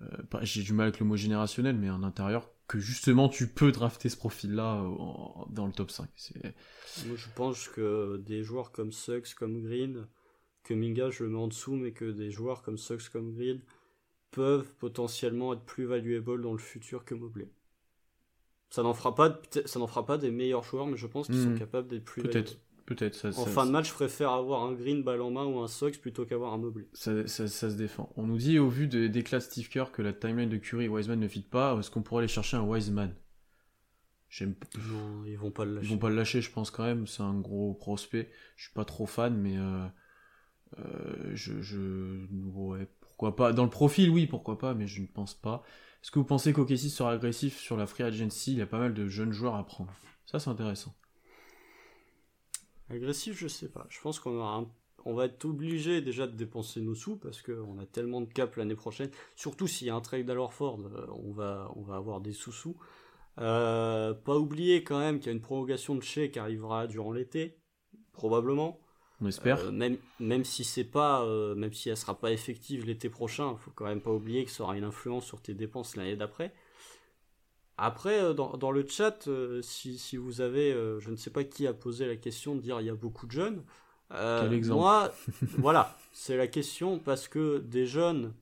[0.02, 3.72] Euh, j'ai du mal avec le mot générationnel, mais un intérieur que justement tu peux
[3.72, 4.84] drafter ce profil-là
[5.50, 6.10] dans le top 5.
[7.08, 10.08] Moi je pense que des joueurs comme Suggs, comme Green,
[10.64, 13.62] que Minga je le mets en dessous, mais que des joueurs comme Suggs, comme Green
[14.32, 17.52] peuvent potentiellement être plus valuable dans le futur que Mobley.
[18.70, 21.42] Ça n'en fera pas, ça n'en fera pas des meilleurs joueurs, mais je pense qu'ils
[21.42, 21.60] sont hmm.
[21.60, 22.24] capables d'être plus.
[22.24, 22.58] Peut-être.
[22.86, 23.26] Peut-être.
[23.38, 25.98] en fin de match, je préfère avoir un Green balle en main ou un Sox
[25.98, 26.88] plutôt qu'avoir un Mobley.
[26.94, 28.12] Ça, se défend.
[28.18, 30.90] On nous dit au vu des de Steve Kerr que la timeline de Curry et
[30.90, 31.78] Wiseman ne fit pas.
[31.80, 33.14] Est-ce qu'on pourrait aller chercher un Wiseman?
[34.30, 34.56] J'aime.
[34.90, 35.88] Non, ils vont pas le lâcher.
[35.88, 37.08] Ils vont pas le lâcher, je pense quand même.
[37.08, 38.30] C'est un gros prospect.
[38.56, 39.86] Je suis pas trop fan, mais euh,
[40.80, 42.26] euh, je, je
[42.56, 42.88] ouais,
[43.30, 45.64] pas Dans le profil, oui, pourquoi pas, mais je ne pense pas.
[46.02, 48.54] Est-ce que vous pensez qu'OKC sera agressif sur la free agency?
[48.54, 49.94] Il y a pas mal de jeunes joueurs à prendre.
[50.26, 50.96] Ça, c'est intéressant.
[52.90, 53.86] Agressif, je sais pas.
[53.90, 54.68] Je pense qu'on
[55.06, 58.56] on va être obligé déjà de dépenser nos sous parce qu'on a tellement de cap
[58.56, 59.10] l'année prochaine.
[59.36, 62.34] Surtout s'il y a un trade à Ford, euh, on va, on va avoir des
[62.34, 62.76] sous-sous.
[63.40, 67.12] Euh, pas oublier quand même qu'il y a une prolongation de chèque qui arrivera durant
[67.12, 67.60] l'été,
[68.12, 68.80] probablement.
[69.22, 69.60] On espère.
[69.60, 73.56] Euh, même, même si c'est pas, euh, même si elle sera pas effective l'été prochain,
[73.58, 76.16] il faut quand même pas oublier que ça aura une influence sur tes dépenses l'année
[76.16, 76.54] d'après.
[77.78, 79.28] Après, dans, dans, le chat,
[79.62, 82.80] si, si, vous avez, je ne sais pas qui a posé la question de dire
[82.80, 83.64] il y a beaucoup de jeunes.
[84.10, 85.12] Quel exemple Moi,
[85.58, 88.34] voilà, c'est la question parce que des jeunes,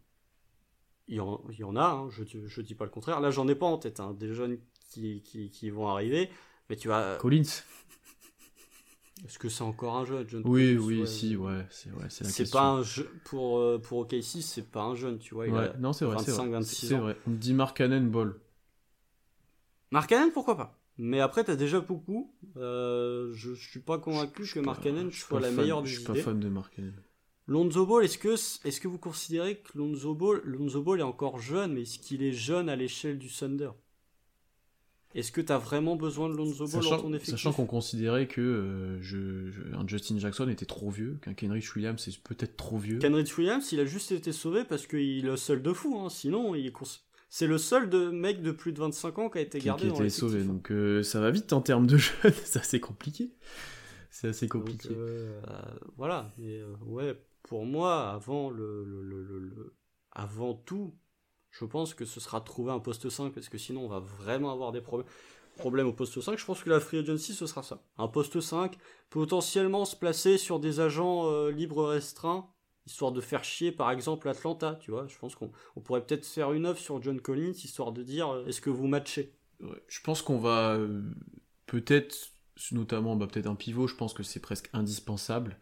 [1.08, 3.22] il y en, il y en a, hein, je ne dis pas le contraire.
[3.22, 4.58] Là, j'en ai pas en tête, hein, des jeunes
[4.90, 6.30] qui, qui, qui, vont arriver,
[6.70, 7.18] mais tu vas.
[7.18, 7.44] Collins
[9.26, 12.30] est-ce que c'est encore un jeune John Oui, oui, si, ouais, c'est ouais, c'est la
[12.30, 15.48] C'est pas un jeu pour euh, pour OKC, c'est pas un jeune, tu vois.
[15.48, 17.18] Il ouais, non, c'est vrai, 25, 26 C'est vrai.
[17.28, 18.36] On dit Mark Cannon Ball.
[19.92, 20.80] Mark Cannon, pourquoi pas?
[20.98, 22.34] Mais après, t'as déjà beaucoup.
[22.58, 26.06] Euh, je, je suis pas convaincu que Mark Cannon soit la meilleure des Je suis
[26.06, 26.94] pas fan de Mark Cannon.
[27.48, 28.34] Lonzo Ball, est-ce que,
[28.68, 32.22] est-ce que vous considérez que Lonzo Ball, Lonzo Ball est encore jeune, mais est-ce qu'il
[32.22, 33.72] est jeune à l'échelle du Thunder?
[35.16, 37.32] Est-ce que tu as vraiment besoin de Lonzo Ball dans ton effectif?
[37.32, 42.08] Sachant qu'on considérait que euh, je, un Justin Jackson était trop vieux, qu'un Kenrich Williams
[42.08, 43.00] est peut-être trop vieux.
[43.00, 46.10] Kenrich Williams, il a juste été sauvé parce qu'il est le seul de fou, hein.
[46.10, 46.72] sinon il
[47.32, 49.94] c'est le seul de mec de plus de 25 ans qui a été gardé qui,
[49.94, 50.44] qui a été sauvé.
[50.44, 53.32] Donc euh, ça va vite en termes de jeunes, c'est assez compliqué.
[54.12, 54.90] C'est assez compliqué.
[54.92, 55.40] Euh,
[55.98, 59.76] voilà, mais ouais, pour moi, avant le, le, le, le
[60.12, 60.96] avant tout,
[61.60, 64.52] je pense que ce sera trouver un poste 5 parce que sinon on va vraiment
[64.52, 65.08] avoir des problèmes
[65.58, 67.84] problème au poste 5, je pense que la free agency ce sera ça.
[67.98, 68.78] Un poste 5,
[69.10, 72.50] potentiellement se placer sur des agents euh, libres restreints,
[72.88, 75.06] histoire de faire chier par exemple Atlanta, tu vois.
[75.08, 75.52] Je pense qu'on
[75.84, 78.88] pourrait peut-être faire une offre sur John Collins, histoire de dire euh, est-ce que vous
[78.88, 79.36] matchez?
[79.88, 81.02] Je pense qu'on va euh,
[81.68, 82.32] peut-être
[82.72, 85.58] notamment bah, peut-être un pivot, je pense que c'est presque indispensable.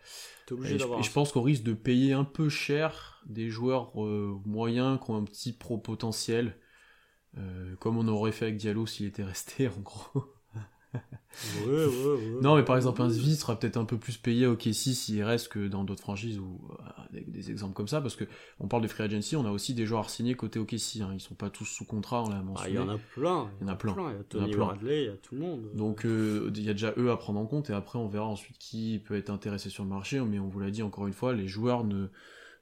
[0.51, 5.11] et, je, pense qu'on risque de payer un peu cher des joueurs euh, moyens qui
[5.11, 6.57] ont un petit pro potentiel,
[7.37, 10.23] euh, comme on aurait fait avec Diallo s'il était resté en gros.
[12.41, 15.23] Non, mais par exemple, un Zvi sera peut-être un peu plus payé au Kessie s'il
[15.23, 18.23] reste que dans d'autres franchises ou euh, des, exemples comme ça, parce que
[18.59, 21.19] on parle de free agency, on a aussi des joueurs signés côté OKC, hein, ils
[21.19, 22.61] sont pas tous sous contrat, on l'a mentionné.
[22.63, 23.51] Ah, il y en a plein.
[23.59, 23.95] Il y en a plein.
[23.97, 25.69] Il y a Tony Bradley, il y a tout le monde.
[25.75, 28.25] Donc euh, il y a déjà eux à prendre en compte et après on verra
[28.25, 31.13] ensuite qui peut être intéressé sur le marché, mais on vous l'a dit encore une
[31.13, 32.07] fois, les joueurs ne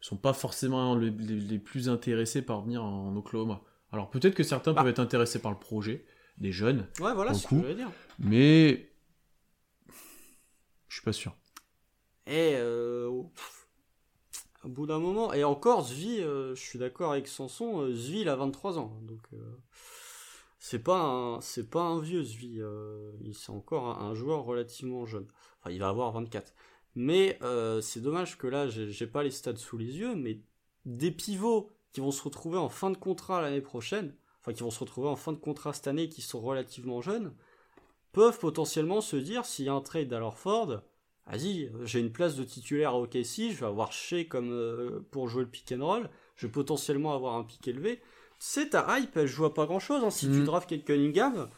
[0.02, 3.62] sont pas forcément les, plus intéressés par venir en Oklahoma.
[3.92, 4.82] Alors peut-être que certains bah.
[4.82, 6.06] peuvent être intéressés par le projet,
[6.38, 6.88] des jeunes.
[7.00, 7.92] Ouais, voilà ce que dire.
[8.20, 8.90] Mais
[10.96, 11.36] je suis pas sûr.
[12.28, 17.82] Et euh, au bout d'un moment, et encore Zvi, euh, je suis d'accord avec Sanson,
[17.82, 19.20] euh, Zvi il a 23 ans, donc
[20.58, 22.62] c'est pas un, c'est pas un vieux Zvi,
[23.22, 25.28] il c'est encore un, joueur relativement jeune.
[25.60, 26.54] Enfin, il va avoir 24.
[26.96, 27.38] Mais
[27.82, 30.40] c'est dommage que là, j'ai pas les stats sous les yeux, mais
[30.86, 34.16] des pivots qui vont se retrouver en fin de contrat l'année prochaine,
[34.46, 37.34] enfin qui vont se retrouver en fin de contrat cette année, qui sont relativement jeunes,
[38.12, 40.82] peuvent potentiellement se dire s'il y a un trade d'Alorford,
[41.26, 45.28] vas-y, j'ai une place de titulaire à OKC, je vais avoir chez comme euh, pour
[45.28, 48.02] jouer le pick and roll, je vais potentiellement avoir un pick élevé.
[48.38, 50.04] C'est ta hype, elle joue à pas grand chose.
[50.04, 50.12] Hein.
[50.12, 50.46] Si tu mm.
[50.46, 51.50] drafts quelques Cunningham,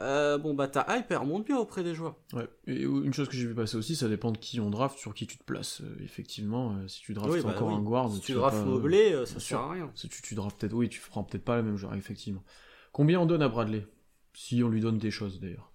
[0.00, 2.16] euh, bon bah ta hype elle remonte bien auprès des joueurs.
[2.32, 2.48] Ouais.
[2.66, 5.14] Et une chose que j'ai vu passer aussi, ça dépend de qui on draft, sur
[5.14, 5.80] qui tu te places.
[5.82, 9.60] Euh, effectivement, si tu draftes bah encore un guard, si tu, draftes Mobley, ça sert
[9.60, 9.90] à rien.
[9.94, 12.42] Si tu, tu draftes peut-être, oui, tu feras peut-être pas le même joueur, effectivement.
[12.92, 13.86] Combien on donne à Bradley?
[14.32, 15.70] Si on lui donne des choses d'ailleurs.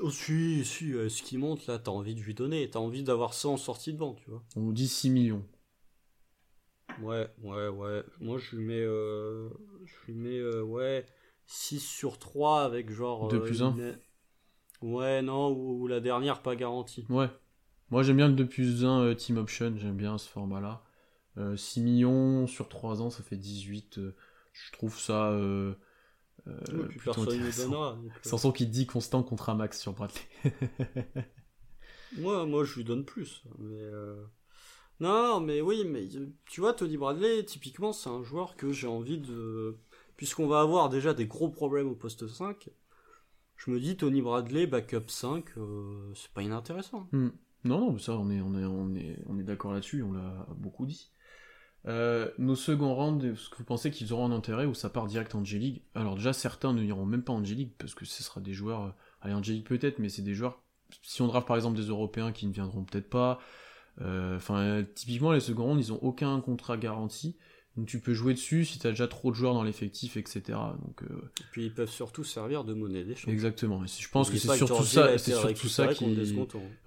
[0.00, 3.02] Oh, si, si, euh, ce qui monte là, t'as envie de lui donner, t'as envie
[3.02, 4.44] d'avoir ça en sortie de banc, tu vois.
[4.54, 5.44] On nous dit 6 millions.
[7.02, 8.04] Ouais, ouais, ouais.
[8.20, 9.48] Moi, je lui mets, euh,
[9.84, 11.04] je lui mets, euh, ouais,
[11.48, 13.28] 6 sur 3 avec genre.
[13.28, 13.74] 2 plus 1
[14.80, 17.04] Ouais, non, ou, la dernière pas garantie.
[17.08, 17.28] Ouais.
[17.90, 20.84] Moi, j'aime bien le 2 plus 1 team option, j'aime bien ce format-là.
[21.56, 24.00] 6 millions sur 3 ans, ça fait 18.
[24.52, 25.32] je trouve ça
[26.48, 27.98] euh, ouais, personne ne donnera.
[28.54, 30.20] Qui dit constant contre un max sur Bradley.
[32.18, 33.42] moi, moi, je lui donne plus.
[33.58, 34.24] Mais euh...
[35.00, 36.08] Non, mais oui, mais
[36.46, 39.76] tu vois, Tony Bradley, typiquement, c'est un joueur que j'ai envie de.
[40.18, 42.70] Puisqu'on va avoir déjà des gros problèmes au poste 5,
[43.56, 47.08] je me dis Tony Bradley, backup 5, euh, c'est pas inintéressant.
[47.12, 47.28] Hmm.
[47.62, 51.12] Non, non, mais ça, on est, d'accord là-dessus, on l'a beaucoup dit.
[51.86, 55.06] Euh, nos second rounds, est-ce que vous pensez qu'ils auront un intérêt ou ça part
[55.06, 58.24] direct en G-League Alors déjà, certains ne iront même pas en G-League parce que ce
[58.24, 58.82] sera des joueurs...
[58.82, 58.90] Euh,
[59.20, 60.60] allez, en G-League peut-être, mais c'est des joueurs...
[61.02, 63.38] Si on draft par exemple des Européens qui ne viendront peut-être pas...
[64.00, 67.36] Enfin, typiquement, les second rounds, ils ont aucun contrat garanti.
[67.78, 70.42] Donc tu peux jouer dessus si tu as déjà trop de joueurs dans l'effectif, etc.
[70.84, 73.32] Donc, euh, Et puis ils peuvent surtout servir de monnaie d'échange.
[73.32, 73.84] Exactement.
[73.84, 76.34] Et je pense que c'est surtout ça, c'est surtout ça qui,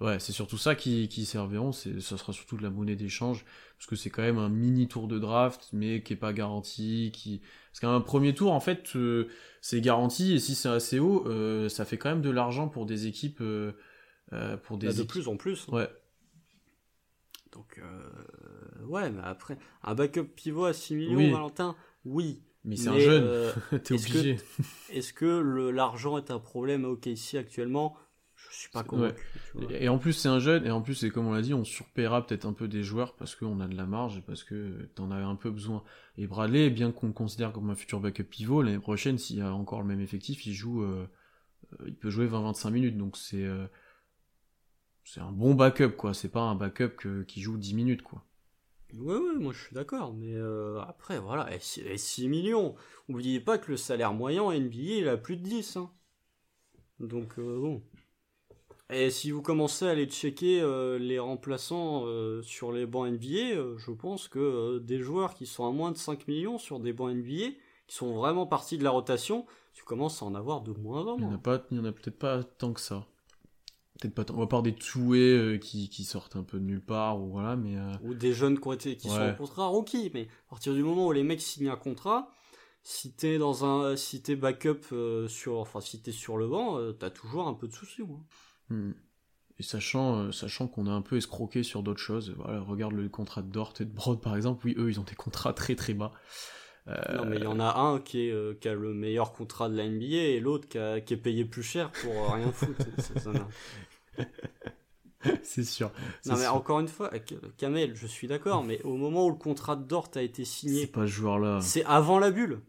[0.02, 1.72] ouais, c'est surtout ça qui, qui serviront.
[1.72, 3.46] C'est, ça sera surtout de la monnaie d'échange
[3.78, 7.10] parce que c'est quand même un mini tour de draft, mais qui est pas garanti.
[7.14, 7.40] Qui,
[7.70, 9.28] parce qu'un premier tour, en fait, euh,
[9.62, 12.84] c'est garanti et si c'est assez haut, euh, ça fait quand même de l'argent pour
[12.84, 13.42] des équipes.
[14.64, 15.68] pour des bah, de plus en plus.
[15.70, 15.76] Hein.
[15.76, 15.88] Ouais.
[17.52, 17.80] Donc
[18.86, 22.42] ouais, mais après, un backup pivot à 6 millions, Valentin, oui.
[22.64, 23.52] Mais c'est un jeune, euh,
[23.82, 24.36] t'es obligé.
[24.90, 27.96] Est-ce que l'argent est un problème à OKC actuellement?
[28.36, 29.22] Je suis pas convaincu.
[29.70, 31.64] Et, en plus, c'est un jeune, et en plus, c'est comme on l'a dit, on
[31.64, 34.88] surpaiera peut-être un peu des joueurs parce qu'on a de la marge et parce que
[34.94, 35.82] t'en avais un peu besoin.
[36.18, 39.40] Et Bradley, bien qu'on le considère comme un futur backup pivot, l'année prochaine, s'il y
[39.40, 41.08] a encore le même effectif, il joue, euh,
[41.80, 43.46] euh, il peut jouer 20-25 minutes, donc c'est
[45.04, 46.14] c'est un bon backup, quoi.
[46.14, 48.24] C'est pas un backup qui joue 10 minutes, quoi.
[48.94, 51.58] Ouais, ouais, moi je suis d'accord, mais euh, après, voilà, et
[51.98, 52.74] 6, millions.
[53.08, 55.76] N'oubliez pas que le salaire moyen en NBA, il a plus de 10.
[55.76, 55.90] Hein.
[57.00, 57.82] Donc, euh, bon.
[58.90, 62.04] Et si vous commencez à aller checker euh, les remplaçants
[62.42, 66.28] sur les bancs NBA, je pense que des joueurs qui sont à moins de 5
[66.28, 67.54] millions sur des bancs NBA,
[67.86, 71.16] qui sont vraiment partis de la rotation, tu commences à en avoir de moins en
[71.16, 71.40] moins.
[71.70, 73.06] Il n'y en a peut-être pas tant que ça
[74.02, 76.80] peut-être pas tant, à part des toués euh, qui, qui, sortent un peu de nulle
[76.80, 80.28] part ou voilà mais euh, ou des jeunes qui, qui sont en contrat rookie mais
[80.46, 82.30] à partir du moment où les mecs signent un contrat
[82.82, 86.78] si t'es dans un si t'es backup euh, sur enfin si t'es sur le banc
[86.98, 88.02] t'as toujours un peu de soucis
[88.68, 88.92] hmm.
[89.58, 93.42] et sachant sachant qu'on a un peu escroqué sur d'autres choses voilà regarde le contrat
[93.42, 95.94] de Dort et de Broad par exemple oui eux ils ont des contrats très très
[95.94, 96.12] bas
[96.88, 99.76] non, mais il y en a un qui, est, qui, a le meilleur contrat de
[99.76, 102.84] la NBA et l'autre qui, qui, est payé plus cher pour rien foutre.
[105.42, 105.90] c'est sûr.
[106.26, 107.10] Non, mais encore une fois,
[107.56, 110.82] Kamel, je suis d'accord, mais au moment où le contrat de Dort a été signé.
[110.82, 111.60] C'est pas ce joueur-là.
[111.60, 112.60] C'est avant la bulle.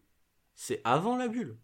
[0.56, 1.58] C'est avant la bulle.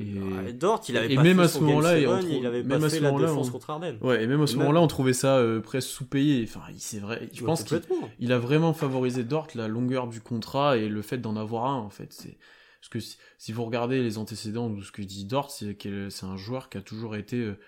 [0.00, 0.52] Et...
[0.54, 3.12] Dort, il avait et pas même fait à ce moment-là, il avait pas fait la
[3.12, 3.98] défense contre Arden.
[4.00, 6.44] Ouais, et même à ce moment-là, on trouvait ça euh, presque sous-payé.
[6.48, 7.28] Enfin, c'est vrai.
[7.32, 11.36] Je pense qu'il a vraiment favorisé Dort la longueur du contrat et le fait d'en
[11.36, 12.12] avoir un, en fait.
[12.12, 12.38] C'est
[12.80, 15.76] parce que si, vous regardez les antécédents de ce que dit Dort, c'est
[16.10, 17.58] c'est un joueur qui a toujours été euh,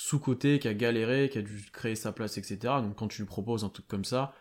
[0.00, 2.58] sous-côté, qui a galéré, qui a dû créer sa place, etc.
[2.82, 4.34] Donc quand tu lui proposes un truc comme ça,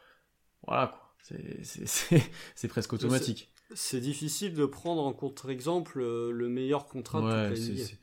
[0.65, 3.51] voilà quoi, c'est presque automatique.
[3.75, 7.95] C'est difficile de prendre en contre-exemple euh, le meilleur contrat de toute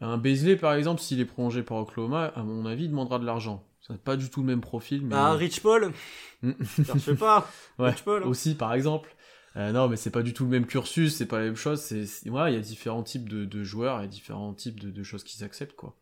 [0.00, 3.18] la Un Beasley, par exemple, s'il est prolongé par Oklahoma, à mon avis, il demandera
[3.18, 3.66] de l'argent.
[3.80, 5.04] Ça pas du tout le même profil.
[5.04, 5.16] Mais...
[5.16, 5.92] Ah, Rich Paul
[6.42, 7.50] Je sais pas.
[7.78, 8.22] Rich Paul.
[8.22, 9.14] Aussi, par exemple.
[9.56, 11.80] Euh, non, mais c'est pas du tout le même cursus, c'est pas la même chose.
[11.80, 15.44] C'est, il y a différents types de, joueurs et différents types de, de choses qu'ils
[15.44, 15.96] acceptent, quoi.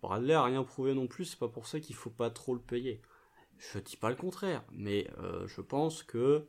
[0.00, 2.60] Bradley a rien prouvé non plus, c'est pas pour ça qu'il faut pas trop le
[2.60, 3.00] payer.
[3.58, 6.46] Je dis pas le contraire, mais euh, je pense que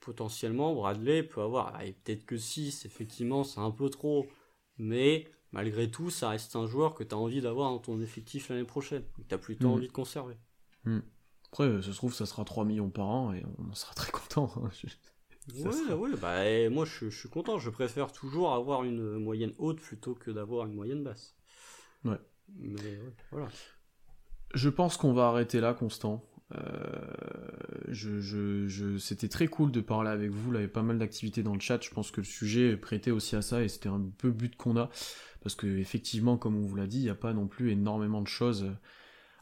[0.00, 4.26] potentiellement Bradley peut avoir, ah, peut-être que 6, effectivement, c'est un peu trop,
[4.78, 8.48] mais malgré tout, ça reste un joueur que tu as envie d'avoir dans ton effectif
[8.48, 9.72] l'année prochaine, que tu as plutôt mm.
[9.72, 10.36] envie de conserver.
[10.84, 11.00] Mm.
[11.52, 14.52] Après, ça se trouve, ça sera 3 millions par an et on sera très content.
[14.56, 14.70] Hein.
[15.54, 19.80] Ouais, ouais, bah, moi je, je, suis content, je préfère toujours avoir une moyenne haute
[19.80, 21.37] plutôt que d'avoir une moyenne basse.
[22.04, 22.18] Ouais.
[24.54, 26.24] Je pense qu'on va arrêter là, Constant.
[26.54, 27.12] Euh,
[27.88, 30.50] je, je, c'était très cool de parler avec vous.
[30.50, 31.82] Là, il y avait pas mal d'activités dans le chat.
[31.82, 34.56] Je pense que le sujet prêtait aussi à ça et c'était un peu le but
[34.56, 34.88] qu'on a.
[35.42, 38.22] Parce que, effectivement, comme on vous l'a dit, il n'y a pas non plus énormément
[38.22, 38.72] de choses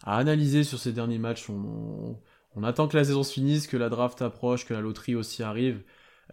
[0.02, 1.48] à analyser sur ces derniers matchs.
[1.48, 2.18] On,
[2.54, 5.42] on, attend que la saison se finisse, que la draft approche, que la loterie aussi
[5.42, 5.82] arrive.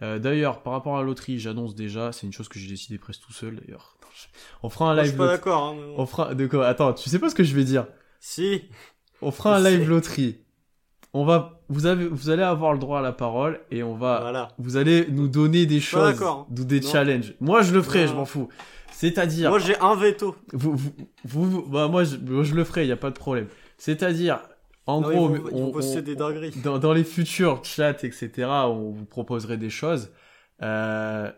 [0.02, 2.98] Euh, d'ailleurs, par rapport à la loterie, j'annonce déjà, c'est une chose que j'ai décidé
[2.98, 3.96] presque tout seul d'ailleurs.
[4.62, 5.04] On fera un live.
[5.04, 5.62] Je suis pas d'accord.
[5.62, 6.66] Hein, On fera de quoi?
[6.66, 7.86] Attends, tu sais pas ce que je vais dire?
[8.20, 8.62] Si.
[9.22, 10.38] On fera un live loterie.
[11.12, 14.18] On va, vous avez, vous allez avoir le droit à la parole et on va,
[14.20, 14.48] voilà.
[14.58, 17.34] vous allez nous donner des choses, ou des challenges.
[17.40, 18.48] Moi, je le ferai, je m'en fous.
[18.90, 19.50] C'est-à-dire.
[19.50, 20.34] Moi, j'ai un veto.
[20.52, 20.76] Vous,
[21.24, 23.46] vous, vous, bah, moi, je, je le ferai, il y a pas de problème.
[23.78, 24.40] C'est-à-dire,
[24.86, 26.14] en gros, on, des
[26.62, 28.30] dans, dans, les futurs chats, etc.,
[28.66, 30.10] on vous proposerait des choses.
[30.62, 31.30] Euh,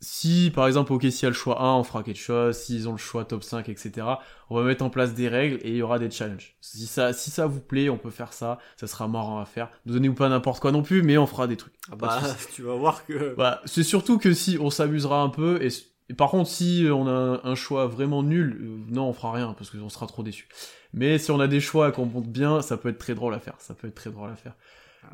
[0.00, 2.56] si, par exemple, ok, s'il y a le choix 1, on fera quelque chose.
[2.56, 4.06] S'ils ont le choix top 5, etc.,
[4.50, 6.56] on va mettre en place des règles et il y aura des challenges.
[6.60, 8.58] Si ça, si ça vous plaît, on peut faire ça.
[8.76, 9.70] Ça sera marrant à faire.
[9.86, 11.74] Ne donnez-vous pas n'importe quoi non plus, mais on fera des trucs.
[11.90, 12.20] Ah bah,
[12.54, 13.34] tu vas voir que...
[13.36, 15.68] Bah, c'est surtout que si on s'amusera un peu et,
[16.14, 19.70] par contre, si on a un, choix vraiment nul, euh, non, on fera rien parce
[19.70, 20.48] qu'on sera trop déçu.
[20.94, 23.38] Mais si on a des choix qu'on monte bien, ça peut être très drôle à
[23.38, 23.54] faire.
[23.58, 24.54] Ça peut être très drôle à faire.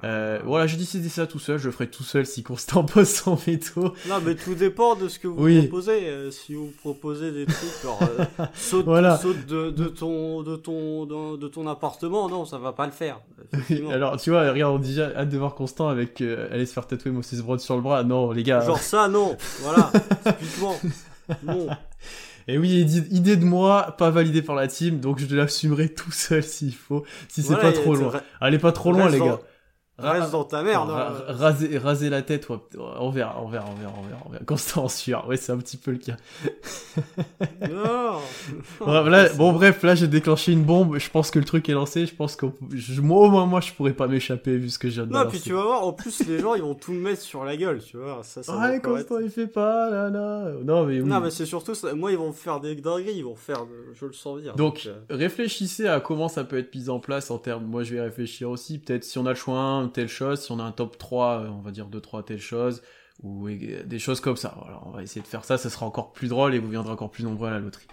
[0.02, 3.08] Euh, voilà, j'ai décidé ça tout seul, je le ferai tout seul si Constant pose
[3.08, 3.94] son veto.
[4.08, 6.08] Non, mais tout dépend de ce que vous proposez.
[6.08, 8.86] Euh, si vous proposez des trucs, genre, euh, saute,
[9.20, 13.20] saute de, de, ton, de, ton, de, ton appartement, non, ça va pas le faire.
[13.92, 17.12] Alors, tu vois, regarde, on dit hâte de voir Constant avec aller se faire tatouer
[17.12, 18.02] Moses Broad sur le bras.
[18.02, 18.60] Non, les gars.
[18.60, 19.36] Genre ça, non.
[19.60, 19.92] Voilà,
[20.24, 20.76] typiquement.
[21.44, 21.68] Non.
[22.46, 26.42] Et oui, idée de moi, pas validée par la team, donc je l'assumerai tout seul
[26.42, 28.20] s'il faut, si c'est pas trop loin.
[28.40, 29.40] Allez, pas trop loin, les gars.
[29.96, 30.90] Reste dans ta merde.
[30.90, 31.12] hein.
[31.28, 32.56] raser, raser la tête, ouais,
[32.98, 34.44] on verra, on verra, on verra, on verra, on verra.
[34.44, 36.16] Constant en sueur, ouais, c'est un petit peu le cas.
[37.70, 38.18] non.
[39.04, 40.98] Là, bon, bref, là, j'ai déclenché une bombe.
[40.98, 42.06] Je pense que le truc est lancé.
[42.06, 42.46] Je pense que
[43.00, 45.52] moi, au moins, moi, je pourrais pas m'échapper vu ce que j'ai Non, puis tu
[45.52, 47.96] vas voir, en plus, les gens, ils vont tout me mettre sur la gueule, tu
[47.96, 48.20] vois.
[48.22, 50.50] Ça, ça Ouais, Constant, être- il fait pas, là, là.
[50.64, 51.08] Non, mais oui.
[51.08, 51.94] Non, mais c'est surtout ça.
[51.94, 53.60] Moi, ils vont me faire des dingueries, ils vont faire.
[53.64, 54.54] de- Je le sens venir.
[54.56, 57.64] Donc, euh, réfléchissez à comment ça peut être mis en place en termes.
[57.64, 58.78] Moi, je vais réfléchir aussi.
[58.78, 60.42] Peut-être si on a le choix 1, telle chose.
[60.42, 62.82] Si on a un top 3, euh, on va dire 2-3 telle chose.
[63.22, 64.56] Ou euh, des choses comme ça.
[64.86, 65.58] On va essayer de faire ça.
[65.58, 67.86] Ça sera encore plus drôle et vous viendrez encore plus nombreux à la loterie.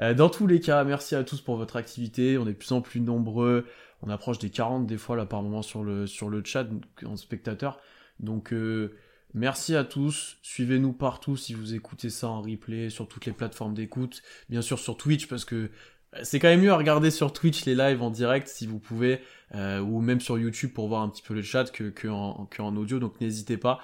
[0.00, 2.38] Euh, dans tous les cas, merci à tous pour votre activité.
[2.38, 3.66] On est de plus en plus nombreux.
[4.02, 6.66] On approche des 40 des fois là par moment sur le, sur le chat
[7.04, 7.80] en spectateur.
[8.20, 8.54] Donc,
[9.34, 10.36] merci à tous.
[10.42, 14.22] Suivez-nous partout si vous écoutez ça en replay sur toutes les plateformes d'écoute.
[14.48, 15.70] Bien sûr sur Twitch parce que
[16.22, 19.20] c'est quand même mieux à regarder sur Twitch les lives en direct si vous pouvez,
[19.54, 22.98] euh, ou même sur YouTube pour voir un petit peu le chat que, en, audio,
[22.98, 23.80] donc n'hésitez pas.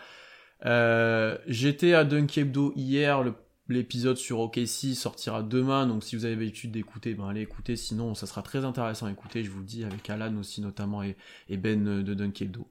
[0.65, 3.23] Euh, J'étais à Dunkebdo hier,
[3.69, 8.15] l'épisode sur OKC sortira demain, donc si vous avez l'habitude d'écouter, ben allez écouter, sinon
[8.15, 11.17] ça sera très intéressant à écouter, je vous le dis, avec Alan aussi notamment et,
[11.51, 12.71] Ben de Dunkebdo.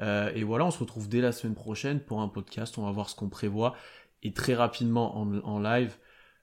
[0.00, 2.90] Euh, et voilà, on se retrouve dès la semaine prochaine pour un podcast, on va
[2.90, 3.76] voir ce qu'on prévoit,
[4.24, 5.96] et très rapidement en, live.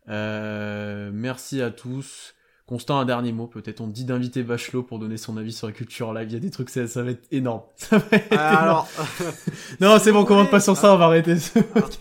[0.07, 2.33] Merci à tous.
[2.67, 3.79] Constant, un dernier mot, peut-être.
[3.81, 6.27] On dit d'inviter Bachelot pour donner son avis sur la culture live.
[6.29, 7.61] Il y a des trucs, ça, ça va être énorme.
[7.77, 8.47] Ça va être énorme.
[8.57, 8.87] Alors,
[9.79, 11.35] Non, c'est bon, voulez- pas sur ça, on va arrêter.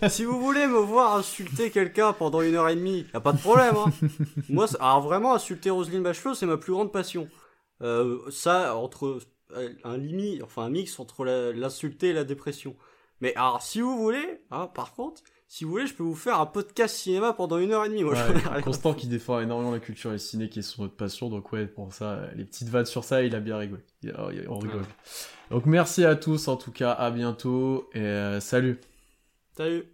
[0.09, 3.33] si vous voulez me voir insulter quelqu'un pendant une heure et demie, y a pas
[3.33, 3.75] de problème.
[3.77, 3.91] Hein.
[4.49, 7.29] Moi, alors vraiment, insulter Roselyne Bachelot, c'est ma plus grande passion.
[7.83, 9.21] Euh, ça, entre
[9.55, 12.75] euh, un limite, enfin un mix entre l'insulter et la dépression.
[13.21, 15.21] Mais alors, si vous voulez, hein, par contre,
[15.55, 18.03] si vous voulez, je peux vous faire un podcast cinéma pendant une heure et demie.
[18.03, 20.97] Moi, Ouais, Constant qui défend énormément la culture et le ciné qui est son autre
[20.97, 21.29] passion.
[21.29, 23.81] Donc ouais, pour ça, les petites vannes sur ça, il a bien rigolé.
[24.49, 24.83] On rigole.
[25.53, 28.81] Donc merci à tous en tout cas, à bientôt et euh, salut.
[29.57, 29.94] Salut.